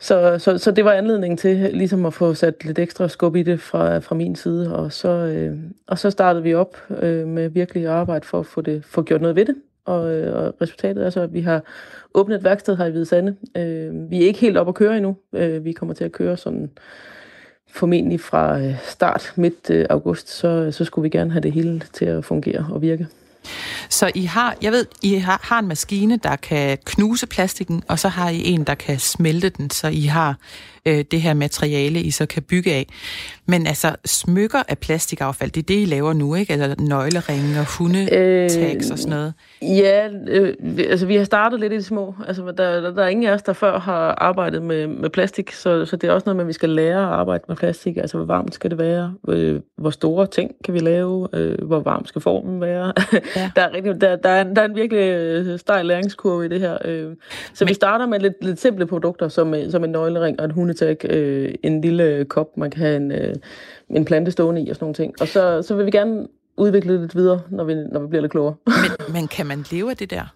Så, 0.00 0.38
så, 0.38 0.58
så 0.58 0.70
det 0.70 0.84
var 0.84 0.92
anledning 0.92 1.38
til 1.38 1.70
ligesom 1.72 2.06
at 2.06 2.14
få 2.14 2.34
sat 2.34 2.64
lidt 2.64 2.78
ekstra 2.78 3.08
skub 3.08 3.36
i 3.36 3.42
det 3.42 3.60
fra, 3.60 3.98
fra 3.98 4.14
min 4.14 4.36
side, 4.36 4.76
og 4.76 4.92
så, 4.92 5.08
øh, 5.08 5.58
og 5.88 5.98
så 5.98 6.10
startede 6.10 6.42
vi 6.42 6.54
op 6.54 6.76
øh, 7.02 7.26
med 7.26 7.48
virkelig 7.48 7.86
arbejde 7.86 8.26
for 8.26 8.40
at 8.40 8.46
få, 8.46 8.60
det, 8.60 8.84
få 8.84 9.02
gjort 9.02 9.20
noget 9.20 9.36
ved 9.36 9.44
det. 9.44 9.54
Og, 9.86 10.12
øh, 10.12 10.36
og 10.36 10.54
resultatet 10.60 11.06
er 11.06 11.10
så, 11.10 11.20
at 11.20 11.32
vi 11.32 11.40
har 11.40 11.62
åbnet 12.14 12.36
et 12.36 12.44
værksted 12.44 12.76
her 12.76 12.84
i 12.86 12.90
Hvide 12.90 13.06
Sande. 13.06 13.36
Øh, 13.56 14.10
vi 14.10 14.22
er 14.22 14.26
ikke 14.26 14.40
helt 14.40 14.56
op 14.56 14.68
at 14.68 14.74
køre 14.74 14.96
endnu. 14.96 15.16
Øh, 15.32 15.64
vi 15.64 15.72
kommer 15.72 15.94
til 15.94 16.04
at 16.04 16.12
køre 16.12 16.36
sådan 16.36 16.70
formentlig 17.68 18.20
fra 18.20 18.60
øh, 18.60 18.74
start 18.84 19.32
midt 19.36 19.70
øh, 19.70 19.86
august, 19.90 20.28
så, 20.28 20.70
så 20.72 20.84
skulle 20.84 21.02
vi 21.02 21.08
gerne 21.08 21.30
have 21.30 21.40
det 21.40 21.52
hele 21.52 21.82
til 21.92 22.04
at 22.04 22.24
fungere 22.24 22.66
og 22.72 22.82
virke. 22.82 23.06
Så 23.90 24.10
I 24.14 24.22
har, 24.22 24.56
jeg 24.62 24.72
ved, 24.72 24.86
I 25.02 25.14
har, 25.14 25.40
har 25.42 25.58
en 25.58 25.68
maskine, 25.68 26.16
der 26.16 26.36
kan 26.36 26.78
knuse 26.84 27.26
plastikken, 27.26 27.82
og 27.88 27.98
så 27.98 28.08
har 28.08 28.30
I 28.30 28.44
en, 28.44 28.64
der 28.64 28.74
kan 28.74 28.98
smelte 28.98 29.48
den, 29.48 29.70
så 29.70 29.88
I 29.88 30.00
har 30.00 30.36
øh, 30.86 31.04
det 31.10 31.20
her 31.20 31.34
materiale, 31.34 32.00
I 32.00 32.10
så 32.10 32.26
kan 32.26 32.42
bygge 32.42 32.72
af. 32.74 32.86
Men 33.46 33.66
altså, 33.66 33.96
smykker 34.04 34.62
af 34.68 34.78
plastikaffald, 34.78 35.50
det 35.50 35.62
er 35.62 35.66
det, 35.66 35.82
I 35.82 35.84
laver 35.84 36.12
nu, 36.12 36.34
ikke? 36.34 36.52
Eller 36.52 36.74
nøgleringe 36.78 37.60
og 37.60 37.66
hundetags 37.78 38.86
øh, 38.86 38.92
og 38.92 38.98
sådan 38.98 39.10
noget. 39.10 39.32
Ja, 39.62 40.08
øh, 40.28 40.54
altså 40.78 41.06
vi 41.06 41.16
har 41.16 41.24
startet 41.24 41.60
lidt 41.60 41.72
i 41.72 41.76
det 41.76 41.84
små. 41.84 42.14
Altså, 42.26 42.42
der, 42.56 42.80
der, 42.80 42.94
der 42.94 43.02
er 43.02 43.08
ingen 43.08 43.26
af 43.26 43.32
os, 43.32 43.42
der 43.42 43.52
før 43.52 43.78
har 43.78 44.14
arbejdet 44.18 44.62
med, 44.62 44.86
med 44.86 45.10
plastik, 45.10 45.52
så, 45.52 45.84
så 45.84 45.96
det 45.96 46.08
er 46.08 46.12
også 46.12 46.24
noget 46.26 46.36
med, 46.36 46.44
at 46.44 46.48
vi 46.48 46.52
skal 46.52 46.70
lære 46.70 46.98
at 46.98 47.12
arbejde 47.12 47.44
med 47.48 47.56
plastik. 47.56 47.96
Altså, 47.96 48.16
hvor 48.16 48.26
varmt 48.26 48.54
skal 48.54 48.70
det 48.70 48.78
være? 48.78 49.14
Øh, 49.28 49.60
hvor 49.78 49.90
store 49.90 50.26
ting 50.26 50.50
kan 50.64 50.74
vi 50.74 50.78
lave? 50.78 51.28
Øh, 51.32 51.64
hvor 51.64 51.80
varm 51.80 52.06
skal 52.06 52.20
formen 52.20 52.60
være? 52.60 52.92
Ja. 53.36 53.50
der, 53.56 53.62
er 53.62 53.74
rigtig, 53.74 54.00
der, 54.00 54.16
der, 54.16 54.28
er, 54.28 54.44
der 54.44 54.62
er 54.62 54.66
en 54.66 54.74
virkelig 54.74 55.00
øh, 55.00 55.58
stejl 55.58 55.86
læringskurve 55.86 56.44
i 56.44 56.48
det 56.48 56.60
her. 56.60 56.78
Øh. 56.84 57.14
Så 57.54 57.64
Men... 57.64 57.68
vi 57.68 57.74
starter 57.74 58.06
med 58.06 58.20
lidt, 58.20 58.34
lidt 58.44 58.60
simple 58.60 58.86
produkter, 58.86 59.28
som, 59.28 59.54
som 59.70 59.84
en 59.84 59.90
nøglering 59.90 60.40
og 60.40 60.44
en 60.44 60.50
hunde 60.50 60.74
hundetak, 60.80 61.10
øh, 61.10 61.54
en 61.62 61.80
lille 61.80 62.24
kop, 62.24 62.56
man 62.56 62.70
kan 62.70 62.80
have 62.80 62.96
en, 62.96 63.12
øh, 63.12 63.34
en 63.90 64.04
plante 64.04 64.30
stående 64.30 64.62
i 64.62 64.70
og 64.70 64.76
sådan 64.76 64.84
nogle 64.84 64.94
ting. 64.94 65.14
Og 65.20 65.28
så, 65.28 65.62
så 65.62 65.74
vil 65.74 65.86
vi 65.86 65.90
gerne 65.90 66.26
udvikle 66.56 66.92
det 66.92 67.00
lidt 67.00 67.16
videre, 67.16 67.40
når 67.50 67.64
vi, 67.64 67.74
når 67.74 68.00
vi 68.00 68.06
bliver 68.06 68.22
lidt 68.22 68.32
klogere. 68.32 68.54
Men, 68.66 69.12
men 69.12 69.28
kan 69.28 69.46
man 69.46 69.64
leve 69.70 69.90
af 69.90 69.96
det 69.96 70.10
der? 70.10 70.34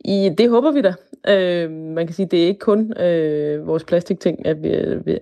I, 0.00 0.30
det 0.38 0.50
håber 0.50 0.70
vi 0.70 0.80
da. 0.80 0.94
Øh, 1.28 1.70
man 1.70 2.06
kan 2.06 2.14
sige, 2.14 2.26
det 2.26 2.42
er 2.42 2.46
ikke 2.46 2.58
kun 2.58 2.98
øh, 3.00 3.66
vores 3.66 3.84
plastikting, 3.84 4.46
at 4.46 4.62
vi, 4.62 4.68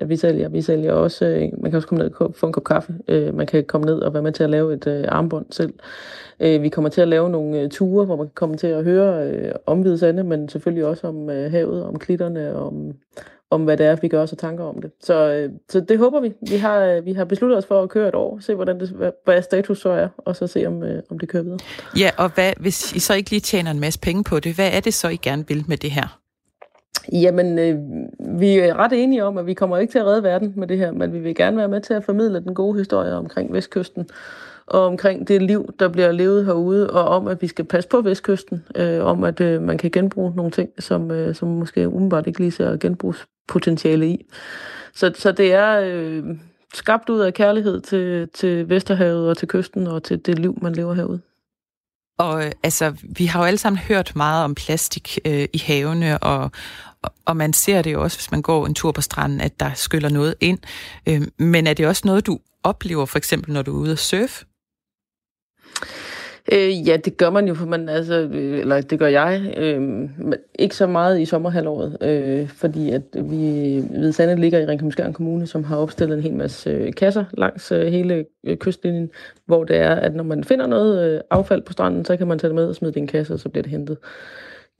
at 0.00 0.08
vi 0.08 0.16
sælger. 0.16 0.48
Vi 0.48 0.62
sælger 0.62 0.92
også, 0.92 1.26
øh, 1.26 1.40
man 1.62 1.70
kan 1.70 1.76
også 1.76 1.88
komme 1.88 2.04
ned 2.04 2.12
og 2.20 2.34
få 2.34 2.46
en 2.46 2.52
kop 2.52 2.64
kaffe. 2.64 2.94
Øh, 3.08 3.34
man 3.34 3.46
kan 3.46 3.64
komme 3.64 3.86
ned 3.86 3.98
og 3.98 4.14
være 4.14 4.22
med 4.22 4.32
til 4.32 4.44
at 4.44 4.50
lave 4.50 4.74
et 4.74 4.86
øh, 4.86 5.04
armbånd 5.08 5.46
selv. 5.50 5.72
Øh, 6.40 6.62
vi 6.62 6.68
kommer 6.68 6.90
til 6.90 7.00
at 7.00 7.08
lave 7.08 7.30
nogle 7.30 7.60
øh, 7.60 7.70
ture, 7.70 8.04
hvor 8.04 8.16
man 8.16 8.26
kan 8.26 8.34
komme 8.34 8.56
til 8.56 8.66
at 8.66 8.84
høre 8.84 9.30
øh, 9.30 9.52
om 9.66 9.80
Hvide 9.80 10.22
men 10.22 10.48
selvfølgelig 10.48 10.84
også 10.84 11.06
om 11.06 11.30
øh, 11.30 11.50
havet, 11.50 11.84
om 11.84 11.98
klitterne, 11.98 12.54
om, 12.54 12.92
om 13.50 13.64
hvad 13.64 13.76
det 13.76 13.86
er, 13.86 13.96
vi 13.96 14.08
gør 14.08 14.22
os 14.22 14.34
tanker 14.38 14.64
om 14.64 14.82
det. 14.82 14.90
Så, 15.00 15.14
øh, 15.14 15.50
så 15.68 15.80
det 15.80 15.98
håber 15.98 16.20
vi. 16.20 16.32
Vi 16.50 16.56
har, 16.56 16.84
øh, 16.84 17.06
vi 17.06 17.12
har 17.12 17.24
besluttet 17.24 17.58
os 17.58 17.66
for 17.66 17.82
at 17.82 17.88
køre 17.88 18.08
et 18.08 18.14
år, 18.14 18.38
se 18.40 18.54
hvordan 18.54 18.80
det, 18.80 19.12
hvad 19.24 19.42
status 19.42 19.80
så 19.80 19.88
er, 19.88 20.08
og 20.18 20.36
så 20.36 20.46
se 20.46 20.66
om, 20.66 20.82
øh, 20.82 21.02
om 21.10 21.18
det 21.18 21.28
kører 21.28 21.42
videre. 21.42 21.58
Ja, 21.98 22.10
og 22.16 22.30
hvad, 22.34 22.52
hvis 22.60 22.92
I 22.92 22.98
så 22.98 23.14
ikke 23.14 23.30
lige 23.30 23.40
tjener 23.40 23.70
en 23.70 23.80
masse 23.80 24.00
penge 24.00 24.24
på 24.24 24.40
det, 24.40 24.54
hvad 24.54 24.70
er 24.72 24.80
det 24.80 24.94
så, 24.94 25.08
I 25.08 25.16
gerne 25.16 25.44
vil 25.48 25.64
med 25.68 25.76
det 25.76 25.90
her? 25.90 26.20
Jamen, 27.12 27.58
øh, 27.58 27.78
vi 28.40 28.58
er 28.58 28.78
ret 28.78 28.92
enige 28.92 29.24
om, 29.24 29.38
at 29.38 29.46
vi 29.46 29.54
kommer 29.54 29.78
ikke 29.78 29.90
til 29.90 29.98
at 29.98 30.06
redde 30.06 30.22
verden 30.22 30.52
med 30.56 30.66
det 30.66 30.78
her, 30.78 30.92
men 30.92 31.12
vi 31.12 31.18
vil 31.18 31.34
gerne 31.34 31.56
være 31.56 31.68
med 31.68 31.80
til 31.80 31.94
at 31.94 32.04
formidle 32.04 32.40
den 32.40 32.54
gode 32.54 32.78
historie 32.78 33.14
omkring 33.14 33.52
Vestkysten, 33.52 34.08
og 34.70 34.86
omkring 34.86 35.28
det 35.28 35.42
liv, 35.42 35.74
der 35.78 35.88
bliver 35.88 36.12
levet 36.12 36.44
herude, 36.44 36.90
og 36.90 37.04
om, 37.04 37.26
at 37.26 37.42
vi 37.42 37.46
skal 37.46 37.64
passe 37.64 37.88
på 37.88 38.00
Vestkysten, 38.00 38.64
øh, 38.76 39.04
om 39.04 39.24
at 39.24 39.40
øh, 39.40 39.62
man 39.62 39.78
kan 39.78 39.90
genbruge 39.90 40.32
nogle 40.36 40.50
ting, 40.50 40.70
som, 40.78 41.10
øh, 41.10 41.34
som 41.34 41.48
måske 41.48 41.88
umiddelbart 41.88 42.26
ikke 42.26 42.40
lige 42.40 42.50
ser 42.50 42.76
genbrugspotentiale 42.76 44.08
i. 44.08 44.26
Så, 44.94 45.12
så 45.14 45.32
det 45.32 45.52
er 45.52 45.80
øh, 45.84 46.24
skabt 46.74 47.08
ud 47.08 47.20
af 47.20 47.34
kærlighed 47.34 47.80
til, 47.80 48.28
til 48.28 48.68
Vesterhavet 48.68 49.28
og 49.28 49.36
til 49.36 49.48
kysten 49.48 49.86
og 49.86 50.02
til 50.02 50.26
det 50.26 50.38
liv, 50.38 50.58
man 50.62 50.72
lever 50.72 50.94
herude. 50.94 51.20
Og 52.18 52.44
øh, 52.44 52.52
altså, 52.62 52.92
vi 53.02 53.26
har 53.26 53.40
jo 53.40 53.46
alle 53.46 53.58
sammen 53.58 53.78
hørt 53.78 54.12
meget 54.16 54.44
om 54.44 54.54
plastik 54.54 55.18
øh, 55.24 55.48
i 55.52 55.58
havene, 55.58 56.18
og, 56.18 56.50
og 57.24 57.36
man 57.36 57.52
ser 57.52 57.82
det 57.82 57.92
jo 57.92 58.02
også, 58.02 58.18
hvis 58.18 58.30
man 58.30 58.42
går 58.42 58.66
en 58.66 58.74
tur 58.74 58.92
på 58.92 59.00
stranden, 59.00 59.40
at 59.40 59.60
der 59.60 59.70
skyller 59.74 60.08
noget 60.08 60.34
ind. 60.40 60.58
Øh, 61.08 61.22
men 61.38 61.66
er 61.66 61.74
det 61.74 61.86
også 61.86 62.02
noget, 62.04 62.26
du 62.26 62.38
oplever, 62.62 63.06
for 63.06 63.18
eksempel 63.18 63.52
når 63.52 63.62
du 63.62 63.76
er 63.76 63.80
ude 63.80 63.92
at 63.92 63.98
surfe? 63.98 64.44
Øh, 66.52 66.88
ja, 66.88 66.96
det 66.96 67.16
gør 67.16 67.30
man 67.30 67.48
jo, 67.48 67.54
for 67.54 67.66
man, 67.66 67.88
altså, 67.88 68.14
øh, 68.14 68.60
eller 68.60 68.80
det 68.80 68.98
gør 68.98 69.06
jeg, 69.06 69.54
øh, 69.56 70.08
ikke 70.58 70.76
så 70.76 70.86
meget 70.86 71.20
i 71.20 71.24
sommerhalvåret, 71.24 71.96
øh, 72.00 72.48
fordi 72.48 72.90
at 72.90 73.02
vi 73.14 73.36
ved 73.90 74.12
Sande 74.12 74.36
ligger 74.36 74.58
i 74.58 74.66
Ringkøbenskjern 74.66 75.12
Kommune, 75.12 75.46
som 75.46 75.64
har 75.64 75.76
opstillet 75.76 76.16
en 76.16 76.22
hel 76.22 76.34
masse 76.34 76.70
øh, 76.70 76.92
kasser 76.92 77.24
langs 77.32 77.72
øh, 77.72 77.86
hele 77.86 78.24
øh, 78.44 78.56
kystlinjen, 78.56 79.10
hvor 79.46 79.64
det 79.64 79.76
er, 79.76 79.94
at 79.94 80.14
når 80.14 80.24
man 80.24 80.44
finder 80.44 80.66
noget 80.66 81.14
øh, 81.14 81.20
affald 81.30 81.62
på 81.62 81.72
stranden, 81.72 82.04
så 82.04 82.16
kan 82.16 82.26
man 82.26 82.38
tage 82.38 82.48
det 82.48 82.54
med 82.54 82.66
og 82.66 82.74
smide 82.74 82.92
det 82.92 82.96
i 82.96 83.00
en 83.00 83.06
kasse, 83.06 83.34
og 83.34 83.40
så 83.40 83.48
bliver 83.48 83.62
det 83.62 83.70
hentet. 83.70 83.98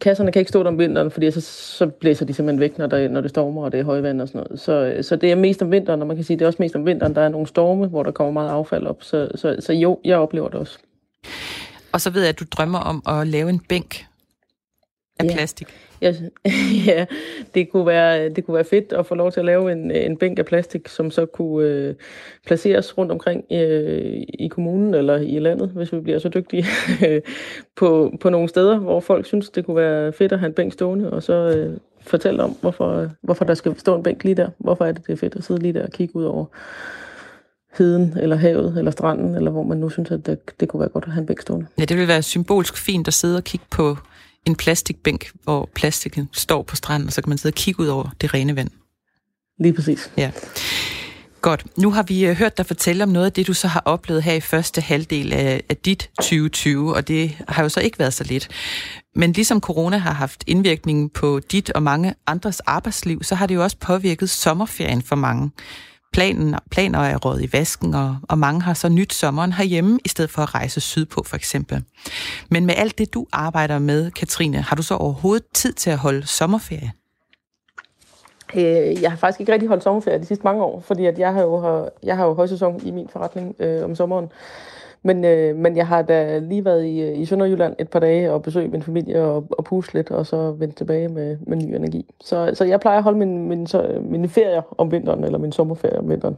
Kasserne 0.01 0.33
kan 0.33 0.41
ikke 0.41 0.49
stå 0.49 0.63
der 0.63 0.69
om 0.69 0.79
vinteren, 0.79 1.11
fordi 1.11 1.31
så, 1.31 1.41
så 1.41 1.87
blæser 1.87 2.27
de 2.27 2.35
simpelthen 2.35 2.61
væk, 2.61 2.79
når, 2.79 2.87
der, 2.87 3.09
når 3.09 3.21
det 3.21 3.31
stormer, 3.31 3.65
og 3.65 3.73
det 3.73 3.81
er 3.81 3.85
højvand 3.85 4.21
og 4.21 4.29
sådan 4.29 4.39
noget. 4.39 4.61
Så, 4.61 4.73
øh, 4.73 5.05
så 5.05 5.17
det 5.17 5.31
er 5.31 5.37
mest 5.37 5.63
om 5.63 5.71
vinteren, 5.71 6.01
og 6.01 6.07
man 6.07 6.17
kan 6.17 6.25
sige, 6.25 6.37
det 6.37 6.43
er 6.43 6.47
også 6.47 6.63
mest 6.63 6.77
om 6.77 6.87
vinteren, 6.87 7.15
der 7.15 7.21
er 7.21 7.29
nogle 7.29 7.47
storme, 7.47 7.87
hvor 7.87 8.03
der 8.03 8.11
kommer 8.11 8.33
meget 8.33 8.51
affald 8.51 8.87
op. 8.87 9.03
Så, 9.03 9.29
så, 9.35 9.57
så 9.61 9.73
jo, 9.73 9.99
jeg 10.05 10.19
oplever 10.19 10.49
det 10.49 10.61
også. 10.61 10.79
Og 11.93 12.01
så 12.01 12.11
ved 12.11 12.21
jeg, 12.21 12.29
at 12.29 12.41
du 12.41 12.45
drømmer 12.51 12.79
om 12.79 13.03
at 13.09 13.27
lave 13.27 13.51
en 13.51 13.61
bænk 13.69 14.07
af 15.21 15.25
ja. 15.25 15.33
plastik. 15.33 15.69
Ja, 16.03 16.15
ja 16.87 17.07
det, 17.55 17.71
kunne 17.71 17.87
være, 17.87 18.29
det 18.29 18.47
kunne 18.47 18.55
være 18.55 18.65
fedt 18.65 18.93
at 18.93 19.07
få 19.07 19.15
lov 19.15 19.33
til 19.33 19.41
at 19.41 19.47
lave 19.47 19.73
en, 19.73 19.91
en 19.91 20.17
bænk 20.17 20.39
af 20.39 20.47
plastik, 20.47 20.89
som 20.89 21.11
så 21.11 21.27
kunne 21.27 21.69
øh, 21.69 21.95
placeres 22.47 22.99
rundt 22.99 23.13
omkring 23.13 23.45
øh, 23.53 24.23
i 24.39 24.49
kommunen 24.51 24.95
eller 24.95 25.17
i 25.17 25.39
landet, 25.39 25.69
hvis 25.69 25.93
vi 25.93 26.01
bliver 26.01 26.19
så 26.19 26.29
dygtige, 26.29 26.67
på, 27.81 28.13
på 28.21 28.31
nogle 28.31 28.49
steder, 28.49 28.79
hvor 28.79 29.01
folk 29.01 29.27
synes, 29.27 29.51
det 29.51 29.67
kunne 29.67 29.77
være 29.77 30.13
fedt 30.13 30.33
at 30.33 30.39
have 30.39 30.49
en 30.49 30.55
bænk 30.55 30.73
stående, 30.73 31.11
og 31.11 31.23
så 31.23 31.33
øh, 31.33 31.77
fortælle 32.01 32.43
om, 32.43 32.51
hvorfor, 32.61 33.09
hvorfor 33.23 33.45
der 33.45 33.55
skal 33.55 33.79
stå 33.79 33.97
en 33.97 34.03
bænk 34.03 34.25
lige 34.25 34.35
der. 34.35 34.49
Hvorfor 34.59 34.85
er 34.85 34.93
det, 34.93 35.07
det 35.07 35.13
er 35.13 35.17
fedt 35.17 35.37
at 35.37 35.45
sidde 35.45 35.61
lige 35.61 35.73
der 35.73 35.83
og 35.83 35.91
kigge 35.91 36.17
ud 36.17 36.25
over 36.25 36.45
heden, 37.79 38.19
eller 38.21 38.37
havet, 38.37 38.79
eller 38.79 38.91
stranden, 38.91 39.35
eller 39.35 39.51
hvor 39.51 39.63
man 39.63 39.79
nu 39.79 39.91
synes, 39.91 40.11
at 40.11 40.27
det, 40.27 40.61
det 40.61 40.69
kunne 40.69 40.81
være 40.81 40.89
godt 40.89 41.05
at 41.05 41.13
have 41.13 41.21
en 41.21 41.27
bænk 41.27 41.41
stående. 41.41 41.67
Ja, 41.79 41.85
det 41.85 41.97
ville 41.97 42.09
være 42.09 42.23
symbolsk 42.23 42.77
fint 42.77 43.09
at 43.09 43.15
sidde 43.15 43.37
og 43.37 43.45
kigge 43.45 43.67
på 43.71 43.97
en 44.47 44.57
plastikbænk, 44.57 45.31
hvor 45.45 45.69
plastikken 45.75 46.29
står 46.33 46.63
på 46.63 46.77
stranden, 46.77 47.07
og 47.07 47.13
så 47.13 47.23
kan 47.23 47.29
man 47.29 47.39
sidde 47.39 47.53
og 47.53 47.57
kigge 47.57 47.81
ud 47.81 47.87
over 47.87 48.09
det 48.21 48.35
rene 48.35 48.57
vand. 48.57 48.71
Lige 49.59 49.73
præcis. 49.73 50.13
Ja. 50.17 50.31
Godt. 51.41 51.79
Nu 51.79 51.91
har 51.91 52.03
vi 52.03 52.27
øh, 52.27 52.37
hørt 52.37 52.59
dig 52.59 52.67
fortælle 52.67 53.03
om 53.05 53.09
noget 53.09 53.27
af 53.27 53.33
det, 53.33 53.47
du 53.47 53.55
så 53.55 53.69
har 53.69 53.83
oplevet 53.85 54.23
her 54.23 54.35
i 54.35 54.41
første 54.41 54.81
halvdel 54.81 55.33
af, 55.33 55.63
af 55.69 55.77
dit 55.77 56.11
2020, 56.17 56.95
og 56.95 57.09
det 57.09 57.37
har 57.49 57.63
jo 57.63 57.69
så 57.69 57.81
ikke 57.81 57.99
været 57.99 58.15
så 58.15 58.25
lidt. 58.25 58.49
Men 59.15 59.33
ligesom 59.33 59.61
corona 59.61 59.97
har 59.97 60.13
haft 60.13 60.45
indvirkning 60.47 61.13
på 61.13 61.41
dit 61.53 61.71
og 61.71 61.83
mange 61.83 62.15
andres 62.27 62.61
arbejdsliv, 62.61 63.23
så 63.23 63.35
har 63.35 63.47
det 63.47 63.55
jo 63.55 63.63
også 63.63 63.77
påvirket 63.77 64.31
sommerferien 64.31 65.03
for 65.03 65.17
mange. 65.17 65.51
Planen, 66.13 66.55
planer 66.71 66.99
er 66.99 67.17
råd 67.17 67.41
i 67.41 67.49
vasken, 67.53 67.95
og, 67.95 68.17
og 68.29 68.39
mange 68.39 68.63
har 68.63 68.75
så 68.75 68.89
nyt 68.89 69.15
sommeren 69.15 69.53
herhjemme, 69.53 69.99
i 70.05 70.09
stedet 70.09 70.31
for 70.31 70.43
at 70.43 70.55
rejse 70.55 70.81
sydpå 70.81 71.23
for 71.27 71.37
eksempel. 71.37 71.85
Men 72.51 72.67
med 72.67 72.75
alt 72.77 72.99
det, 72.99 73.15
du 73.15 73.27
arbejder 73.33 73.79
med, 73.79 74.11
Katrine, 74.11 74.61
har 74.61 74.77
du 74.77 74.83
så 74.83 74.95
overhovedet 74.95 75.47
tid 75.55 75.73
til 75.73 75.91
at 75.91 75.99
holde 75.99 76.27
sommerferie? 76.27 76.93
Øh, 78.55 79.03
jeg 79.03 79.11
har 79.11 79.17
faktisk 79.17 79.41
ikke 79.41 79.53
rigtig 79.53 79.69
holdt 79.69 79.83
sommerferie 79.83 80.19
de 80.19 80.27
sidste 80.27 80.45
mange 80.45 80.63
år, 80.63 80.81
fordi 80.81 81.07
at 81.07 81.19
jeg 81.19 81.33
har 81.33 81.43
jo, 81.43 81.91
jeg 82.03 82.17
har 82.17 82.27
jo 82.27 82.35
højsæson 82.35 82.81
i 82.87 82.91
min 82.91 83.09
forretning 83.13 83.57
øh, 83.59 83.85
om 83.85 83.95
sommeren. 83.95 84.29
Men, 85.03 85.25
øh, 85.25 85.57
men 85.57 85.77
jeg 85.77 85.87
har 85.87 86.03
da 86.03 86.39
lige 86.39 86.65
været 86.65 86.85
i, 86.85 87.13
i 87.13 87.25
Sønderjylland 87.25 87.77
et 87.79 87.91
par 87.91 88.01
dage 88.01 88.33
og 88.33 88.43
besøgt 88.43 88.73
min 88.73 88.83
familie 88.83 89.23
og, 89.23 89.47
og 89.51 89.65
puste 89.65 89.95
lidt, 89.95 90.11
og 90.11 90.27
så 90.27 90.53
vendt 90.53 90.77
tilbage 90.77 91.09
med, 91.09 91.37
med 91.47 91.57
ny 91.57 91.75
energi. 91.75 92.07
Så, 92.21 92.51
så 92.55 92.65
jeg 92.65 92.81
plejer 92.81 92.99
at 92.99 93.05
holde 93.05 93.19
min, 93.19 93.49
min, 93.49 93.67
så, 93.67 94.01
mine 94.03 94.29
ferier 94.29 94.63
om 94.79 94.93
vinteren, 94.93 95.25
eller 95.25 95.39
min 95.39 95.53
sommerferie 95.53 95.99
om 95.99 96.09
vinteren. 96.09 96.37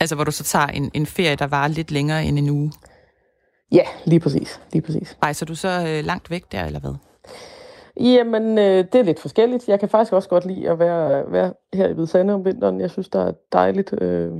Altså 0.00 0.14
hvor 0.14 0.24
du 0.24 0.30
så 0.30 0.44
tager 0.44 0.66
en, 0.66 0.90
en 0.94 1.06
ferie, 1.06 1.36
der 1.36 1.46
varer 1.46 1.68
lidt 1.68 1.90
længere 1.90 2.24
end 2.24 2.38
en 2.38 2.50
uge? 2.50 2.72
Ja, 3.72 3.84
lige 4.04 4.20
præcis. 4.20 4.60
Lige 4.72 4.82
præcis. 4.82 5.18
Ej, 5.22 5.32
så 5.32 5.44
du 5.44 5.54
så 5.54 5.68
øh, 5.68 6.04
langt 6.04 6.30
væk 6.30 6.52
der, 6.52 6.64
eller 6.64 6.80
hvad? 6.80 6.94
Jamen, 8.00 8.58
øh, 8.58 8.84
det 8.92 8.94
er 8.94 9.02
lidt 9.02 9.20
forskelligt. 9.20 9.68
Jeg 9.68 9.80
kan 9.80 9.88
faktisk 9.88 10.12
også 10.12 10.28
godt 10.28 10.46
lide 10.46 10.70
at 10.70 10.78
være, 10.78 11.32
være 11.32 11.52
her 11.74 11.88
i 11.88 11.92
Hvidsande 11.92 12.34
om 12.34 12.44
vinteren. 12.44 12.80
Jeg 12.80 12.90
synes, 12.90 13.08
der 13.08 13.20
er 13.20 13.32
dejligt 13.52 14.02
øh, 14.02 14.32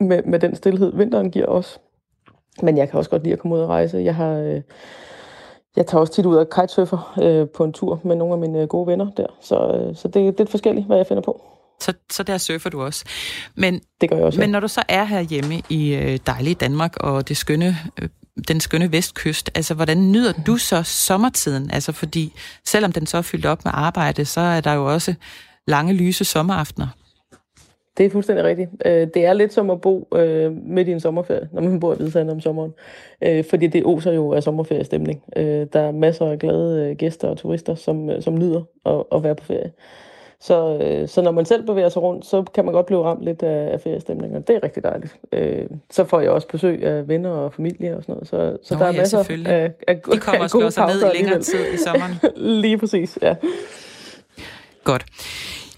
med, 0.00 0.22
med 0.22 0.38
den 0.38 0.54
stillhed, 0.54 0.92
vinteren 0.96 1.30
giver 1.30 1.46
os. 1.46 1.80
Men 2.62 2.78
jeg 2.78 2.88
kan 2.88 2.98
også 2.98 3.10
godt 3.10 3.22
lide 3.22 3.32
at 3.32 3.38
komme 3.38 3.56
ud 3.56 3.60
og 3.60 3.68
rejse. 3.68 3.98
Jeg 3.98 4.14
har... 4.14 4.32
Øh, 4.32 4.60
jeg 5.76 5.86
tager 5.86 6.00
også 6.00 6.12
tit 6.12 6.26
ud 6.26 6.36
og 6.36 6.46
kitesurfer 6.50 7.18
øh, 7.22 7.48
på 7.48 7.64
en 7.64 7.72
tur 7.72 8.00
med 8.04 8.16
nogle 8.16 8.34
af 8.34 8.40
mine 8.40 8.66
gode 8.66 8.86
venner 8.86 9.10
der. 9.10 9.26
Så, 9.40 9.54
øh, 9.54 9.96
så 9.96 10.08
det, 10.08 10.14
det 10.14 10.28
er 10.28 10.32
lidt 10.38 10.50
forskelligt, 10.50 10.86
hvad 10.86 10.96
jeg 10.96 11.06
finder 11.06 11.22
på. 11.22 11.42
Så, 11.80 11.92
så 12.12 12.22
der 12.22 12.38
surfer 12.38 12.70
du 12.70 12.82
også. 12.82 13.04
Men, 13.54 13.80
det 14.00 14.10
gør 14.10 14.16
jeg 14.16 14.26
også, 14.26 14.40
Men 14.40 14.50
når 14.50 14.60
du 14.60 14.68
så 14.68 14.82
er 14.88 15.04
her 15.04 15.20
hjemme 15.20 15.62
i 15.68 15.94
øh, 15.94 16.18
dejlige 16.26 16.54
Danmark 16.54 16.96
og 16.96 17.28
det 17.28 17.36
skønne, 17.36 17.76
øh, 18.02 18.08
den 18.48 18.60
skønne 18.60 18.92
vestkyst, 18.92 19.50
altså 19.54 19.74
hvordan 19.74 20.12
nyder 20.12 20.32
du 20.46 20.56
så 20.56 20.82
sommertiden? 20.82 21.70
Altså 21.70 21.92
fordi 21.92 22.32
selvom 22.64 22.92
den 22.92 23.06
så 23.06 23.18
er 23.18 23.22
fyldt 23.22 23.46
op 23.46 23.64
med 23.64 23.72
arbejde, 23.74 24.24
så 24.24 24.40
er 24.40 24.60
der 24.60 24.72
jo 24.72 24.92
også 24.92 25.14
lange 25.66 25.92
lyse 25.92 26.24
sommeraftener. 26.24 26.88
Det 27.98 28.06
er 28.06 28.10
fuldstændig 28.10 28.44
rigtigt. 28.44 28.70
Øh, 28.84 29.06
det 29.14 29.26
er 29.26 29.32
lidt 29.32 29.52
som 29.52 29.70
at 29.70 29.80
bo 29.80 30.08
øh, 30.14 30.52
midt 30.52 30.88
i 30.88 30.92
en 30.92 31.00
sommerferie, 31.00 31.48
når 31.52 31.62
man 31.62 31.80
bor 31.80 31.92
i 31.92 31.96
Hvidsand 31.96 32.30
om 32.30 32.40
sommeren. 32.40 32.74
Øh, 33.22 33.44
fordi 33.44 33.66
det 33.66 33.84
oser 33.84 34.12
jo 34.12 34.32
af 34.32 34.42
sommerferiestemning. 34.42 35.22
Der 35.72 35.80
er 35.80 35.92
masser 35.92 36.26
af 36.26 36.38
glade 36.38 36.94
gæster 36.94 37.28
og 37.28 37.36
turister, 37.36 37.74
som, 37.74 38.10
som 38.20 38.38
nyder 38.38 38.62
at, 38.86 39.02
at 39.12 39.22
være 39.22 39.34
på 39.34 39.44
ferie. 39.44 39.72
Så, 40.40 40.78
så 41.06 41.22
når 41.22 41.30
man 41.30 41.44
selv 41.44 41.66
bevæger 41.66 41.88
sig 41.88 42.02
rundt, 42.02 42.26
så 42.26 42.42
kan 42.54 42.64
man 42.64 42.74
godt 42.74 42.86
blive 42.86 43.04
ramt 43.04 43.24
lidt 43.24 43.42
af, 43.42 43.72
af 43.72 43.80
feriestemning, 43.80 44.36
og 44.36 44.48
det 44.48 44.56
er 44.56 44.64
rigtig 44.64 44.82
dejligt. 44.82 45.16
Så 45.90 46.04
får 46.04 46.20
jeg 46.20 46.30
også 46.30 46.48
besøg 46.48 46.84
af 46.84 47.08
venner 47.08 47.30
og 47.30 47.54
familie 47.54 47.96
og 47.96 48.02
sådan 48.02 48.12
noget. 48.12 48.28
Så, 48.28 48.56
så 48.62 48.74
Nå, 48.74 48.80
der 48.80 48.86
er 48.86 48.92
ja, 48.92 48.98
masser 48.98 49.18
af, 49.46 49.72
af, 49.88 50.00
De 50.12 50.18
kommer 50.18 50.42
og 50.42 50.50
slår 50.50 50.70
sig 50.70 50.86
ned 50.86 51.02
i 51.12 51.16
længere 51.16 51.40
tid 51.40 51.72
i 51.74 51.76
sommeren. 51.76 52.12
Lige 52.62 52.78
præcis, 52.78 53.18
ja. 53.22 53.34
Godt. 54.84 55.04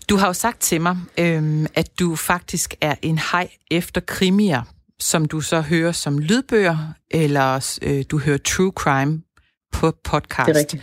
Du 0.08 0.16
har 0.16 0.26
jo 0.26 0.32
sagt 0.32 0.60
til 0.60 0.80
mig, 0.80 0.96
øhm, 1.18 1.66
at 1.74 1.98
du 1.98 2.16
faktisk 2.16 2.74
er 2.80 2.94
en 3.02 3.18
hej 3.32 3.48
efter 3.70 4.00
krimier, 4.00 4.62
som 5.00 5.24
du 5.24 5.40
så 5.40 5.60
hører 5.60 5.92
som 5.92 6.18
lydbøger, 6.18 6.92
eller 7.10 7.78
øh, 7.82 8.04
du 8.10 8.18
hører 8.18 8.38
true 8.38 8.72
crime 8.74 9.22
på 9.72 9.92
podcast, 10.04 10.76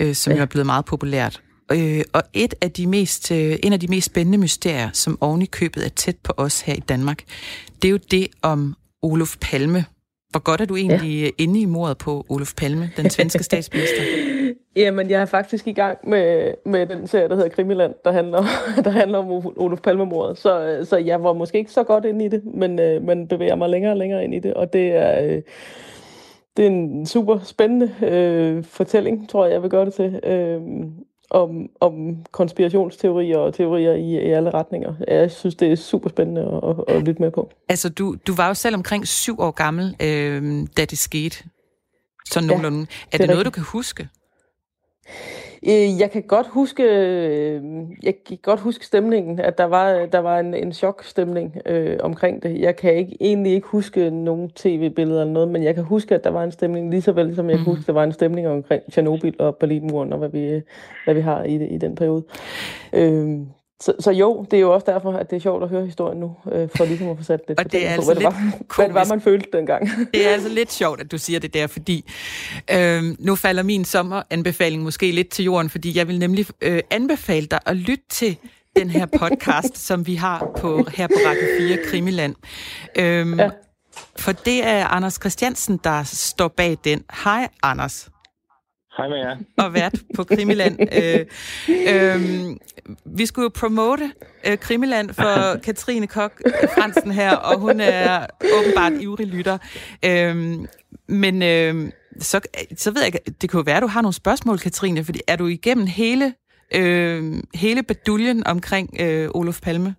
øh, 0.00 0.14
som 0.14 0.30
ja. 0.30 0.36
jo 0.36 0.42
er 0.42 0.46
blevet 0.46 0.66
meget 0.66 0.84
populært. 0.84 1.42
Øh, 1.72 2.04
og 2.12 2.22
et 2.32 2.54
af 2.60 2.70
de 2.70 2.86
mest, 2.86 3.32
øh, 3.32 3.58
en 3.62 3.72
af 3.72 3.80
de 3.80 3.88
mest 3.88 4.06
spændende 4.06 4.38
mysterier, 4.38 4.90
som 4.92 5.18
oven 5.20 5.42
i 5.42 5.46
købet 5.46 5.84
er 5.84 5.88
tæt 5.88 6.16
på 6.16 6.32
os 6.36 6.60
her 6.60 6.74
i 6.74 6.80
Danmark, 6.80 7.22
det 7.82 7.88
er 7.88 7.92
jo 7.92 7.98
det 8.10 8.28
om 8.42 8.76
Olof 9.02 9.36
Palme. 9.40 9.84
Hvor 10.30 10.40
godt 10.40 10.60
er 10.60 10.64
du 10.64 10.76
egentlig 10.76 11.22
ja. 11.22 11.28
inde 11.38 11.60
i 11.60 11.64
mordet 11.64 11.98
på 11.98 12.26
Olof 12.28 12.54
Palme, 12.56 12.90
den 12.96 13.10
svenske 13.10 13.44
statsminister? 13.50 14.02
Jamen, 14.76 15.10
jeg 15.10 15.20
er 15.20 15.24
faktisk 15.24 15.66
i 15.66 15.72
gang 15.72 15.98
med, 16.08 16.54
med 16.66 16.86
den 16.86 17.06
serie, 17.06 17.28
der 17.28 17.34
hedder 17.34 17.48
Krimiland, 17.48 17.94
der 18.04 18.12
handler, 18.12 18.42
der 18.84 18.90
handler 18.90 19.18
om 19.18 19.30
Olof 19.56 19.80
Palme-mordet. 19.80 20.38
Så, 20.38 20.80
så 20.88 20.96
jeg 20.96 21.22
var 21.22 21.32
måske 21.32 21.58
ikke 21.58 21.72
så 21.72 21.84
godt 21.84 22.04
inde 22.04 22.24
i 22.24 22.28
det, 22.28 22.42
men, 22.44 22.78
øh, 22.78 23.02
men 23.02 23.28
bevæger 23.28 23.54
mig 23.54 23.68
længere 23.68 23.92
og 23.92 23.98
længere 23.98 24.24
ind 24.24 24.34
i 24.34 24.38
det. 24.38 24.54
Og 24.54 24.72
det 24.72 24.86
er, 24.86 25.24
øh, 25.24 25.42
det 26.56 26.66
er 26.66 26.70
en 26.70 27.06
super 27.06 27.38
spændende 27.38 27.94
øh, 28.02 28.64
fortælling, 28.64 29.28
tror 29.28 29.44
jeg, 29.44 29.52
jeg 29.52 29.62
vil 29.62 29.70
gøre 29.70 29.84
det 29.84 29.94
til. 29.94 30.20
Øh, 30.24 30.60
om, 31.30 31.68
om 31.80 32.24
konspirationsteorier 32.30 33.38
og 33.38 33.54
teorier 33.54 33.92
i, 33.92 34.10
i 34.10 34.30
alle 34.30 34.50
retninger. 34.50 34.94
Jeg 35.08 35.30
synes, 35.30 35.54
det 35.54 35.72
er 35.72 35.76
super 35.76 36.08
spændende 36.10 36.40
at, 36.40 36.70
at, 36.88 36.96
at 36.96 37.02
lytte 37.02 37.22
med 37.22 37.30
på. 37.30 37.50
Altså, 37.68 37.88
du, 37.88 38.16
du 38.26 38.34
var 38.34 38.48
jo 38.48 38.54
selv 38.54 38.74
omkring 38.74 39.06
syv 39.06 39.40
år 39.40 39.50
gammel, 39.50 39.96
øh, 40.02 40.66
da 40.76 40.84
det 40.84 40.98
skete. 40.98 41.44
Så 42.26 42.40
nogenlunde. 42.40 42.78
Ja, 42.78 42.82
er 42.82 42.86
det, 43.10 43.20
det 43.20 43.26
noget, 43.26 43.30
rigtigt. 43.30 43.44
du 43.44 43.50
kan 43.50 43.64
huske? 43.64 44.08
Øh, 45.66 46.00
jeg 46.00 46.10
kan 46.10 46.22
godt 46.22 46.46
huske, 46.46 46.82
øh, 46.82 47.62
jeg 48.02 48.14
kan 48.26 48.38
godt 48.42 48.60
huske 48.60 48.86
stemningen, 48.86 49.40
at 49.40 49.58
der 49.58 49.64
var, 49.64 50.06
der 50.06 50.18
var 50.18 50.38
en, 50.38 50.54
en 50.54 50.72
chokstemning 50.72 51.56
øh, 51.66 51.96
omkring 52.00 52.42
det. 52.42 52.60
Jeg 52.60 52.76
kan 52.76 52.94
ikke, 52.94 53.16
egentlig 53.20 53.52
ikke 53.52 53.66
huske 53.66 54.10
nogen 54.10 54.50
tv-billeder 54.50 55.20
eller 55.20 55.32
noget, 55.32 55.48
men 55.48 55.62
jeg 55.62 55.74
kan 55.74 55.84
huske, 55.84 56.14
at 56.14 56.24
der 56.24 56.30
var 56.30 56.44
en 56.44 56.52
stemning, 56.52 56.90
lige 56.90 57.02
så 57.02 57.12
vel 57.12 57.36
som 57.36 57.50
jeg 57.50 57.58
mm. 57.58 57.64
kan 57.64 57.72
huske, 57.74 57.82
at 57.82 57.86
der 57.86 57.92
var 57.92 58.04
en 58.04 58.12
stemning 58.12 58.48
omkring 58.48 58.82
Tjernobyl 58.92 59.34
og 59.38 59.56
Berlinmuren 59.56 60.12
og 60.12 60.18
hvad 60.18 60.28
vi, 60.28 60.60
hvad 61.04 61.14
vi 61.14 61.20
har 61.20 61.44
i, 61.44 61.66
i 61.66 61.78
den 61.78 61.94
periode. 61.94 62.22
Øh, 62.92 63.38
så, 63.80 63.92
så 64.00 64.10
jo, 64.10 64.46
det 64.50 64.56
er 64.56 64.60
jo 64.60 64.74
også 64.74 64.84
derfor, 64.92 65.12
at 65.12 65.30
det 65.30 65.36
er 65.36 65.40
sjovt 65.40 65.62
at 65.62 65.68
høre 65.68 65.84
historien 65.84 66.20
nu, 66.20 66.36
øh, 66.52 66.68
for 66.74 66.84
ligesom 66.84 67.08
at 67.08 67.16
få 67.16 67.22
sat 67.22 67.40
lidt 67.48 67.60
og 67.60 67.72
det 67.72 67.86
er 67.86 67.90
altså 67.90 68.00
på, 68.00 68.06
hvad, 68.06 68.14
det 68.14 68.24
var, 68.24 68.52
hvad 68.76 68.86
det 68.86 68.94
var, 68.94 69.04
man 69.04 69.20
følte 69.20 69.48
dengang. 69.52 69.88
Det 70.14 70.26
er 70.26 70.30
altså 70.30 70.48
lidt 70.48 70.72
sjovt, 70.72 71.00
at 71.00 71.12
du 71.12 71.18
siger 71.18 71.40
det 71.40 71.54
der, 71.54 71.66
fordi 71.66 72.04
øh, 72.70 73.02
nu 73.18 73.34
falder 73.34 73.62
min 73.62 73.84
sommeranbefaling 73.84 74.82
måske 74.82 75.12
lidt 75.12 75.28
til 75.28 75.44
jorden, 75.44 75.70
fordi 75.70 75.98
jeg 75.98 76.08
vil 76.08 76.18
nemlig 76.18 76.46
øh, 76.60 76.80
anbefale 76.90 77.46
dig 77.46 77.60
at 77.66 77.76
lytte 77.76 78.04
til 78.10 78.36
den 78.76 78.90
her 78.90 79.06
podcast, 79.06 79.78
som 79.88 80.06
vi 80.06 80.14
har 80.14 80.50
på 80.56 80.84
her 80.94 81.06
på 81.06 81.14
Radio 81.26 81.42
4 81.58 81.78
Krimiland. 81.84 82.34
Øhm, 82.96 83.40
ja. 83.40 83.50
For 84.16 84.32
det 84.32 84.66
er 84.66 84.86
Anders 84.86 85.14
Christiansen, 85.14 85.80
der 85.84 86.02
står 86.02 86.48
bag 86.48 86.78
den. 86.84 87.04
Hej, 87.24 87.48
Anders. 87.62 88.10
Hej 88.98 89.08
med 89.08 89.16
jer. 89.18 89.36
Og 89.56 89.74
vært 89.74 89.94
på 90.14 90.24
Krimiland. 90.24 90.78
øh, 90.98 91.26
øh, 91.68 92.56
vi 93.04 93.26
skulle 93.26 93.44
jo 93.44 93.50
promote 93.54 94.12
øh, 94.46 94.58
Krimiland 94.58 95.10
for 95.14 95.54
Katrine 95.64 96.06
Kok 96.06 96.40
Fransen 96.74 97.10
her, 97.12 97.36
og 97.36 97.58
hun 97.58 97.80
er 97.80 98.26
åbenbart 98.58 98.92
ivrig 99.00 99.26
lytter. 99.26 99.58
Øh, 100.04 100.58
men 101.08 101.42
øh, 101.42 101.90
så, 102.20 102.40
så 102.76 102.90
ved 102.90 103.02
jeg 103.02 103.06
ikke, 103.06 103.20
det 103.40 103.50
kunne 103.50 103.66
være, 103.66 103.76
at 103.76 103.82
du 103.82 103.86
har 103.86 104.02
nogle 104.02 104.14
spørgsmål, 104.14 104.58
Katrine, 104.58 105.04
fordi 105.04 105.20
er 105.28 105.36
du 105.36 105.46
igennem 105.46 105.86
hele, 105.86 106.34
øh, 106.74 107.42
hele 107.54 107.82
baduljen 107.82 108.46
omkring 108.46 108.96
øh, 109.00 109.28
Olof 109.34 109.60
Palme? 109.60 109.94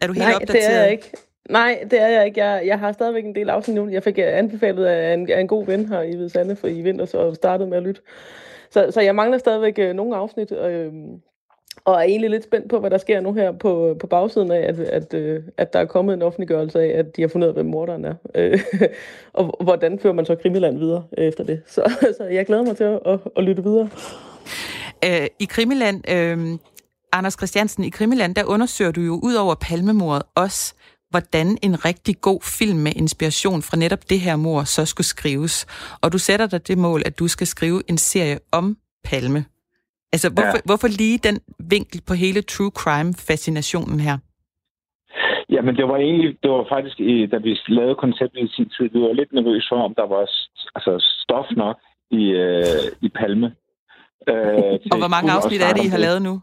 Er 0.00 0.06
du 0.06 0.12
helt 0.12 0.24
Nej, 0.24 0.34
opdateret? 0.34 0.70
det 0.70 0.76
er 0.76 0.82
jeg 0.82 0.92
ikke. 0.92 1.12
Nej, 1.50 1.84
det 1.90 2.00
er 2.00 2.08
jeg 2.08 2.26
ikke. 2.26 2.44
Jeg, 2.44 2.66
jeg 2.66 2.78
har 2.78 2.92
stadigvæk 2.92 3.24
en 3.24 3.34
del 3.34 3.50
afsnit 3.50 3.76
nu. 3.76 3.88
Jeg 3.88 4.02
fik 4.02 4.18
øh, 4.18 4.38
anbefalet 4.38 4.84
af 4.84 5.14
en, 5.14 5.30
af 5.30 5.40
en 5.40 5.48
god 5.48 5.66
ven 5.66 5.86
her 5.86 6.02
i 6.02 6.14
Hvide 6.14 6.30
Sande 6.30 6.56
for 6.56 6.68
i 6.68 6.80
vinter, 6.80 7.04
så 7.04 7.34
startede 7.34 7.68
med 7.68 7.76
at 7.76 7.82
lytte. 7.82 8.00
Så, 8.70 8.90
så 8.90 9.00
jeg 9.00 9.14
mangler 9.14 9.38
stadigvæk 9.38 9.78
øh, 9.78 9.94
nogle 9.94 10.16
afsnit, 10.16 10.52
øh, 10.52 10.92
og 11.84 11.94
er 11.94 12.00
egentlig 12.00 12.30
lidt 12.30 12.44
spændt 12.44 12.70
på, 12.70 12.80
hvad 12.80 12.90
der 12.90 12.98
sker 12.98 13.20
nu 13.20 13.32
her 13.32 13.52
på, 13.52 13.96
på 14.00 14.06
bagsiden 14.06 14.52
af, 14.52 14.68
at, 14.68 14.80
at, 14.80 15.14
øh, 15.14 15.42
at 15.56 15.72
der 15.72 15.78
er 15.78 15.84
kommet 15.84 16.14
en 16.14 16.22
offentliggørelse 16.22 16.80
af, 16.80 16.98
at 16.98 17.16
de 17.16 17.22
har 17.22 17.28
fundet 17.28 17.46
ud 17.46 17.48
af, 17.48 17.54
hvem 17.54 17.66
morderen 17.66 18.04
er. 18.04 18.14
Øh, 18.34 18.60
og 19.32 19.64
hvordan 19.64 19.98
fører 19.98 20.14
man 20.14 20.26
så 20.26 20.34
Krimiland 20.34 20.78
videre 20.78 21.04
efter 21.18 21.44
det. 21.44 21.62
Så, 21.66 21.92
så 22.18 22.24
jeg 22.24 22.46
glæder 22.46 22.62
mig 22.62 22.76
til 22.76 22.84
at, 22.84 23.00
at, 23.06 23.18
at 23.36 23.44
lytte 23.44 23.62
videre. 23.62 23.88
Øh, 25.04 25.26
I 25.38 25.44
Krimiland, 25.44 26.10
øh, 26.10 26.58
Anders 27.12 27.34
Christiansen, 27.34 27.84
i 27.84 27.88
Krimiland, 27.88 28.34
der 28.34 28.44
undersøger 28.44 28.90
du 28.90 29.00
jo 29.00 29.20
ud 29.22 29.34
over 29.34 29.54
palmemordet 29.54 30.22
også, 30.34 30.74
hvordan 31.10 31.58
en 31.62 31.84
rigtig 31.84 32.20
god 32.20 32.40
film 32.58 32.78
med 32.78 32.92
inspiration 32.96 33.62
fra 33.62 33.76
netop 33.76 34.10
det 34.10 34.20
her 34.20 34.36
mor 34.36 34.62
så 34.64 34.84
skulle 34.86 35.06
skrives. 35.06 35.66
Og 36.02 36.12
du 36.12 36.18
sætter 36.18 36.46
dig 36.46 36.68
det 36.68 36.78
mål, 36.78 37.02
at 37.06 37.18
du 37.18 37.28
skal 37.28 37.46
skrive 37.46 37.82
en 37.88 37.98
serie 37.98 38.38
om 38.52 38.76
Palme. 39.04 39.44
Altså, 40.12 40.28
hvorfor, 40.34 40.58
ja. 40.60 40.66
hvorfor 40.68 40.88
lige 40.88 41.18
den 41.18 41.40
vinkel 41.58 42.00
på 42.08 42.14
hele 42.14 42.42
true 42.42 42.72
crime-fascinationen 42.80 44.00
her? 44.00 44.18
Jamen, 45.50 45.76
det 45.76 45.88
var 45.88 45.96
egentlig, 45.96 46.36
det 46.42 46.50
var 46.50 46.66
faktisk, 46.74 46.98
da 47.32 47.36
vi 47.46 47.58
lavede 47.68 47.94
konceptet 47.94 48.40
i 48.40 48.48
sin 48.56 48.68
tid, 48.68 48.84
vi 48.92 49.00
var 49.00 49.12
lidt 49.12 49.32
nervøse 49.32 49.66
for, 49.70 49.76
om 49.88 49.94
der 49.94 50.06
var 50.06 50.22
altså, 50.76 50.92
stof 51.22 51.46
nok 51.56 51.76
i, 52.10 52.24
øh, 52.44 52.84
i 53.02 53.08
Palme. 53.08 53.48
Øh, 54.28 54.78
og 54.92 54.98
hvor 55.02 55.12
mange 55.14 55.32
afsnit 55.32 55.62
er 55.62 55.72
det, 55.72 55.84
I 55.84 55.88
har 55.88 55.98
lavet 55.98 56.22
nu? 56.22 56.40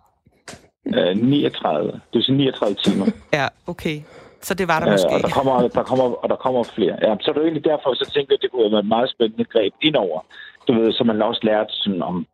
Øh, 0.96 1.18
39. 1.18 1.92
Det 1.92 2.02
vil 2.14 2.24
sige 2.24 2.38
39 2.38 2.76
timer. 2.76 3.06
Ja, 3.34 3.48
okay. 3.68 3.98
Så 4.42 4.54
det 4.54 4.68
var 4.68 4.80
der 4.80 4.92
måske. 4.92 5.14
og, 5.16 5.22
der 5.22 5.30
kommer, 5.38 5.68
der 5.68 5.84
kommer, 5.84 6.06
og 6.24 6.30
der 6.30 6.36
kommer 6.36 6.64
flere. 6.64 6.96
Ja, 7.06 7.16
så 7.22 7.28
er 7.32 7.34
det 7.34 7.44
egentlig 7.44 7.66
derfor, 7.72 7.94
så 7.94 8.06
tænkte 8.14 8.32
jeg, 8.32 8.38
at 8.38 8.42
det 8.44 8.52
kunne 8.52 8.72
være 8.72 8.80
et 8.80 8.94
meget 8.96 9.10
spændende 9.10 9.46
greb 9.54 9.74
indover. 9.82 10.20
Du 10.68 10.74
ved, 10.74 10.94
så 10.94 11.04
man 11.04 11.22
også 11.22 11.42
lært 11.44 11.70
sådan 11.72 12.02
om 12.02 12.26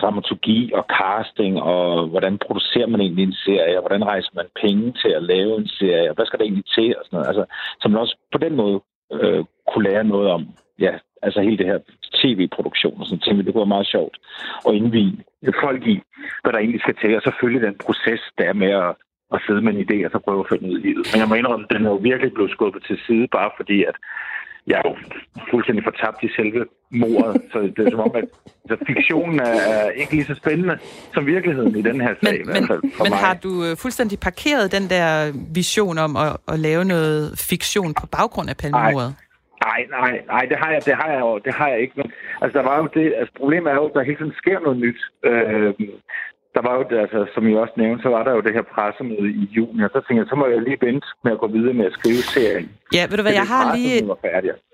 dramaturgi 0.00 0.72
og 0.74 0.84
casting, 0.98 1.62
og 1.62 2.06
hvordan 2.06 2.38
producerer 2.38 2.86
man 2.86 3.00
egentlig 3.00 3.24
en 3.24 3.40
serie, 3.44 3.76
og 3.78 3.82
hvordan 3.82 4.04
rejser 4.04 4.30
man 4.34 4.46
penge 4.62 4.92
til 5.02 5.08
at 5.18 5.22
lave 5.22 5.58
en 5.58 5.68
serie, 5.68 6.08
og 6.10 6.14
hvad 6.14 6.26
skal 6.26 6.38
der 6.38 6.44
egentlig 6.44 6.68
til, 6.76 6.88
og 6.98 7.02
sådan 7.04 7.16
noget. 7.16 7.28
Altså, 7.30 7.44
så 7.80 7.88
man 7.88 8.00
også 8.00 8.16
på 8.32 8.38
den 8.38 8.56
måde 8.56 8.80
øh, 9.12 9.44
kunne 9.72 9.88
lære 9.90 10.04
noget 10.04 10.30
om, 10.30 10.42
ja, 10.78 10.92
altså 11.22 11.40
hele 11.40 11.58
det 11.58 11.66
her 11.66 11.78
tv-produktion 12.20 13.00
og 13.00 13.06
sådan 13.06 13.20
ting. 13.20 13.36
Det 13.36 13.52
kunne 13.52 13.64
være 13.66 13.76
meget 13.76 13.92
sjovt 13.94 14.16
at 14.68 14.74
indvige 14.74 15.24
folk 15.64 15.86
i, 15.86 15.96
hvad 16.42 16.52
der 16.52 16.58
egentlig 16.58 16.80
skal 16.80 16.96
til, 17.02 17.16
og 17.16 17.22
selvfølgelig 17.22 17.62
den 17.68 17.76
proces, 17.86 18.22
der 18.38 18.44
er 18.44 18.52
med 18.52 18.70
at 18.70 18.94
at 19.34 19.40
sidde 19.46 19.62
med 19.62 19.72
en 19.74 19.84
idé 19.86 19.96
og 20.06 20.10
så 20.12 20.18
prøve 20.26 20.40
at 20.40 20.48
få 20.48 20.56
den 20.56 20.70
ud 20.70 20.78
i 20.78 20.82
livet. 20.88 21.04
Men 21.12 21.20
jeg 21.20 21.28
må 21.28 21.34
indrømme, 21.34 21.66
at 21.68 21.74
den 21.76 21.86
er 21.86 21.90
jo 21.90 22.00
virkelig 22.10 22.32
blevet 22.34 22.50
skubbet 22.56 22.82
til 22.88 22.98
side, 23.06 23.26
bare 23.38 23.50
fordi 23.58 23.78
at 23.90 23.96
jeg 24.66 24.76
er 24.84 24.88
jo 24.90 24.94
fuldstændig 25.50 25.84
fortabt 25.84 26.18
i 26.22 26.28
selve 26.36 26.64
mordet. 26.90 27.42
Så 27.52 27.58
det 27.76 27.86
er 27.86 27.90
som 27.90 28.00
om, 28.00 28.12
at 28.14 28.24
så 28.68 28.76
fiktionen 28.86 29.40
er 29.40 29.90
ikke 29.90 30.12
lige 30.12 30.24
så 30.24 30.34
spændende 30.34 30.78
som 31.14 31.26
virkeligheden 31.26 31.76
i 31.76 31.82
den 31.82 32.00
her 32.00 32.14
sag. 32.22 32.32
Men, 32.32 32.40
i 32.40 32.44
hvert 32.44 32.66
fald 32.70 32.80
for 32.96 33.04
men 33.04 33.10
mig. 33.10 33.18
har 33.18 33.34
du 33.34 33.64
øh, 33.64 33.76
fuldstændig 33.76 34.20
parkeret 34.20 34.72
den 34.72 34.90
der 34.90 35.32
vision 35.54 35.98
om 35.98 36.16
at, 36.16 36.36
at 36.48 36.58
lave 36.58 36.84
noget 36.84 37.38
fiktion 37.50 37.94
på 38.00 38.06
baggrund 38.06 38.50
af 38.50 38.56
palmemordet? 38.56 39.14
Nej, 39.68 39.80
nej, 39.90 40.12
nej, 40.26 40.44
det 40.50 40.56
har 40.62 40.70
jeg, 40.74 40.82
det 40.84 40.94
har 41.00 41.10
jeg 41.14 41.20
jo, 41.20 41.38
det 41.46 41.54
har 41.54 41.68
jeg 41.68 41.80
ikke. 41.80 41.94
Men, 41.96 42.12
altså, 42.42 42.58
der 42.58 42.64
var 42.64 42.76
jo 42.82 42.88
det, 42.94 43.14
altså, 43.18 43.32
problemet 43.36 43.70
er 43.70 43.74
jo, 43.74 43.86
at 43.86 43.94
der 43.94 44.02
hele 44.02 44.18
tiden 44.18 44.32
sker 44.42 44.58
noget 44.60 44.78
nyt. 44.78 45.00
Øh, 45.24 45.74
der 46.54 46.62
var 46.66 46.74
jo, 46.78 46.82
altså, 47.04 47.18
som 47.34 47.48
I 47.48 47.52
også 47.54 47.74
nævnte, 47.76 48.02
så 48.02 48.08
var 48.08 48.22
der 48.24 48.32
jo 48.36 48.40
det 48.40 48.52
her 48.56 48.64
pressemøde 48.74 49.30
i 49.42 49.44
juni, 49.56 49.84
og 49.84 49.90
så 49.92 49.98
tænkte 50.00 50.20
jeg, 50.22 50.26
så 50.32 50.36
må 50.36 50.46
jeg 50.46 50.60
lige 50.62 50.78
vente 50.86 51.06
med 51.24 51.32
at 51.32 51.38
gå 51.38 51.46
videre 51.46 51.74
med 51.74 51.86
at 51.86 51.92
skrive 51.92 52.22
serien. 52.34 52.70
Ja, 52.94 53.02
ved 53.10 53.16
du 53.16 53.22
hvad, 53.22 53.32
jeg 53.32 53.48
har, 53.54 53.76
lige, 53.76 54.02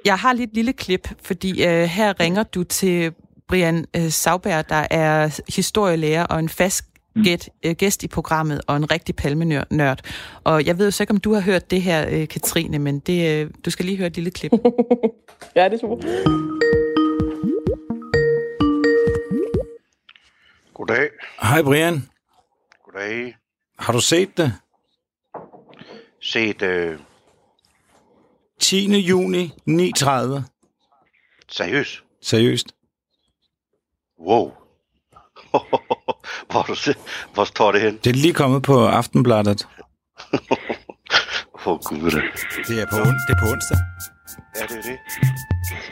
jeg 0.05 0.17
har 0.23 0.33
lige 0.33 0.49
et 0.53 0.55
lille 0.55 0.73
klip, 0.73 1.05
fordi 1.29 1.51
øh, 1.69 1.85
her 1.99 2.21
ringer 2.21 2.43
du 2.43 2.63
til 2.65 3.15
Brian 3.49 3.85
øh, 3.97 4.09
Sauberg, 4.23 4.69
der 4.69 4.85
er 4.91 5.41
historielærer 5.57 6.27
og 6.27 6.39
en 6.39 6.49
fast 6.49 6.85
mm. 7.17 7.23
gæt, 7.23 7.51
øh, 7.67 7.75
gæst 7.75 8.03
i 8.03 8.09
programmet 8.09 8.61
og 8.69 8.77
en 8.77 8.93
rigtig 8.93 9.17
palmenørd. 9.17 9.99
Og 10.45 10.67
jeg 10.67 10.79
ved 10.79 10.85
jo 10.87 10.91
så 10.91 11.03
ikke, 11.03 11.11
om 11.11 11.21
du 11.21 11.33
har 11.33 11.41
hørt 11.41 11.71
det 11.71 11.83
her, 11.83 12.07
øh, 12.13 12.29
Katrine, 12.29 12.79
men 12.79 12.99
det, 12.99 13.19
øh, 13.31 13.51
du 13.65 13.71
skal 13.71 13.85
lige 13.85 13.99
høre 13.99 14.07
et 14.07 14.17
lille 14.17 14.31
klip. 14.31 14.53
ja, 15.57 15.65
det 15.65 15.75
er 15.75 15.79
super. 15.79 16.78
Goddag. 20.79 21.09
Hej 21.43 21.63
Brian. 21.63 22.09
Goddag. 22.85 23.37
Har 23.79 23.93
du 23.93 24.01
set 24.01 24.37
det? 24.37 24.55
Set 26.23 26.63
øh, 26.63 26.99
10. 28.61 28.99
juni 29.01 29.47
9.30. 29.69 30.41
seriøst? 31.49 32.03
Seriøst. 32.23 32.67
Wow. 34.21 34.53
hvor, 36.51 36.63
du 36.63 36.75
se, 36.75 36.95
hvor 37.35 37.45
står 37.45 37.73
det 37.73 37.81
hen? 37.81 37.97
Det 38.05 38.11
er 38.11 38.15
lige 38.15 38.35
kommet 38.35 38.63
på 38.63 38.87
Aftenbladet. 38.87 39.69
Åh 41.55 41.69
oh, 41.69 41.79
gud. 41.85 42.11
Det 42.69 42.83
er 42.83 42.87
på, 42.91 42.97
on- 42.97 43.27
det 43.29 43.35
er 43.37 43.41
på 43.41 43.47
onsdag. 43.53 43.79
Ja, 44.57 44.67
det 44.67 44.79
er 44.79 44.83
det. 44.83 44.99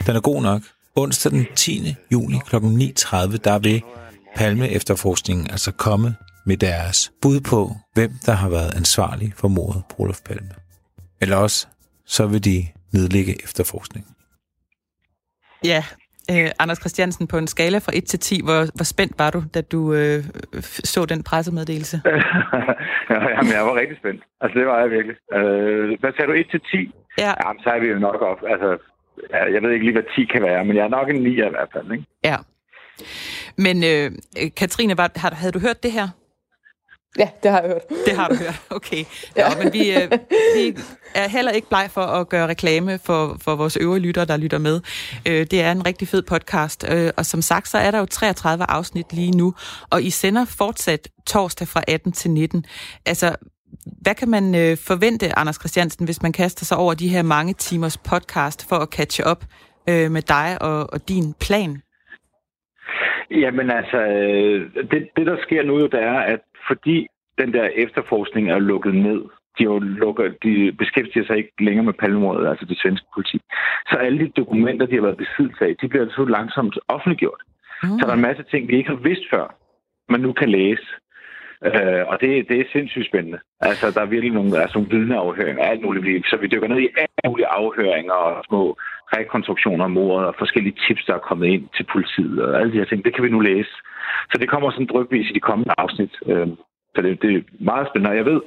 Den 0.07 0.15
er 0.15 0.21
god 0.21 0.41
nok. 0.41 0.61
Onsdag 0.95 1.31
den 1.31 1.47
10. 1.55 1.95
juni 2.11 2.39
kl. 2.45 2.55
9.30, 2.55 2.61
der 3.37 3.59
vil 3.59 3.81
Palme 3.81 4.06
efterforskningen 4.71 5.47
altså 5.51 5.71
komme 5.71 6.15
med 6.45 6.57
deres 6.57 7.11
bud 7.21 7.39
på, 7.51 7.69
hvem 7.93 8.11
der 8.25 8.31
har 8.31 8.49
været 8.49 8.75
ansvarlig 8.75 9.33
for 9.35 9.47
mordet 9.47 9.83
på 9.89 9.95
Olof 10.03 10.21
Palme. 10.25 10.49
Eller 11.21 11.37
også, 11.37 11.67
så 12.05 12.27
vil 12.27 12.45
de 12.45 12.57
nedlægge 12.93 13.43
efterforskningen. 13.43 14.11
Ja, 15.63 15.83
øh, 16.31 16.49
Anders 16.59 16.79
Christiansen, 16.79 17.27
på 17.27 17.37
en 17.37 17.47
skala 17.47 17.77
fra 17.77 17.91
1 17.95 18.05
til 18.05 18.19
10, 18.19 18.41
hvor, 18.43 18.59
hvor 18.75 18.83
spændt 18.83 19.19
var 19.19 19.29
du, 19.31 19.43
da 19.53 19.61
du 19.61 19.93
øh, 19.93 20.23
så 20.93 21.05
den 21.05 21.23
pressemeddelelse? 21.23 22.01
Jamen, 23.35 23.51
jeg 23.57 23.63
var 23.67 23.75
rigtig 23.81 23.97
spændt. 23.97 24.23
Altså, 24.41 24.59
det 24.59 24.67
var 24.67 24.79
jeg 24.79 24.89
virkelig. 24.91 25.15
Øh, 25.33 25.99
hvad 25.99 26.11
sagde 26.13 26.27
du, 26.27 26.33
1 26.33 26.47
til 26.51 26.61
10? 26.71 26.91
Ja. 27.17 27.33
Jamen, 27.43 27.63
så 27.63 27.69
er 27.69 27.79
vi 27.79 27.87
jo 27.87 27.99
nok 27.99 28.21
op. 28.21 28.39
Altså, 28.53 28.77
jeg 29.53 29.61
ved 29.61 29.71
ikke 29.71 29.85
lige, 29.85 29.97
hvad 29.99 30.09
10 30.15 30.25
kan 30.25 30.43
være, 30.43 30.65
men 30.65 30.75
jeg 30.75 30.83
er 30.83 30.95
nok 30.97 31.09
en 31.09 31.21
9 31.21 31.29
i 31.29 31.35
hvert 31.35 31.69
fald, 31.73 31.91
ikke? 31.91 32.05
Ja. 32.23 32.37
Men 33.57 33.83
øh, 33.83 34.11
Katrine, 34.55 34.97
var, 34.97 35.11
har, 35.15 35.33
havde 35.35 35.51
du 35.51 35.59
hørt 35.59 35.83
det 35.83 35.91
her? 35.91 36.07
Ja, 37.17 37.29
det 37.43 37.51
har 37.51 37.61
jeg 37.61 37.69
hørt. 37.69 37.81
Det 38.05 38.15
har 38.15 38.27
du 38.27 38.35
hørt, 38.35 38.61
okay. 38.69 39.05
Ja. 39.35 39.49
Nå, 39.49 39.63
men 39.63 39.73
vi, 39.73 39.91
øh, 39.91 40.11
vi 40.55 40.77
er 41.15 41.27
heller 41.27 41.51
ikke 41.51 41.69
bleg 41.69 41.89
for 41.91 42.01
at 42.01 42.29
gøre 42.29 42.47
reklame 42.47 42.99
for, 43.03 43.37
for 43.41 43.55
vores 43.55 43.77
øvrige 43.77 44.01
lyttere, 44.01 44.25
der 44.25 44.37
lytter 44.37 44.57
med. 44.57 44.81
Øh, 45.25 45.47
det 45.51 45.61
er 45.61 45.71
en 45.71 45.85
rigtig 45.85 46.07
fed 46.07 46.21
podcast, 46.21 46.85
øh, 46.89 47.11
og 47.17 47.25
som 47.25 47.41
sagt, 47.41 47.69
så 47.69 47.77
er 47.77 47.91
der 47.91 47.99
jo 47.99 48.05
33 48.05 48.69
afsnit 48.69 49.13
lige 49.13 49.31
nu, 49.31 49.53
og 49.89 50.03
I 50.03 50.09
sender 50.09 50.45
fortsat 50.45 51.07
torsdag 51.27 51.67
fra 51.67 51.83
18 51.87 52.11
til 52.11 52.31
19. 52.31 52.65
Altså, 53.05 53.35
hvad 54.01 54.15
kan 54.15 54.29
man 54.29 54.55
øh, 54.55 54.77
forvente, 54.77 55.39
Anders 55.39 55.55
Christiansen, 55.55 56.05
hvis 56.05 56.21
man 56.21 56.31
kaster 56.31 56.65
sig 56.65 56.77
over 56.77 56.93
de 56.93 57.07
her 57.07 57.21
mange 57.21 57.53
timers 57.53 57.97
podcast 57.97 58.65
for 58.69 58.75
at 58.75 58.89
catche 58.89 59.25
op 59.25 59.45
øh, 59.89 60.11
med 60.11 60.21
dig 60.21 60.57
og, 60.61 60.93
og 60.93 61.07
din 61.07 61.33
plan? 61.33 61.81
Jamen 63.31 63.71
altså, 63.71 63.97
øh, 63.97 64.73
det, 64.91 65.09
det 65.17 65.25
der 65.25 65.37
sker 65.41 65.63
nu, 65.63 65.81
det 65.81 66.03
er, 66.03 66.19
at 66.19 66.39
fordi 66.67 67.07
den 67.37 67.53
der 67.53 67.63
efterforskning 67.63 68.49
er 68.49 68.59
lukket 68.59 68.95
ned, 68.95 69.21
de, 69.57 69.63
jo 69.63 69.79
lukker, 69.79 70.31
de 70.43 70.71
beskæftiger 70.71 71.25
sig 71.25 71.37
ikke 71.37 71.53
længere 71.59 71.85
med 71.85 71.93
palmemordet, 71.93 72.47
altså 72.49 72.65
det 72.65 72.79
svenske 72.81 73.07
politi. 73.13 73.39
Så 73.89 73.95
alle 73.95 74.19
de 74.19 74.29
dokumenter, 74.29 74.85
de 74.85 74.95
har 74.95 75.01
været 75.01 75.17
besiddelse 75.17 75.65
af, 75.65 75.75
de 75.81 75.87
bliver 75.87 76.05
altså 76.05 76.25
langsomt 76.25 76.79
offentliggjort. 76.87 77.41
Mm. 77.83 77.89
Så 77.89 78.05
der 78.05 78.11
er 78.11 78.15
en 78.15 78.29
masse 78.29 78.43
ting, 78.43 78.67
vi 78.67 78.77
ikke 78.77 78.89
har 78.89 79.01
vidst 79.09 79.29
før, 79.33 79.55
man 80.09 80.21
nu 80.21 80.33
kan 80.33 80.49
læse. 80.49 80.87
Uh, 81.61 82.03
og 82.11 82.21
det, 82.21 82.49
det 82.49 82.59
er 82.59 82.71
sindssygt 82.71 83.07
spændende. 83.07 83.39
Altså, 83.59 83.91
der 83.91 84.01
er 84.01 84.05
virkelig 84.05 84.33
nogle, 84.33 84.61
altså, 84.61 84.77
nogle 84.77 84.91
vidneafhøringer, 84.97 85.63
alt 85.63 85.81
muligt. 85.81 86.27
Så 86.27 86.37
vi 86.37 86.47
dykker 86.47 86.67
ned 86.67 86.79
i 86.79 86.89
alle 86.97 87.27
mulige 87.27 87.47
afhøringer 87.47 88.13
og 88.13 88.43
små 88.47 88.77
rekonstruktioner 89.15 89.83
af 89.85 89.91
mordet 89.91 90.27
og 90.27 90.35
forskellige 90.37 90.77
tips, 90.87 91.05
der 91.05 91.13
er 91.13 91.27
kommet 91.29 91.47
ind 91.47 91.63
til 91.77 91.85
politiet 91.93 92.41
og 92.43 92.59
alle 92.59 92.71
de 92.73 92.77
her 92.77 92.85
ting. 92.85 93.05
Det 93.05 93.15
kan 93.15 93.23
vi 93.23 93.29
nu 93.29 93.39
læse. 93.39 93.73
Så 94.31 94.35
det 94.41 94.49
kommer 94.49 94.71
sådan 94.71 94.91
drøbvis 94.91 95.29
i 95.29 95.33
de 95.33 95.39
kommende 95.39 95.73
afsnit. 95.77 96.13
Uh, 96.21 96.47
Så 96.95 97.01
det, 97.01 97.21
det 97.21 97.35
er 97.35 97.41
meget 97.59 97.87
spændende. 97.87 98.11
Og 98.13 98.17
jeg 98.17 98.25
ved, 98.25 98.41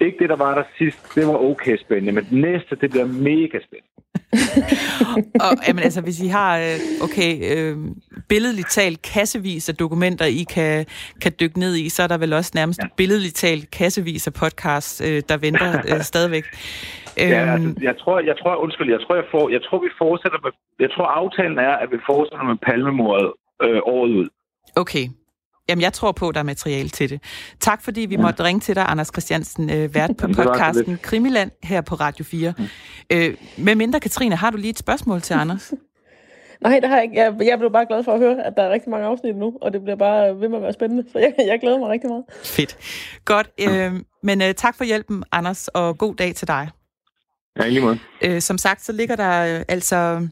ikke 0.00 0.18
det, 0.18 0.28
der 0.28 0.36
var 0.36 0.54
der 0.54 0.64
sidst, 0.78 1.14
det 1.14 1.26
var 1.26 1.38
okay 1.50 1.76
spændende, 1.76 2.12
men 2.12 2.24
det 2.24 2.32
næste, 2.32 2.76
det 2.80 2.90
bliver 2.90 3.06
mega 3.06 3.58
spændende. 3.66 3.90
og 5.44 5.56
jamen, 5.68 5.84
altså, 5.84 6.00
hvis 6.00 6.20
I 6.20 6.26
har, 6.26 6.58
øh, 6.58 6.76
okay, 7.02 7.56
øh, 7.56 7.76
billedligt 8.28 8.70
talt 8.70 9.02
kassevis 9.02 9.68
af 9.68 9.74
dokumenter, 9.74 10.24
I 10.24 10.44
kan, 10.50 10.86
kan 11.22 11.32
dykke 11.40 11.58
ned 11.58 11.76
i, 11.76 11.88
så 11.88 12.02
er 12.02 12.06
der 12.06 12.18
vel 12.18 12.32
også 12.32 12.52
nærmest 12.54 12.80
ja. 12.82 12.88
billedligt 12.96 13.34
talt 13.34 13.70
kassevis 13.70 14.26
af 14.26 14.32
podcasts, 14.32 15.00
øh, 15.00 15.22
der 15.28 15.36
venter 15.36 15.82
øh, 15.94 16.00
stadigvæk. 16.12 16.44
Ja, 17.28 17.52
altså, 17.52 17.68
øhm. 17.68 17.82
jeg 17.88 17.94
tror, 17.98 18.16
jeg 18.30 18.36
tror, 18.40 18.56
undskyld, 18.64 18.90
jeg 18.96 19.00
tror, 19.04 19.14
jeg, 19.14 19.24
får, 19.30 19.44
jeg 19.56 19.62
tror, 19.66 19.78
vi 19.86 19.90
fortsætter 19.98 20.38
med, 20.44 20.52
jeg 20.84 20.90
tror, 20.94 21.06
aftalen 21.06 21.58
er, 21.58 21.74
at 21.82 21.88
vi 21.94 21.98
fortsætter 22.10 22.44
med 22.44 22.56
palmemordet 22.66 23.30
øh, 23.64 23.80
året 23.94 24.10
ud. 24.20 24.28
Okay. 24.76 25.04
Jamen, 25.68 25.82
jeg 25.82 25.92
tror 25.92 26.12
på, 26.12 26.28
at 26.28 26.34
der 26.34 26.40
er 26.40 26.44
materiale 26.44 26.88
til 26.88 27.10
det. 27.10 27.22
Tak, 27.60 27.82
fordi 27.82 28.00
vi 28.00 28.14
ja. 28.14 28.20
måtte 28.20 28.44
ringe 28.44 28.60
til 28.60 28.74
dig, 28.74 28.84
Anders 28.88 29.10
Christiansen, 29.14 29.70
øh, 29.70 29.94
vært 29.94 30.10
på 30.18 30.26
podcasten 30.38 30.98
Krimiland 31.02 31.50
her 31.62 31.80
på 31.80 31.94
Radio 31.94 32.24
4. 32.24 32.54
Mm. 32.58 32.64
Øh, 33.12 33.34
med 33.58 33.74
mindre, 33.74 34.00
Katrine, 34.00 34.36
har 34.36 34.50
du 34.50 34.56
lige 34.56 34.70
et 34.70 34.78
spørgsmål 34.78 35.20
til 35.20 35.34
Anders? 35.42 35.72
Nej, 36.60 36.80
det 36.80 36.88
har 36.88 36.96
jeg 36.96 37.04
ikke. 37.04 37.16
Jeg, 37.16 37.34
jeg 37.40 37.58
blev 37.58 37.72
bare 37.72 37.86
glad 37.86 38.04
for 38.04 38.12
at 38.12 38.18
høre, 38.18 38.46
at 38.46 38.52
der 38.56 38.62
er 38.62 38.70
rigtig 38.70 38.90
mange 38.90 39.06
afsnit 39.06 39.36
nu, 39.36 39.58
og 39.60 39.72
det 39.72 39.82
bliver 39.82 39.96
bare 39.96 40.40
ved 40.40 40.48
med 40.48 40.56
at 40.56 40.62
være 40.62 40.72
spændende. 40.72 41.04
Så 41.12 41.18
jeg, 41.18 41.34
jeg 41.38 41.60
glæder 41.60 41.78
mig 41.78 41.88
rigtig 41.88 42.10
meget. 42.10 42.24
Fedt. 42.44 42.76
Godt. 43.24 43.50
Øh, 43.60 43.92
men 44.22 44.42
øh, 44.42 44.54
tak 44.54 44.76
for 44.76 44.84
hjælpen, 44.84 45.24
Anders, 45.32 45.68
og 45.68 45.98
god 45.98 46.14
dag 46.14 46.34
til 46.34 46.48
dig. 46.48 46.68
Ja, 47.58 47.68
lige 47.68 47.80
måde. 47.80 47.98
Øh, 48.22 48.42
som 48.42 48.58
sagt, 48.58 48.84
så 48.84 48.92
ligger 48.92 49.16
der 49.16 49.58
øh, 49.58 49.64
altså 49.68 50.28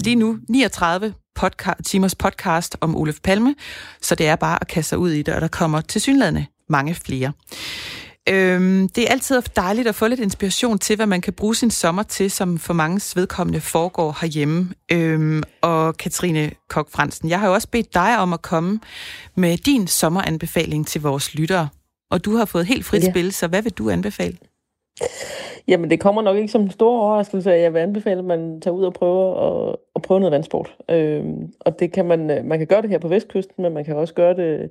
lige 0.00 0.16
nu 0.16 0.38
39 0.48 1.14
podca- 1.38 1.82
timers 1.84 2.14
podcast 2.14 2.76
om 2.80 2.96
Olof 2.96 3.16
Palme, 3.24 3.54
så 4.02 4.14
det 4.14 4.26
er 4.26 4.36
bare 4.36 4.58
at 4.60 4.68
kaste 4.68 4.88
sig 4.88 4.98
ud 4.98 5.10
i 5.10 5.22
det, 5.22 5.34
og 5.34 5.40
der 5.40 5.48
kommer 5.48 5.80
til 5.80 6.00
synlædende 6.00 6.46
mange 6.68 6.94
flere. 6.94 7.32
Øhm, 8.28 8.88
det 8.88 9.04
er 9.04 9.08
altid 9.12 9.42
dejligt 9.56 9.88
at 9.88 9.94
få 9.94 10.06
lidt 10.06 10.20
inspiration 10.20 10.78
til, 10.78 10.96
hvad 10.96 11.06
man 11.06 11.20
kan 11.20 11.32
bruge 11.32 11.54
sin 11.54 11.70
sommer 11.70 12.02
til, 12.02 12.30
som 12.30 12.58
for 12.58 12.74
mange 12.74 13.00
vedkommende 13.16 13.60
foregår 13.60 14.16
herhjemme. 14.20 14.74
Øhm, 14.92 15.42
og 15.62 15.96
Katrine 15.96 16.50
Kok 16.68 16.90
Fransen, 16.90 17.28
jeg 17.28 17.40
har 17.40 17.46
jo 17.46 17.54
også 17.54 17.68
bedt 17.68 17.94
dig 17.94 18.18
om 18.18 18.32
at 18.32 18.42
komme 18.42 18.80
med 19.34 19.58
din 19.58 19.86
sommeranbefaling 19.86 20.86
til 20.86 21.00
vores 21.00 21.34
lyttere. 21.34 21.68
Og 22.10 22.24
du 22.24 22.36
har 22.36 22.44
fået 22.44 22.66
helt 22.66 22.84
frit 22.84 23.02
ja. 23.02 23.10
spil, 23.10 23.32
så 23.32 23.46
hvad 23.46 23.62
vil 23.62 23.72
du 23.72 23.90
anbefale? 23.90 24.36
Jamen, 25.68 25.90
det 25.90 26.00
kommer 26.00 26.22
nok 26.22 26.36
ikke 26.36 26.48
som 26.48 26.62
en 26.62 26.70
stor 26.70 27.00
overraskelse, 27.00 27.54
at 27.54 27.60
jeg 27.60 27.74
vil 27.74 27.80
anbefale, 27.80 28.18
at 28.18 28.24
man 28.24 28.60
tager 28.60 28.74
ud 28.74 28.84
og 28.84 28.92
prøver 28.92 29.34
at, 29.70 29.76
at 29.96 30.02
prøve 30.02 30.20
noget 30.20 30.32
vandsport. 30.32 30.76
Øhm, 30.90 31.52
og 31.60 31.80
det 31.80 31.92
kan 31.92 32.06
man, 32.06 32.30
øh, 32.30 32.44
man 32.44 32.58
kan 32.58 32.66
gøre 32.66 32.82
det 32.82 32.90
her 32.90 32.98
på 32.98 33.08
Vestkysten, 33.08 33.62
men 33.62 33.74
man 33.74 33.84
kan 33.84 33.96
også 33.96 34.14
gøre 34.14 34.34
det 34.36 34.70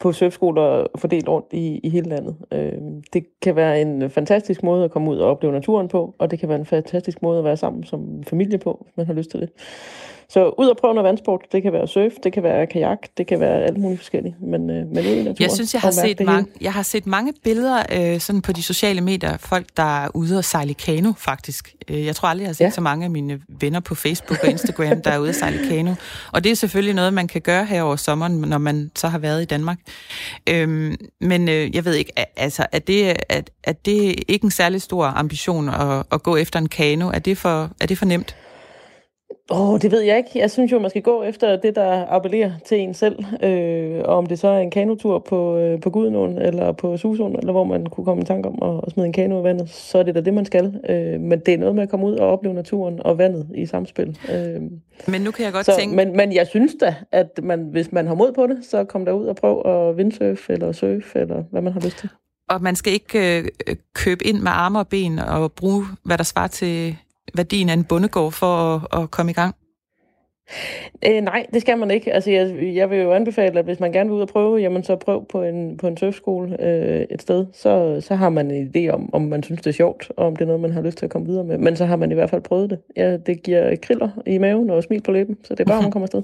på 0.00 0.12
surfskoler 0.12 0.86
fordelt 0.96 1.28
rundt 1.28 1.46
i, 1.52 1.80
i 1.82 1.88
hele 1.88 2.08
landet. 2.08 2.36
Øhm, 2.52 3.02
det 3.12 3.26
kan 3.42 3.56
være 3.56 3.80
en 3.80 4.10
fantastisk 4.10 4.62
måde 4.62 4.84
at 4.84 4.90
komme 4.90 5.10
ud 5.10 5.18
og 5.18 5.30
opleve 5.30 5.52
naturen 5.52 5.88
på, 5.88 6.14
og 6.18 6.30
det 6.30 6.38
kan 6.38 6.48
være 6.48 6.58
en 6.58 6.66
fantastisk 6.66 7.22
måde 7.22 7.38
at 7.38 7.44
være 7.44 7.56
sammen 7.56 7.84
som 7.84 8.22
familie 8.24 8.58
på, 8.58 8.80
hvis 8.84 8.96
man 8.96 9.06
har 9.06 9.14
lyst 9.14 9.30
til 9.30 9.40
det. 9.40 9.50
Så 10.28 10.54
ud 10.58 10.66
og 10.66 10.76
prøve 10.76 10.94
noget 10.94 11.08
vandsport. 11.08 11.40
Det 11.52 11.62
kan 11.62 11.72
være 11.72 11.88
surf, 11.88 12.12
det 12.22 12.32
kan 12.32 12.42
være 12.42 12.66
kajak, 12.66 12.98
det 13.16 13.26
kan 13.26 13.40
være 13.40 13.64
alt 13.64 13.78
muligt 13.78 14.00
forskelligt. 14.00 14.34
Men, 14.42 14.70
øh, 14.70 14.86
men 14.86 14.98
ud 14.98 15.34
i 15.38 15.42
Jeg 15.42 15.50
synes, 15.50 15.74
jeg 15.74 15.80
har, 15.80 15.90
set 15.90 16.20
mange, 16.20 16.50
jeg 16.60 16.72
har 16.72 16.82
set 16.82 17.06
mange 17.06 17.32
billeder 17.44 17.82
øh, 17.92 18.20
sådan 18.20 18.42
på 18.42 18.52
de 18.52 18.62
sociale 18.62 19.00
medier. 19.00 19.36
Folk, 19.36 19.66
der 19.76 20.04
er 20.04 20.08
ude 20.14 20.38
og 20.38 20.44
sejle 20.44 20.74
kano, 20.74 21.12
faktisk. 21.18 21.74
Øh, 21.88 22.06
jeg 22.06 22.16
tror 22.16 22.28
aldrig, 22.28 22.42
jeg 22.42 22.48
har 22.48 22.54
set 22.54 22.64
ja. 22.64 22.70
så 22.70 22.80
mange 22.80 23.04
af 23.04 23.10
mine 23.10 23.40
venner 23.60 23.80
på 23.80 23.94
Facebook 23.94 24.38
og 24.42 24.50
Instagram, 24.50 25.02
der 25.02 25.10
er 25.10 25.18
ude 25.18 25.28
og 25.28 25.34
sejle 25.34 25.68
kano. 25.68 25.94
Og 26.32 26.44
det 26.44 26.52
er 26.52 26.56
selvfølgelig 26.56 26.94
noget, 26.94 27.14
man 27.14 27.28
kan 27.28 27.40
gøre 27.40 27.64
her 27.64 27.82
over 27.82 27.96
sommeren, 27.96 28.32
når 28.32 28.58
man 28.58 28.90
så 28.96 29.08
har 29.08 29.18
været 29.18 29.42
i 29.42 29.44
Danmark. 29.44 29.78
Øhm, 30.48 30.96
men 31.20 31.48
øh, 31.48 31.74
jeg 31.76 31.84
ved 31.84 31.94
ikke, 31.94 32.12
altså, 32.36 32.66
er 32.72 32.78
det, 32.78 33.16
er, 33.28 33.40
er 33.64 33.72
det 33.72 34.24
ikke 34.28 34.44
en 34.44 34.50
særlig 34.50 34.82
stor 34.82 35.04
ambition 35.04 35.68
at, 35.68 36.02
at 36.12 36.22
gå 36.22 36.36
efter 36.36 36.58
en 36.58 36.68
kano? 36.68 37.08
Er 37.08 37.18
det 37.18 37.38
for, 37.38 37.70
er 37.80 37.86
det 37.86 37.98
for 37.98 38.04
nemt? 38.04 38.36
Åh, 39.50 39.70
oh, 39.70 39.80
det 39.80 39.92
ved 39.92 40.00
jeg 40.00 40.16
ikke. 40.16 40.30
Jeg 40.34 40.50
synes 40.50 40.72
jo, 40.72 40.78
man 40.78 40.90
skal 40.90 41.02
gå 41.02 41.22
efter 41.22 41.56
det, 41.56 41.76
der 41.76 42.06
appellerer 42.08 42.52
til 42.64 42.80
en 42.80 42.94
selv. 42.94 43.24
Øh, 43.42 44.00
og 44.04 44.16
om 44.16 44.26
det 44.26 44.38
så 44.38 44.48
er 44.48 44.58
en 44.58 44.70
kanotur 44.70 45.18
på, 45.18 45.56
øh, 45.56 45.80
på 45.80 45.90
Gudenåen, 45.90 46.38
eller 46.38 46.72
på 46.72 46.96
Susåen, 46.96 47.36
eller 47.38 47.52
hvor 47.52 47.64
man 47.64 47.86
kunne 47.86 48.04
komme 48.04 48.22
i 48.22 48.26
tanke 48.26 48.48
om 48.48 48.76
at, 48.76 48.84
at 48.86 48.92
smide 48.92 49.06
en 49.06 49.12
kano 49.12 49.40
i 49.40 49.44
vandet, 49.44 49.70
så 49.70 49.98
er 49.98 50.02
det 50.02 50.14
da 50.14 50.20
det, 50.20 50.34
man 50.34 50.44
skal. 50.44 50.80
Øh, 50.88 51.20
men 51.20 51.40
det 51.40 51.54
er 51.54 51.58
noget 51.58 51.74
med 51.74 51.82
at 51.82 51.88
komme 51.88 52.06
ud 52.06 52.14
og 52.14 52.28
opleve 52.28 52.54
naturen 52.54 53.00
og 53.04 53.18
vandet 53.18 53.46
i 53.54 53.66
samspil. 53.66 54.18
Øh, 54.32 54.62
men 55.08 55.20
nu 55.20 55.30
kan 55.30 55.44
jeg 55.44 55.52
godt 55.52 55.66
så, 55.66 55.76
tænke... 55.78 55.96
Men, 55.96 56.16
men 56.16 56.32
jeg 56.32 56.46
synes 56.46 56.72
da, 56.80 56.94
at 57.12 57.40
man, 57.42 57.68
hvis 57.72 57.92
man 57.92 58.06
har 58.06 58.14
mod 58.14 58.32
på 58.32 58.46
det, 58.46 58.58
så 58.70 58.84
kom 58.84 59.04
der 59.04 59.12
ud 59.12 59.26
og 59.26 59.36
prøv 59.36 59.62
at 59.66 59.96
vindsurfe, 59.96 60.52
eller 60.52 60.72
surfe, 60.72 61.18
eller 61.18 61.42
hvad 61.50 61.62
man 61.62 61.72
har 61.72 61.80
lyst 61.80 61.98
til. 61.98 62.08
Og 62.48 62.62
man 62.62 62.76
skal 62.76 62.92
ikke 62.92 63.38
øh, 63.38 63.76
købe 63.94 64.26
ind 64.26 64.38
med 64.38 64.50
arme 64.54 64.78
og 64.78 64.88
ben 64.88 65.18
og 65.18 65.52
bruge, 65.52 65.84
hvad 66.04 66.18
der 66.18 66.24
svarer 66.24 66.48
til 66.48 66.96
værdien 67.34 67.68
af 67.68 67.72
en 67.72 67.84
bundegård 67.84 68.32
for 68.32 68.74
at, 68.74 69.02
at 69.02 69.10
komme 69.10 69.30
i 69.30 69.34
gang? 69.34 69.54
Øh, 71.06 71.22
nej, 71.22 71.46
det 71.54 71.60
skal 71.60 71.78
man 71.78 71.90
ikke. 71.90 72.12
Altså, 72.12 72.30
jeg, 72.30 72.74
jeg 72.74 72.90
vil 72.90 72.98
jo 72.98 73.12
anbefale, 73.12 73.58
at 73.58 73.64
hvis 73.64 73.80
man 73.80 73.92
gerne 73.92 74.10
vil 74.10 74.16
ud 74.16 74.22
og 74.22 74.28
prøve, 74.28 74.58
jamen 74.58 74.84
så 74.84 74.96
prøv 74.96 75.26
på 75.26 75.42
en, 75.42 75.76
på 75.76 75.86
en 75.86 75.96
surfskole 75.96 76.62
øh, 76.62 77.06
et 77.10 77.22
sted. 77.22 77.46
Så, 77.52 78.00
så 78.00 78.14
har 78.14 78.28
man 78.28 78.50
en 78.50 78.70
idé 78.74 78.92
om, 78.92 79.14
om 79.14 79.22
man 79.22 79.42
synes, 79.42 79.60
det 79.62 79.70
er 79.70 79.74
sjovt, 79.74 80.10
og 80.16 80.26
om 80.26 80.36
det 80.36 80.42
er 80.42 80.46
noget, 80.46 80.60
man 80.60 80.72
har 80.72 80.82
lyst 80.82 80.98
til 80.98 81.06
at 81.06 81.10
komme 81.10 81.28
videre 81.28 81.44
med. 81.44 81.58
Men 81.58 81.76
så 81.76 81.84
har 81.84 81.96
man 81.96 82.10
i 82.10 82.14
hvert 82.14 82.30
fald 82.30 82.42
prøvet 82.42 82.70
det. 82.70 82.78
Ja, 82.96 83.16
det 83.16 83.42
giver 83.42 83.76
kriller 83.82 84.08
i 84.26 84.38
maven 84.38 84.70
og 84.70 84.82
smil 84.82 85.02
på 85.02 85.12
læben, 85.12 85.36
så 85.44 85.54
det 85.54 85.60
er 85.60 85.64
bare, 85.64 85.82
man 85.82 85.90
kommer 85.90 86.06
afsted. 86.06 86.22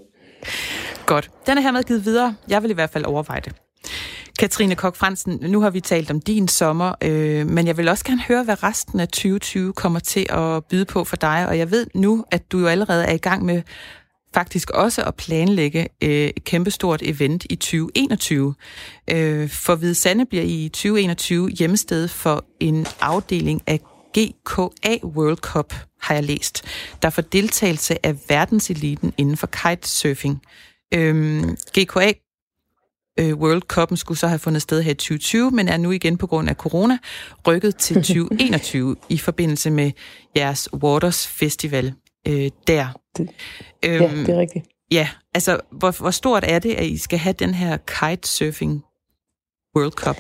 Godt. 1.07 1.31
Den 1.47 1.59
er 1.59 1.63
hermed 1.63 1.83
givet 1.83 2.05
videre. 2.05 2.35
Jeg 2.49 2.63
vil 2.63 2.71
i 2.71 2.75
hvert 2.75 2.91
fald 2.91 3.05
overveje 3.05 3.41
det. 3.41 3.53
Katrine 4.39 4.75
Kok 4.75 4.97
Fransen, 4.97 5.39
nu 5.43 5.61
har 5.61 5.71
vi 5.71 5.81
talt 5.81 6.11
om 6.11 6.21
din 6.21 6.49
sommer, 6.49 6.95
øh, 7.03 7.47
men 7.47 7.67
jeg 7.67 7.77
vil 7.77 7.89
også 7.89 8.05
gerne 8.05 8.23
høre, 8.23 8.45
hvad 8.45 8.63
resten 8.63 9.01
af 9.01 9.09
2020 9.09 9.73
kommer 9.73 9.99
til 9.99 10.27
at 10.31 10.65
byde 10.65 10.85
på 10.85 11.05
for 11.05 11.17
dig. 11.17 11.47
Og 11.49 11.59
jeg 11.59 11.71
ved 11.71 11.87
nu, 11.95 12.25
at 12.31 12.53
du 12.53 12.59
jo 12.59 12.67
allerede 12.67 13.05
er 13.05 13.13
i 13.13 13.19
gang 13.19 13.45
med 13.45 13.63
faktisk 14.35 14.71
også 14.71 15.05
at 15.05 15.15
planlægge 15.15 15.89
øh, 16.03 16.11
et 16.11 16.45
kæmpestort 16.45 17.03
event 17.03 17.47
i 17.51 17.57
2021. 17.57 18.55
Øh, 19.11 19.49
for 19.49 19.75
Hvide 19.75 19.95
Sande 19.95 20.27
bliver 20.27 20.45
i 20.45 20.69
2021 20.69 21.51
hjemsted 21.51 22.09
for 22.09 22.45
en 22.61 22.87
afdeling 23.01 23.63
af 23.67 23.81
GKA 24.19 24.97
World 25.05 25.37
Cup, 25.37 25.75
har 26.03 26.15
jeg 26.15 26.25
læst, 26.25 26.65
der 27.03 27.11
får 27.11 27.23
deltagelse 27.23 28.07
af 28.07 28.15
verdenseliten 28.29 29.13
inden 29.19 29.37
for 29.37 29.47
kitesurfing. 29.47 30.43
Øhm, 30.95 31.57
GKA 31.79 32.13
World 33.21 33.63
Cup'en 33.73 33.97
skulle 33.97 34.19
så 34.19 34.27
have 34.27 34.39
fundet 34.39 34.63
sted 34.63 34.83
her 34.83 34.91
i 34.91 34.95
2020, 34.95 35.51
men 35.51 35.69
er 35.69 35.77
nu 35.77 35.91
igen 35.91 36.19
på 36.19 36.27
grund 36.27 36.49
af 36.49 36.57
corona 36.57 36.99
rykket 37.47 37.77
til 37.77 37.97
2021 38.03 38.97
i 39.09 39.19
forbindelse 39.19 39.71
med 39.71 39.91
jeres 40.37 40.69
Waters 40.75 41.27
Festival 41.29 41.95
øh, 42.29 42.51
der. 42.67 42.87
Det, 43.17 43.29
øhm, 43.85 44.03
ja, 44.03 44.09
det 44.09 44.29
er 44.29 44.41
rigtigt. 44.41 44.67
Ja, 44.91 45.09
altså 45.35 45.61
hvor, 45.71 45.91
hvor 45.91 46.11
stort 46.11 46.45
er 46.47 46.59
det, 46.59 46.75
at 46.75 46.87
I 46.87 46.99
skal 46.99 47.19
have 47.19 47.33
den 47.33 47.55
her 47.55 47.77
kitesurfing 47.77 48.85
World 49.77 49.93
Cup? 49.93 50.17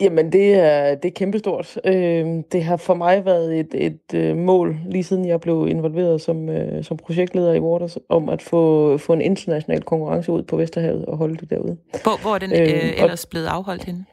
Jamen, 0.00 0.32
det 0.32 0.54
er, 0.54 0.94
det 0.94 1.08
er 1.08 1.12
kæmpestort. 1.12 1.78
Øh, 1.84 2.26
det 2.52 2.64
har 2.64 2.76
for 2.76 2.94
mig 2.94 3.24
været 3.24 3.60
et, 3.60 3.74
et 3.74 4.14
øh, 4.14 4.36
mål, 4.36 4.76
lige 4.86 5.04
siden 5.04 5.28
jeg 5.28 5.40
blev 5.40 5.68
involveret 5.70 6.20
som, 6.20 6.48
øh, 6.48 6.84
som 6.84 6.96
projektleder 6.96 7.52
i 7.52 7.60
Waters, 7.60 7.98
om 8.08 8.28
at 8.28 8.42
få, 8.42 8.98
få 8.98 9.12
en 9.12 9.20
international 9.20 9.82
konkurrence 9.82 10.32
ud 10.32 10.42
på 10.42 10.56
Vesterhavet 10.56 11.06
og 11.06 11.16
holde 11.16 11.36
det 11.36 11.50
derude. 11.50 11.76
Hvor, 12.02 12.22
hvor 12.22 12.34
er 12.34 12.38
den 12.38 12.52
øh, 12.52 12.60
øh, 12.60 13.02
ellers 13.02 13.26
blevet 13.26 13.46
afholdt 13.46 13.84
henne? 13.84 14.04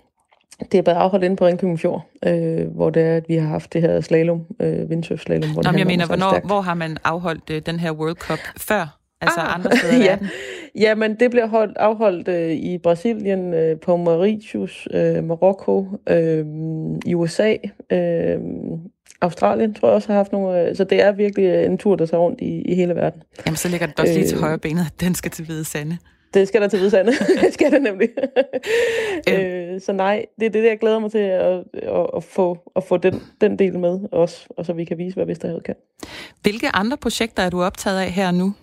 Det 0.72 0.78
er 0.78 0.82
blevet 0.82 0.98
afholdt 0.98 1.26
inde 1.26 1.36
på 1.36 1.46
Ringkøbing 1.46 1.80
Fjord, 1.80 2.08
øh, 2.26 2.68
hvor 2.68 2.90
det 2.90 3.04
er, 3.04 3.16
at 3.16 3.24
vi 3.28 3.36
har 3.36 3.48
haft 3.48 3.74
det 3.74 3.82
her 3.82 4.02
slalom, 4.02 4.46
øh, 4.60 4.86
windsurf-slalom. 4.90 5.52
Hvor 5.54 5.64
Nå, 5.64 5.78
jeg 5.78 5.88
mener, 5.88 6.06
hvornår, 6.06 6.48
hvor 6.48 6.62
har 6.62 6.74
man 6.74 6.98
afholdt 7.04 7.50
øh, 7.50 7.62
den 7.66 7.80
her 7.80 7.92
World 7.92 8.16
Cup 8.16 8.40
før? 8.58 9.01
Altså 9.22 9.40
ah, 9.40 9.56
andre 9.56 9.78
steder 9.78 10.04
ja. 10.10 10.18
Ja, 10.76 10.96
men 10.96 11.16
det 11.16 11.32
bliver 11.32 11.48
holdt, 11.48 11.78
afholdt 11.78 12.28
øh, 12.28 12.52
i 12.52 12.78
Brasilien, 12.78 13.54
øh, 13.54 13.80
på 13.80 13.98
Mauritius, 13.98 14.88
øh, 14.94 15.24
Marokko, 15.24 15.88
øh, 16.10 16.46
i 17.06 17.16
USA, 17.16 17.56
øh, 17.92 18.40
Australien 19.22 19.74
tror 19.74 19.88
jeg 19.88 19.96
også 19.96 20.08
har 20.08 20.16
haft 20.16 20.32
nogle, 20.32 20.70
øh, 20.70 20.76
så 20.76 20.84
det 20.84 21.02
er 21.02 21.12
virkelig 21.12 21.66
en 21.66 21.78
tur, 21.78 21.96
der 21.96 22.06
tager 22.06 22.22
rundt 22.22 22.42
i, 22.42 22.62
i 22.62 22.76
hele 22.76 22.96
verden. 22.96 23.24
Jamen, 23.46 23.58
så 23.58 23.70
ligger 23.70 23.88
det 23.88 24.00
også 24.00 24.14
lige 24.14 24.28
til 24.28 24.36
øh, 24.38 24.42
højre 24.42 24.58
benet, 24.58 24.86
at 24.86 25.02
den 25.02 25.16
skal 25.16 25.32
til 25.32 25.46
Hvide 25.46 25.66
Sande. 25.66 25.98
Det 26.34 26.48
skal 26.48 26.62
der 26.62 26.68
til 26.68 26.80
Hvide 26.80 26.92
Sande. 26.92 27.12
det 27.42 27.54
skal 27.54 27.72
det 27.72 27.82
nemlig. 27.82 28.10
øh, 29.30 29.82
så 29.82 29.92
nej, 29.94 30.26
det 30.40 30.46
er 30.46 30.50
det, 30.50 30.64
jeg 30.64 30.80
glæder 30.80 31.00
mig 31.00 31.12
til 31.12 31.18
at, 31.18 31.64
at, 31.74 32.08
at 32.16 32.24
få, 32.24 32.58
at 32.76 32.84
få 32.84 32.98
den, 32.98 33.22
den 33.42 33.60
del 33.60 33.80
med 33.80 34.00
også, 34.12 34.46
og 34.50 34.66
så 34.66 34.74
vi 34.74 34.86
kan 34.86 34.98
vise, 34.98 35.16
hvad 35.16 35.26
Vesterhavet 35.26 35.64
kan. 35.64 35.76
Hvilke 36.42 36.76
andre 36.76 36.98
projekter 36.98 37.44
er 37.44 37.50
du 37.50 37.62
optaget 37.62 38.00
af 38.00 38.12
her 38.12 38.32
nu? 38.32 38.54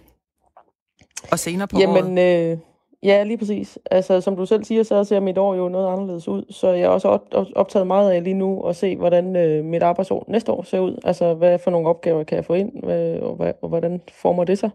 Og 1.32 1.38
senere 1.38 1.68
på 1.68 1.78
Jamen, 1.78 2.18
året? 2.18 2.50
Øh, 2.50 2.58
ja, 3.02 3.22
lige 3.22 3.38
præcis. 3.38 3.78
Altså, 3.90 4.20
som 4.20 4.36
du 4.36 4.46
selv 4.46 4.64
siger, 4.64 4.82
så 4.82 5.04
ser 5.04 5.20
mit 5.20 5.38
år 5.38 5.54
jo 5.54 5.68
noget 5.68 5.92
anderledes 5.92 6.28
ud. 6.28 6.44
Så 6.50 6.68
jeg 6.68 6.82
er 6.82 6.88
også 6.88 7.18
optaget 7.56 7.86
meget 7.86 8.10
af 8.10 8.24
lige 8.24 8.34
nu 8.34 8.60
at 8.62 8.76
se, 8.76 8.96
hvordan 8.96 9.36
øh, 9.36 9.64
mit 9.64 9.82
arbejdsår 9.82 10.24
næste 10.28 10.52
år 10.52 10.62
ser 10.62 10.78
ud. 10.78 10.98
Altså, 11.04 11.34
hvad 11.34 11.58
for 11.58 11.70
nogle 11.70 11.88
opgaver 11.88 12.24
kan 12.24 12.36
jeg 12.36 12.44
få 12.44 12.54
ind, 12.54 12.90
øh, 12.90 13.22
og, 13.22 13.34
hvad, 13.34 13.52
og 13.62 13.68
hvordan 13.68 14.00
former 14.12 14.44
det 14.44 14.58
sig. 14.58 14.70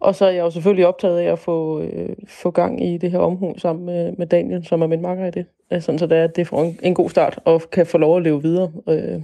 Og 0.00 0.14
så 0.14 0.24
er 0.26 0.30
jeg 0.30 0.40
jo 0.40 0.50
selvfølgelig 0.50 0.86
optaget 0.86 1.18
af 1.18 1.32
at 1.32 1.38
få, 1.38 1.80
øh, 1.80 2.16
få 2.28 2.50
gang 2.50 2.84
i 2.84 2.96
det 2.96 3.10
her 3.10 3.18
omhug 3.18 3.54
sammen 3.58 3.86
med, 3.86 4.12
med 4.12 4.26
Daniel, 4.26 4.66
som 4.66 4.82
er 4.82 4.86
min 4.86 5.02
makker 5.02 5.26
i 5.26 5.30
det. 5.30 5.46
øh, 5.72 5.82
sådan 5.82 5.98
så 5.98 6.06
det 6.06 6.18
er, 6.18 6.26
det 6.26 6.46
får 6.46 6.62
en, 6.62 6.78
en 6.82 6.94
god 6.94 7.10
start 7.10 7.38
og 7.44 7.62
kan 7.72 7.86
få 7.86 7.98
lov 7.98 8.16
at 8.16 8.22
leve 8.22 8.42
videre 8.42 8.72
øh, 8.88 9.22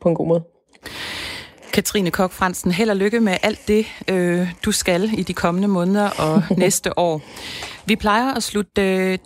på 0.00 0.08
en 0.08 0.14
god 0.14 0.26
måde. 0.26 0.42
Katrine 1.74 2.10
Kok 2.10 2.32
Fransen, 2.32 2.70
held 2.70 2.90
og 2.90 2.96
lykke 2.96 3.20
med 3.20 3.36
alt 3.42 3.68
det, 3.68 3.86
øh, 4.10 4.52
du 4.64 4.72
skal 4.72 5.10
i 5.18 5.22
de 5.22 5.34
kommende 5.34 5.68
måneder 5.68 6.10
og 6.10 6.42
næste 6.64 6.98
år. 6.98 7.22
Vi 7.86 7.96
plejer 7.96 8.34
at 8.34 8.42
slutte 8.42 8.82
øh, 8.82 9.18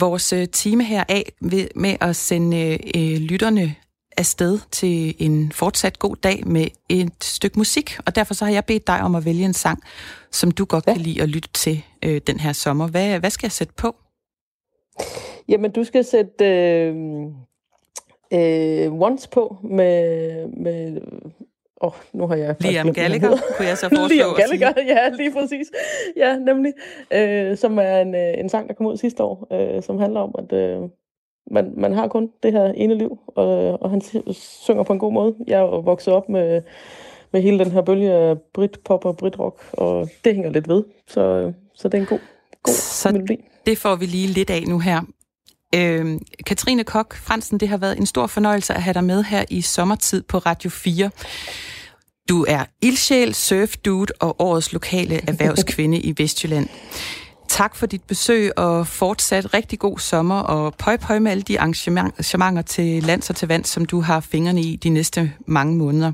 vores 0.00 0.32
øh, 0.32 0.48
time 0.48 0.84
her 0.84 1.04
af 1.08 1.32
ved, 1.40 1.68
med 1.74 1.96
at 2.00 2.16
sende 2.16 2.78
øh, 2.96 3.18
lytterne 3.20 3.74
afsted 4.16 4.58
til 4.70 5.14
en 5.18 5.52
fortsat 5.52 5.98
god 5.98 6.16
dag 6.16 6.46
med 6.46 6.66
et 6.88 7.24
stykke 7.24 7.58
musik, 7.58 7.98
og 8.06 8.16
derfor 8.16 8.34
så 8.34 8.44
har 8.44 8.52
jeg 8.52 8.64
bedt 8.64 8.86
dig 8.86 9.00
om 9.00 9.14
at 9.14 9.24
vælge 9.24 9.44
en 9.44 9.54
sang, 9.54 9.82
som 10.30 10.50
du 10.50 10.64
godt 10.64 10.86
ja. 10.86 10.92
kan 10.92 11.02
lide 11.02 11.22
at 11.22 11.28
lytte 11.28 11.48
til 11.52 11.84
øh, 12.04 12.20
den 12.26 12.40
her 12.40 12.52
sommer. 12.52 12.86
Hvad, 12.86 13.18
hvad 13.18 13.30
skal 13.30 13.46
jeg 13.46 13.52
sætte 13.52 13.74
på? 13.76 13.96
Jamen, 15.48 15.72
du 15.72 15.84
skal 15.84 16.04
sætte 16.04 16.44
øh, 16.44 16.94
øh, 18.32 18.92
Once 18.92 19.28
på 19.28 19.56
med, 19.62 20.46
med 20.46 21.00
Åh, 21.80 21.88
oh, 21.88 21.92
nu 22.12 22.26
har 22.26 22.36
jeg... 22.36 22.56
Liam 22.60 22.92
Gallagher, 22.92 23.36
kunne 23.56 23.68
jeg 23.68 23.78
så 23.78 23.88
foreslå 23.88 24.14
Liam 24.14 24.34
Gallagher, 24.36 24.72
ja, 24.86 25.08
lige 25.08 25.32
præcis. 25.32 25.66
Ja, 26.16 26.38
nemlig. 26.38 26.72
Øh, 27.12 27.56
som 27.56 27.78
er 27.78 28.00
en, 28.00 28.14
øh, 28.14 28.38
en 28.38 28.48
sang, 28.48 28.68
der 28.68 28.74
kom 28.74 28.86
ud 28.86 28.96
sidste 28.96 29.22
år, 29.22 29.46
øh, 29.52 29.82
som 29.82 29.98
handler 29.98 30.20
om, 30.20 30.34
at 30.38 30.52
øh, 30.52 30.88
man, 31.50 31.72
man 31.76 31.92
har 31.92 32.08
kun 32.08 32.30
det 32.42 32.52
her 32.52 32.64
ene 32.64 32.98
liv, 32.98 33.18
og, 33.26 33.82
og 33.82 33.90
han 33.90 34.00
synger 34.34 34.82
på 34.82 34.92
en 34.92 34.98
god 34.98 35.12
måde. 35.12 35.34
Jeg 35.46 35.60
er 35.60 35.80
vokset 35.80 36.14
op 36.14 36.28
med, 36.28 36.62
med 37.32 37.42
hele 37.42 37.58
den 37.58 37.70
her 37.70 37.82
bølge 37.82 38.12
af 38.12 38.40
Britpop 38.54 39.04
og 39.04 39.16
Britrock, 39.16 39.60
og 39.72 40.08
det 40.24 40.34
hænger 40.34 40.50
lidt 40.50 40.68
ved. 40.68 40.84
Så, 41.08 41.52
så 41.74 41.88
det 41.88 41.98
er 41.98 42.02
en 42.02 42.06
god, 42.06 42.20
god 42.62 42.74
så 42.74 43.12
melodi. 43.12 43.44
det 43.66 43.78
får 43.78 43.96
vi 43.96 44.06
lige 44.06 44.26
lidt 44.26 44.50
af 44.50 44.62
nu 44.68 44.78
her. 44.78 45.00
Øh, 45.74 46.20
Katrine 46.46 46.84
Kok 46.84 47.16
Fransen, 47.16 47.60
det 47.60 47.68
har 47.68 47.76
været 47.76 47.98
en 47.98 48.06
stor 48.06 48.26
fornøjelse 48.26 48.74
at 48.74 48.82
have 48.82 48.94
dig 48.94 49.04
med 49.04 49.22
her 49.22 49.44
i 49.50 49.60
sommertid 49.60 50.22
på 50.22 50.38
Radio 50.38 50.70
4. 50.70 51.10
Du 52.28 52.44
er 52.48 52.64
ildsjæl, 52.82 53.34
surfdude 53.34 54.12
og 54.20 54.40
årets 54.40 54.72
lokale 54.72 55.20
erhvervskvinde 55.28 56.00
i 56.00 56.14
Vestjylland. 56.16 56.68
Tak 57.48 57.76
for 57.76 57.86
dit 57.86 58.02
besøg, 58.02 58.58
og 58.58 58.86
fortsat 58.86 59.54
rigtig 59.54 59.78
god 59.78 59.98
sommer, 59.98 60.40
og 60.40 60.74
pøj 60.74 60.96
pøj 60.96 61.18
med 61.18 61.30
alle 61.30 61.42
de 61.42 61.60
arrangementer 61.60 62.62
til 62.62 63.02
lands 63.02 63.30
og 63.30 63.36
til 63.36 63.48
vand, 63.48 63.64
som 63.64 63.84
du 63.84 64.00
har 64.00 64.20
fingrene 64.20 64.60
i 64.62 64.76
de 64.76 64.88
næste 64.88 65.32
mange 65.46 65.76
måneder. 65.76 66.12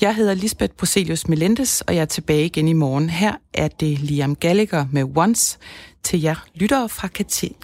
Jeg 0.00 0.14
hedder 0.14 0.34
Lisbeth 0.34 0.74
Broselius 0.74 1.28
Melendes, 1.28 1.80
og 1.80 1.94
jeg 1.94 2.00
er 2.00 2.06
tilbage 2.06 2.44
igen 2.44 2.68
i 2.68 2.72
morgen. 2.72 3.10
Her 3.10 3.32
er 3.54 3.68
det 3.68 3.98
Liam 3.98 4.34
Gallagher 4.34 4.86
med 4.92 5.04
Once 5.16 5.58
til 6.04 6.20
jer 6.22 6.44
lyttere 6.54 6.88
fra 6.88 7.08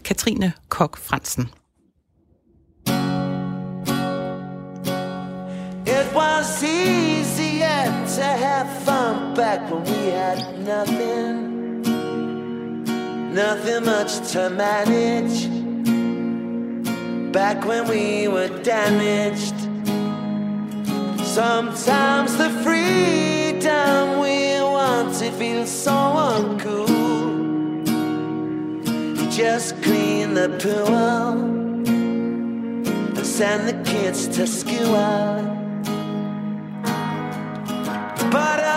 Katrine 0.04 0.52
Kok 0.68 0.96
Fransen. 0.96 1.50
It 5.86 6.06
was 6.14 6.62
easier 6.62 7.84
to 8.16 8.22
have 8.22 8.68
fun 8.84 9.34
back 9.34 9.60
when 9.70 9.82
we 9.82 10.10
had 10.10 10.38
nothing. 10.66 11.50
Nothing 13.34 13.84
much 13.84 14.12
to 14.32 14.50
manage. 14.50 15.48
Back 17.32 17.64
when 17.64 17.88
we 17.88 18.28
were 18.28 18.50
damaged. 18.64 19.54
Sometimes 21.24 22.36
the 22.36 22.50
freedom 22.64 24.20
we 24.20 24.60
wanted 24.60 25.32
feels 25.34 25.70
so 25.70 25.92
uncool. 25.92 26.99
Just 29.30 29.80
clean 29.80 30.34
the 30.34 30.48
pool 30.58 30.92
and 31.86 33.24
send 33.24 33.68
the 33.68 33.90
kids 33.90 34.26
to 34.26 34.44
school. 34.44 34.96
But 38.32 38.69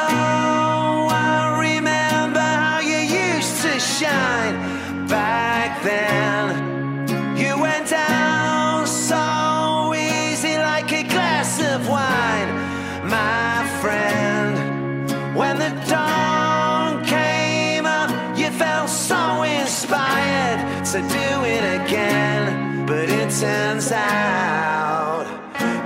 out 23.91 25.26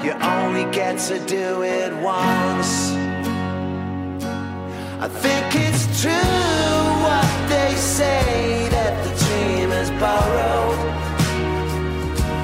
you 0.03 0.12
only 0.14 0.64
get 0.72 0.99
to 0.99 1.20
do 1.26 1.64
it 1.64 1.91
once. 2.01 2.91
I 4.99 5.08
think 5.10 5.45
it's 5.68 6.01
true 6.01 6.12
what 7.05 7.49
they 7.49 7.74
say 7.76 8.68
that 8.70 8.93
the 9.05 9.14
dream 9.24 9.72
is 9.72 9.89
borrowed. 10.03 10.80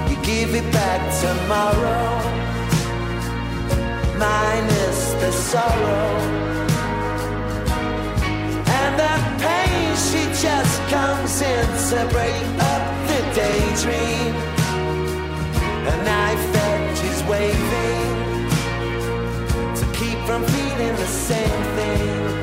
You 0.10 0.18
give 0.24 0.56
it 0.56 0.72
back 0.72 1.02
tomorrow, 1.24 2.10
minus 4.18 5.14
the 5.22 5.32
sorrow. 5.32 6.10
And 8.80 8.92
that 9.00 9.24
pain, 9.46 9.96
she 10.08 10.24
just 10.48 10.76
comes 10.90 11.42
in 11.42 11.66
to 11.90 12.00
break 12.14 12.44
up 12.72 12.84
the 13.08 13.20
daydream. 13.40 14.53
A 15.86 16.04
knife 16.06 16.56
edge 16.56 17.04
is 17.12 17.24
waving 17.24 18.50
to 19.76 19.86
keep 20.00 20.18
from 20.26 20.46
feeling 20.46 20.96
the 20.96 21.08
same 21.08 21.64
thing. 21.76 22.43